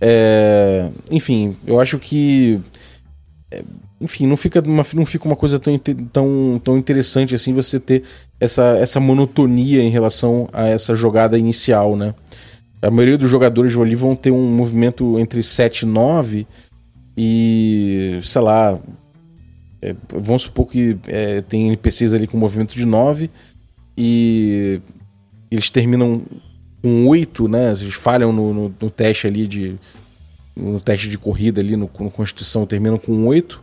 É, 0.00 0.88
enfim, 1.10 1.56
eu 1.66 1.80
acho 1.80 1.98
que. 1.98 2.60
É, 3.50 3.62
enfim, 4.00 4.26
não 4.26 4.36
fica 4.36 4.60
uma, 4.60 4.84
não 4.94 5.04
fica 5.04 5.26
uma 5.26 5.34
coisa 5.34 5.58
tão, 5.58 5.76
tão, 6.12 6.60
tão 6.62 6.78
interessante 6.78 7.34
assim 7.34 7.52
você 7.52 7.80
ter 7.80 8.04
essa, 8.38 8.76
essa 8.78 9.00
monotonia 9.00 9.82
em 9.82 9.88
relação 9.88 10.48
a 10.52 10.68
essa 10.68 10.94
jogada 10.94 11.36
inicial, 11.36 11.96
né? 11.96 12.14
A 12.80 12.90
maioria 12.90 13.18
dos 13.18 13.28
jogadores 13.28 13.76
ali 13.76 13.96
vão 13.96 14.14
ter 14.14 14.30
um 14.30 14.50
movimento 14.50 15.18
entre 15.18 15.42
7 15.42 15.82
e 15.82 15.86
9 15.86 16.46
e, 17.16 18.20
sei 18.22 18.40
lá, 18.40 18.78
é, 19.80 19.94
vamos 20.12 20.42
supor 20.42 20.66
que 20.66 20.96
é, 21.06 21.40
tem 21.42 21.68
NPCs 21.68 22.14
ali 22.14 22.26
com 22.26 22.36
movimento 22.36 22.74
de 22.74 22.84
9 22.84 23.30
e 23.96 24.80
eles 25.50 25.70
terminam 25.70 26.22
com 26.82 27.06
8, 27.06 27.48
né? 27.48 27.70
Eles 27.70 27.94
falham 27.94 28.32
no, 28.32 28.52
no, 28.52 28.74
no 28.80 28.90
teste 28.90 29.26
ali 29.26 29.46
de. 29.46 29.76
No 30.56 30.80
teste 30.80 31.08
de 31.08 31.16
corrida 31.16 31.60
ali 31.60 31.76
no, 31.76 31.88
no 31.98 32.10
Constituição, 32.10 32.66
terminam 32.66 32.98
com 32.98 33.26
8. 33.26 33.62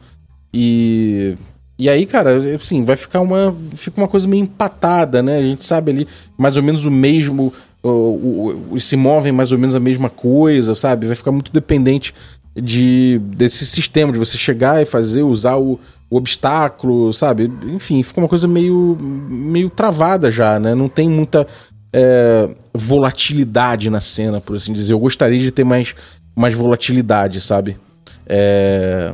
E. 0.53 1.35
E 1.77 1.89
aí, 1.89 2.05
cara, 2.05 2.55
assim, 2.55 2.83
vai 2.83 2.95
ficar 2.95 3.19
uma. 3.19 3.55
Fica 3.75 3.99
uma 3.99 4.07
coisa 4.07 4.27
meio 4.27 4.43
empatada, 4.43 5.21
né? 5.21 5.37
A 5.37 5.43
gente 5.43 5.63
sabe 5.63 5.91
ali 5.91 6.07
mais 6.37 6.55
ou 6.55 6.63
menos 6.63 6.85
o 6.85 6.91
mesmo 6.91 7.53
o, 7.87 8.79
se 8.79 8.95
movem 8.95 9.31
mais 9.31 9.51
ou 9.51 9.57
menos 9.57 9.75
a 9.75 9.79
mesma 9.79 10.09
coisa, 10.09 10.73
sabe? 10.73 11.05
Vai 11.05 11.15
ficar 11.15 11.31
muito 11.31 11.51
dependente 11.51 12.13
de 12.55 13.19
desse 13.19 13.65
sistema, 13.65 14.11
de 14.11 14.19
você 14.19 14.37
chegar 14.37 14.81
e 14.81 14.85
fazer, 14.85 15.23
usar 15.23 15.57
o, 15.57 15.79
o 16.09 16.17
obstáculo, 16.17 17.11
sabe? 17.11 17.51
Enfim, 17.67 18.01
fica 18.01 18.19
uma 18.19 18.27
coisa 18.27 18.47
meio, 18.47 18.97
meio 19.01 19.69
travada 19.69 20.31
já, 20.31 20.59
né? 20.59 20.73
Não 20.73 20.87
tem 20.87 21.09
muita 21.09 21.45
é, 21.91 22.49
volatilidade 22.73 23.89
na 23.89 23.99
cena, 23.99 24.39
por 24.39 24.55
assim 24.55 24.73
dizer. 24.73 24.93
Eu 24.93 24.99
gostaria 24.99 25.39
de 25.39 25.51
ter 25.51 25.63
mais, 25.63 25.95
mais 26.35 26.53
volatilidade, 26.53 27.41
sabe? 27.41 27.77
É... 28.25 29.13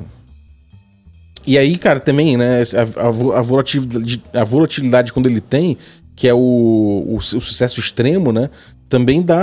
E 1.46 1.58
aí, 1.58 1.76
cara, 1.76 2.00
também, 2.00 2.38
né? 2.38 2.62
A, 2.62 3.02
a, 3.02 3.40
a, 3.40 3.42
volatilidade, 3.42 4.24
a 4.32 4.44
volatilidade 4.44 5.12
quando 5.12 5.28
ele 5.28 5.42
tem 5.42 5.78
que 6.16 6.28
é 6.28 6.34
o, 6.36 6.38
o, 6.38 7.16
o 7.16 7.22
sucesso 7.22 7.80
extremo, 7.80 8.32
né? 8.32 8.50
Também 8.92 9.22
dá, 9.22 9.40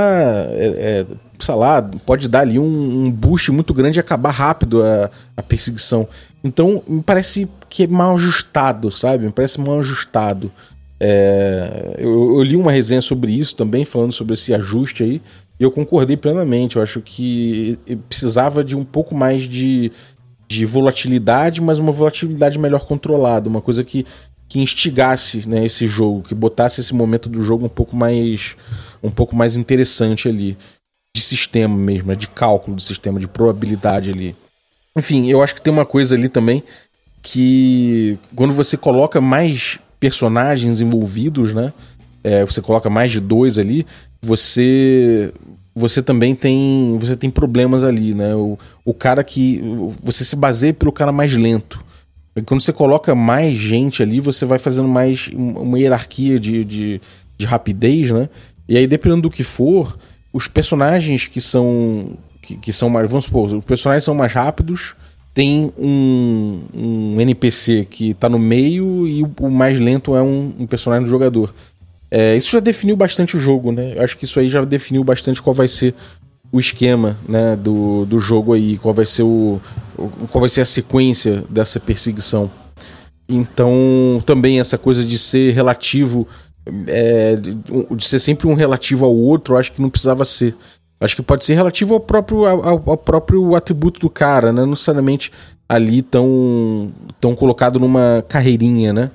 é, 0.50 0.66
é, 0.78 1.06
sei 1.38 1.54
lá, 1.54 1.80
pode 1.80 2.28
dar 2.28 2.40
ali 2.40 2.58
um, 2.58 3.06
um 3.06 3.10
boost 3.10 3.50
muito 3.50 3.72
grande 3.72 3.98
e 3.98 4.00
acabar 4.00 4.28
rápido 4.28 4.84
a, 4.84 5.10
a 5.34 5.42
perseguição. 5.42 6.06
Então, 6.44 6.82
me 6.86 7.02
parece 7.02 7.48
que 7.70 7.84
é 7.84 7.86
mal 7.86 8.14
ajustado, 8.16 8.90
sabe? 8.90 9.24
Me 9.24 9.32
parece 9.32 9.58
mal 9.58 9.80
ajustado. 9.80 10.52
É, 11.00 11.94
eu, 11.96 12.36
eu, 12.36 12.42
li 12.42 12.56
uma 12.56 12.70
resenha 12.70 13.00
sobre 13.00 13.32
isso 13.32 13.56
também, 13.56 13.86
falando 13.86 14.12
sobre 14.12 14.34
esse 14.34 14.52
ajuste 14.52 15.02
aí, 15.02 15.22
e 15.58 15.62
eu 15.62 15.70
concordei 15.70 16.18
plenamente. 16.18 16.76
Eu 16.76 16.82
acho 16.82 17.00
que 17.00 17.78
precisava 18.06 18.62
de 18.62 18.76
um 18.76 18.84
pouco 18.84 19.14
mais 19.14 19.44
de, 19.44 19.90
de 20.46 20.66
volatilidade, 20.66 21.62
mas 21.62 21.78
uma 21.78 21.90
volatilidade 21.90 22.58
melhor 22.58 22.84
controlada, 22.84 23.48
uma 23.48 23.62
coisa 23.62 23.82
que 23.82 24.04
que 24.48 24.60
instigasse 24.60 25.46
né, 25.46 25.64
esse 25.64 25.86
jogo, 25.86 26.22
que 26.22 26.34
botasse 26.34 26.80
esse 26.80 26.94
momento 26.94 27.28
do 27.28 27.44
jogo 27.44 27.66
um 27.66 27.68
pouco 27.68 27.94
mais 27.94 28.56
um 29.02 29.10
pouco 29.10 29.36
mais 29.36 29.56
interessante 29.56 30.26
ali 30.26 30.56
de 31.14 31.22
sistema 31.22 31.76
mesmo, 31.76 32.08
né, 32.08 32.14
de 32.14 32.28
cálculo 32.28 32.76
do 32.76 32.82
sistema, 32.82 33.20
de 33.20 33.28
probabilidade 33.28 34.10
ali. 34.10 34.34
Enfim, 34.96 35.28
eu 35.28 35.42
acho 35.42 35.54
que 35.54 35.60
tem 35.60 35.72
uma 35.72 35.84
coisa 35.86 36.14
ali 36.14 36.28
também 36.28 36.62
que 37.22 38.18
quando 38.34 38.54
você 38.54 38.76
coloca 38.76 39.20
mais 39.20 39.78
personagens 40.00 40.80
envolvidos, 40.80 41.52
né? 41.52 41.72
É, 42.22 42.44
você 42.44 42.60
coloca 42.60 42.90
mais 42.90 43.12
de 43.12 43.20
dois 43.20 43.58
ali, 43.58 43.86
você 44.22 45.32
você 45.74 46.02
também 46.02 46.34
tem 46.34 46.96
você 46.98 47.16
tem 47.16 47.30
problemas 47.30 47.84
ali, 47.84 48.14
né? 48.14 48.34
O, 48.34 48.58
o 48.84 48.94
cara 48.94 49.22
que 49.22 49.62
você 50.02 50.24
se 50.24 50.36
baseia 50.36 50.74
pelo 50.74 50.92
cara 50.92 51.12
mais 51.12 51.34
lento. 51.34 51.84
Quando 52.46 52.60
você 52.60 52.72
coloca 52.72 53.14
mais 53.14 53.56
gente 53.56 54.02
ali, 54.02 54.20
você 54.20 54.44
vai 54.44 54.58
fazendo 54.58 54.88
mais 54.88 55.30
uma 55.34 55.78
hierarquia 55.78 56.38
de, 56.38 56.64
de, 56.64 57.00
de 57.36 57.46
rapidez, 57.46 58.10
né? 58.10 58.28
E 58.68 58.76
aí, 58.76 58.86
dependendo 58.86 59.22
do 59.22 59.30
que 59.30 59.42
for, 59.42 59.96
os 60.32 60.46
personagens 60.48 61.26
que 61.26 61.40
são 61.40 62.16
que, 62.42 62.56
que 62.56 62.72
são 62.72 62.88
mais. 62.88 63.08
Vamos 63.08 63.26
supor, 63.26 63.54
os 63.54 63.64
personagens 63.64 64.04
são 64.04 64.14
mais 64.14 64.32
rápidos, 64.32 64.94
tem 65.34 65.72
um, 65.78 66.60
um 66.74 67.20
NPC 67.20 67.86
que 67.88 68.14
tá 68.14 68.28
no 68.28 68.38
meio 68.38 69.06
e 69.06 69.22
o, 69.22 69.30
o 69.40 69.50
mais 69.50 69.78
lento 69.78 70.16
é 70.16 70.22
um, 70.22 70.54
um 70.58 70.66
personagem 70.66 71.04
do 71.04 71.10
jogador. 71.10 71.54
É, 72.10 72.36
isso 72.36 72.52
já 72.52 72.60
definiu 72.60 72.96
bastante 72.96 73.36
o 73.36 73.40
jogo, 73.40 73.70
né? 73.70 73.92
Eu 73.96 74.02
acho 74.02 74.16
que 74.16 74.24
isso 74.24 74.40
aí 74.40 74.48
já 74.48 74.64
definiu 74.64 75.04
bastante 75.04 75.42
qual 75.42 75.52
vai 75.52 75.68
ser 75.68 75.94
o 76.50 76.58
esquema 76.58 77.16
né, 77.28 77.56
do, 77.56 78.04
do 78.06 78.18
jogo 78.18 78.52
aí, 78.52 78.78
qual 78.78 78.94
vai 78.94 79.06
ser 79.06 79.22
o, 79.22 79.60
qual 80.30 80.40
vai 80.40 80.48
ser 80.48 80.62
a 80.62 80.64
sequência 80.64 81.44
dessa 81.48 81.78
perseguição. 81.80 82.50
Então, 83.28 84.22
também 84.24 84.58
essa 84.58 84.78
coisa 84.78 85.04
de 85.04 85.18
ser 85.18 85.52
relativo, 85.52 86.26
é, 86.86 87.36
de 87.36 88.04
ser 88.06 88.18
sempre 88.18 88.46
um 88.46 88.54
relativo 88.54 89.04
ao 89.04 89.14
outro, 89.14 89.56
acho 89.56 89.72
que 89.72 89.82
não 89.82 89.90
precisava 89.90 90.24
ser. 90.24 90.56
Acho 91.00 91.14
que 91.14 91.22
pode 91.22 91.44
ser 91.44 91.54
relativo 91.54 91.94
ao 91.94 92.00
próprio, 92.00 92.44
ao, 92.44 92.90
ao 92.90 92.96
próprio 92.96 93.54
atributo 93.54 94.00
do 94.00 94.10
cara, 94.10 94.52
né? 94.52 94.62
Não 94.62 94.70
necessariamente 94.70 95.30
ali 95.68 96.02
tão, 96.02 96.90
tão 97.20 97.36
colocado 97.36 97.78
numa 97.78 98.24
carreirinha, 98.26 98.92
né? 98.92 99.10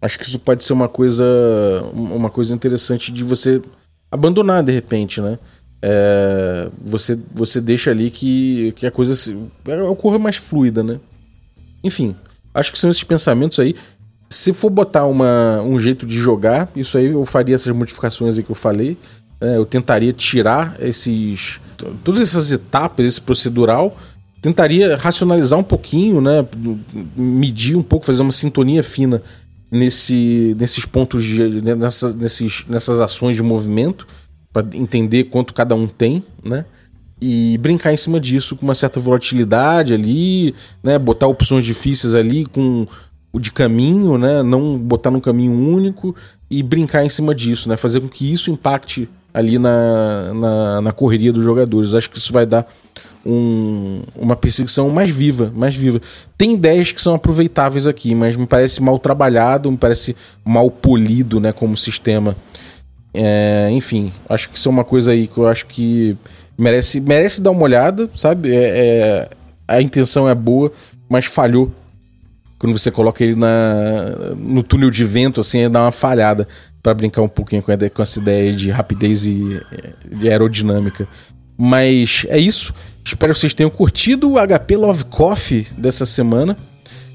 Acho 0.00 0.18
que 0.18 0.24
isso 0.24 0.38
pode 0.38 0.64
ser 0.64 0.72
uma 0.72 0.88
coisa, 0.88 1.24
uma 1.94 2.30
coisa 2.30 2.52
interessante 2.54 3.12
de 3.12 3.22
você 3.22 3.62
abandonar 4.10 4.62
de 4.62 4.72
repente, 4.72 5.20
né? 5.20 5.38
É, 5.84 6.68
você, 6.80 7.18
você 7.34 7.60
deixa 7.60 7.90
ali 7.90 8.08
que, 8.08 8.72
que 8.76 8.86
a 8.86 8.90
coisa 8.90 9.16
se, 9.16 9.36
ocorra 9.88 10.18
mais 10.18 10.36
fluida, 10.36 10.82
né? 10.82 11.00
Enfim, 11.82 12.14
acho 12.54 12.70
que 12.70 12.78
são 12.78 12.88
esses 12.88 13.02
pensamentos 13.02 13.58
aí. 13.58 13.74
Se 14.30 14.52
for 14.52 14.70
botar 14.70 15.06
uma, 15.06 15.60
um 15.62 15.78
jeito 15.80 16.06
de 16.06 16.14
jogar, 16.14 16.70
isso 16.76 16.96
aí 16.96 17.06
eu 17.06 17.24
faria 17.24 17.54
essas 17.54 17.74
modificações 17.74 18.38
aí 18.38 18.44
que 18.44 18.50
eu 18.50 18.56
falei. 18.56 18.96
É, 19.40 19.56
eu 19.56 19.66
tentaria 19.66 20.12
tirar 20.12 20.76
esses. 20.80 21.60
Todas 22.04 22.20
essas 22.20 22.52
etapas, 22.52 23.04
esse 23.04 23.20
procedural. 23.20 23.96
Tentaria 24.40 24.96
racionalizar 24.96 25.58
um 25.58 25.64
pouquinho, 25.64 26.20
né? 26.20 26.46
Medir 27.16 27.76
um 27.76 27.82
pouco, 27.82 28.06
fazer 28.06 28.22
uma 28.22 28.32
sintonia 28.32 28.82
fina 28.82 29.22
nesse, 29.70 30.56
nesses 30.58 30.86
pontos 30.86 31.24
de. 31.24 31.60
Nessa, 31.60 32.12
nesses, 32.12 32.64
nessas 32.68 33.00
ações 33.00 33.36
de 33.36 33.42
movimento. 33.42 34.06
Para 34.52 34.66
entender 34.74 35.24
quanto 35.24 35.54
cada 35.54 35.74
um 35.74 35.86
tem, 35.86 36.22
né? 36.44 36.64
E 37.20 37.56
brincar 37.58 37.92
em 37.92 37.96
cima 37.96 38.18
disso 38.20 38.56
com 38.56 38.64
uma 38.64 38.74
certa 38.74 38.98
volatilidade 38.98 39.94
ali, 39.94 40.54
né? 40.82 40.98
Botar 40.98 41.26
opções 41.26 41.64
difíceis 41.64 42.14
ali 42.14 42.44
com 42.46 42.86
o 43.32 43.38
de 43.38 43.50
caminho, 43.50 44.18
né? 44.18 44.42
Não 44.42 44.78
botar 44.78 45.10
num 45.10 45.20
caminho 45.20 45.52
único 45.52 46.14
e 46.50 46.62
brincar 46.62 47.04
em 47.04 47.08
cima 47.08 47.34
disso, 47.34 47.68
né? 47.68 47.76
Fazer 47.76 48.00
com 48.00 48.08
que 48.08 48.30
isso 48.30 48.50
impacte 48.50 49.08
ali 49.32 49.58
na, 49.58 50.34
na, 50.34 50.80
na 50.82 50.92
correria 50.92 51.32
dos 51.32 51.42
jogadores. 51.42 51.94
Acho 51.94 52.10
que 52.10 52.18
isso 52.18 52.32
vai 52.32 52.44
dar 52.44 52.66
um, 53.24 54.02
uma 54.16 54.36
perseguição 54.36 54.90
mais 54.90 55.10
viva, 55.10 55.52
mais 55.54 55.74
viva. 55.74 56.00
Tem 56.36 56.54
ideias 56.54 56.92
que 56.92 57.00
são 57.00 57.14
aproveitáveis 57.14 57.86
aqui, 57.86 58.14
mas 58.14 58.36
me 58.36 58.46
parece 58.46 58.82
mal 58.82 58.98
trabalhado, 58.98 59.70
me 59.70 59.78
parece 59.78 60.14
mal 60.44 60.70
polido, 60.70 61.40
né, 61.40 61.52
como 61.52 61.76
sistema. 61.76 62.36
É, 63.14 63.68
enfim, 63.72 64.12
acho 64.28 64.48
que 64.48 64.56
isso 64.56 64.68
é 64.68 64.72
uma 64.72 64.84
coisa 64.84 65.12
aí 65.12 65.26
que 65.26 65.38
eu 65.38 65.46
acho 65.46 65.66
que 65.66 66.16
merece, 66.56 67.00
merece 67.00 67.40
dar 67.40 67.50
uma 67.50 67.62
olhada, 67.62 68.08
sabe? 68.14 68.54
É, 68.54 68.64
é, 68.64 69.28
a 69.68 69.82
intenção 69.82 70.28
é 70.28 70.34
boa, 70.34 70.72
mas 71.08 71.26
falhou. 71.26 71.70
Quando 72.58 72.78
você 72.78 72.90
coloca 72.90 73.24
ele 73.24 73.34
na, 73.34 74.34
no 74.36 74.62
túnel 74.62 74.90
de 74.90 75.04
vento, 75.04 75.40
assim, 75.40 75.68
dá 75.68 75.82
uma 75.82 75.90
falhada 75.90 76.46
para 76.82 76.94
brincar 76.94 77.22
um 77.22 77.28
pouquinho 77.28 77.62
com, 77.62 77.72
com 77.76 78.02
essa 78.02 78.20
ideia 78.20 78.52
de 78.52 78.70
rapidez 78.70 79.26
e 79.26 79.60
de 80.10 80.28
aerodinâmica. 80.28 81.08
Mas 81.58 82.24
é 82.28 82.38
isso. 82.38 82.72
Espero 83.04 83.32
que 83.32 83.40
vocês 83.40 83.52
tenham 83.52 83.70
curtido 83.70 84.32
o 84.32 84.36
HP 84.36 84.76
Love 84.76 85.04
Coffee 85.06 85.66
dessa 85.76 86.04
semana. 86.04 86.56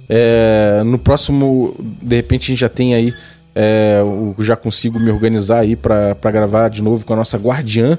É, 0.09 0.83
no 0.85 0.97
próximo, 0.97 1.75
de 2.01 2.15
repente, 2.15 2.43
a 2.43 2.47
gente 2.47 2.59
já 2.59 2.69
tem 2.69 2.93
aí. 2.93 3.13
É, 3.59 4.01
já 4.37 4.55
consigo 4.55 4.99
me 4.99 5.09
organizar 5.09 5.61
aí 5.61 5.75
para 5.75 6.13
gravar 6.31 6.69
de 6.69 6.83
novo 6.83 7.03
com 7.03 7.13
a 7.13 7.15
nossa 7.15 7.39
guardiã, 7.39 7.97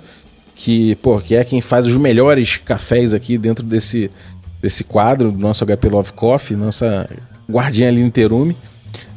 que, 0.54 0.94
pô, 0.96 1.18
que 1.18 1.34
é 1.34 1.42
quem 1.42 1.60
faz 1.60 1.84
os 1.84 1.96
melhores 1.96 2.58
cafés 2.58 3.12
aqui 3.12 3.36
dentro 3.36 3.66
desse, 3.66 4.08
desse 4.62 4.84
quadro 4.84 5.32
do 5.32 5.38
nosso 5.38 5.66
HP 5.66 5.88
Love 5.88 6.12
Coffee, 6.12 6.56
nossa 6.56 7.10
guardiã 7.50 7.88
ali 7.88 8.04
no 8.04 8.10
Terume. 8.10 8.56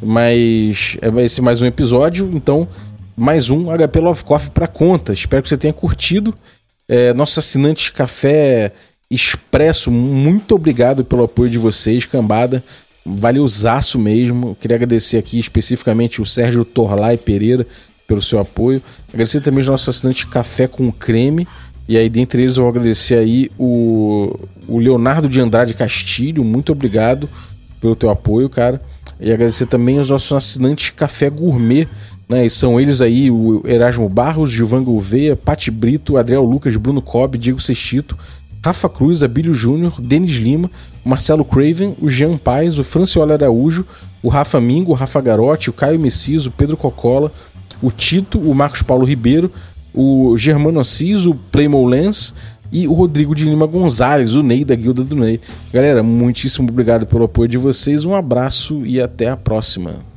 Mas 0.01 0.97
é, 0.99 1.11
vai 1.11 1.29
ser 1.29 1.41
mais 1.41 1.61
um 1.61 1.67
episódio, 1.67 2.27
então 2.33 2.67
mais 3.15 3.51
um 3.51 3.67
HP 3.67 3.99
Love 3.99 4.23
Coffee 4.23 4.49
para 4.49 4.65
conta. 4.65 5.13
Espero 5.13 5.43
que 5.43 5.49
você 5.49 5.57
tenha 5.57 5.73
curtido. 5.73 6.33
É, 6.89 7.13
nosso 7.13 7.39
assinante 7.39 7.93
Café 7.93 8.71
Expresso, 9.11 9.91
muito 9.91 10.55
obrigado 10.55 11.05
pelo 11.05 11.25
apoio 11.25 11.51
de 11.51 11.59
vocês, 11.59 12.03
cambada. 12.03 12.63
Valeuzaço 13.05 13.97
mesmo. 13.97 14.55
Queria 14.59 14.75
agradecer 14.75 15.17
aqui 15.17 15.39
especificamente 15.39 16.21
o 16.21 16.25
Sérgio 16.25 16.63
Torlai 16.63 17.17
Pereira 17.17 17.65
pelo 18.07 18.21
seu 18.21 18.39
apoio. 18.39 18.81
Agradecer 19.09 19.41
também 19.41 19.61
os 19.61 19.67
nossos 19.67 19.89
assinantes 19.89 20.25
Café 20.25 20.67
com 20.67 20.91
Creme. 20.91 21.47
E 21.87 21.97
aí, 21.97 22.09
dentre 22.09 22.43
eles, 22.43 22.57
eu 22.57 22.63
vou 22.63 22.69
agradecer 22.69 23.15
aí 23.15 23.49
o, 23.57 24.37
o 24.67 24.79
Leonardo 24.79 25.27
de 25.27 25.41
Andrade 25.41 25.73
Castilho. 25.73 26.43
Muito 26.43 26.71
obrigado 26.71 27.27
pelo 27.79 27.95
teu 27.95 28.09
apoio, 28.09 28.49
cara. 28.49 28.81
E 29.19 29.31
agradecer 29.31 29.65
também 29.65 29.97
aos 29.97 30.09
nossos 30.09 30.31
assinantes 30.31 30.91
Café 30.91 31.29
Gourmet, 31.29 31.87
né? 32.29 32.45
E 32.45 32.49
são 32.49 32.79
eles 32.79 33.01
aí 33.01 33.29
o 33.29 33.61
Erasmo 33.65 34.07
Barros, 34.07 34.51
Gilvan 34.51 34.83
Gouveia, 34.83 35.35
Pati 35.35 35.69
Brito, 35.69 36.17
Adriel 36.17 36.43
Lucas, 36.43 36.75
Bruno 36.77 37.01
Cobb, 37.01 37.37
Diego 37.37 37.59
Sextito, 37.59 38.17
Rafa 38.63 38.87
Cruz, 38.87 39.23
Abílio 39.23 39.53
Júnior, 39.53 39.99
Denis 39.99 40.33
Lima, 40.33 40.69
Marcelo 41.03 41.43
Craven, 41.43 41.95
o 41.99 42.07
Jean 42.07 42.37
Paes, 42.37 42.77
o 42.77 42.83
Franciola 42.83 43.33
Araújo, 43.33 43.85
o 44.21 44.29
Rafa 44.29 44.61
Mingo, 44.61 44.91
o 44.91 44.95
Rafa 44.95 45.19
Garotti, 45.19 45.69
o 45.69 45.73
Caio 45.73 45.99
Messias, 45.99 46.45
o 46.45 46.51
Pedro 46.51 46.77
Cocola, 46.77 47.31
o 47.81 47.89
Tito, 47.89 48.39
o 48.39 48.53
Marcos 48.53 48.83
Paulo 48.83 49.03
Ribeiro, 49.03 49.51
o 49.93 50.37
Germano 50.37 50.79
Assis, 50.79 51.25
o 51.25 51.33
Playmo 51.33 51.85
Lens 51.87 52.35
e 52.71 52.87
o 52.87 52.93
Rodrigo 52.93 53.33
de 53.33 53.45
Lima 53.45 53.65
Gonzalez, 53.65 54.35
o 54.35 54.43
Ney 54.43 54.63
da 54.63 54.75
Guilda 54.75 55.03
do 55.03 55.15
Ney. 55.15 55.41
Galera, 55.73 56.03
muitíssimo 56.03 56.69
obrigado 56.69 57.07
pelo 57.07 57.25
apoio 57.25 57.49
de 57.49 57.57
vocês, 57.57 58.05
um 58.05 58.15
abraço 58.15 58.85
e 58.85 59.01
até 59.01 59.27
a 59.27 59.35
próxima. 59.35 60.10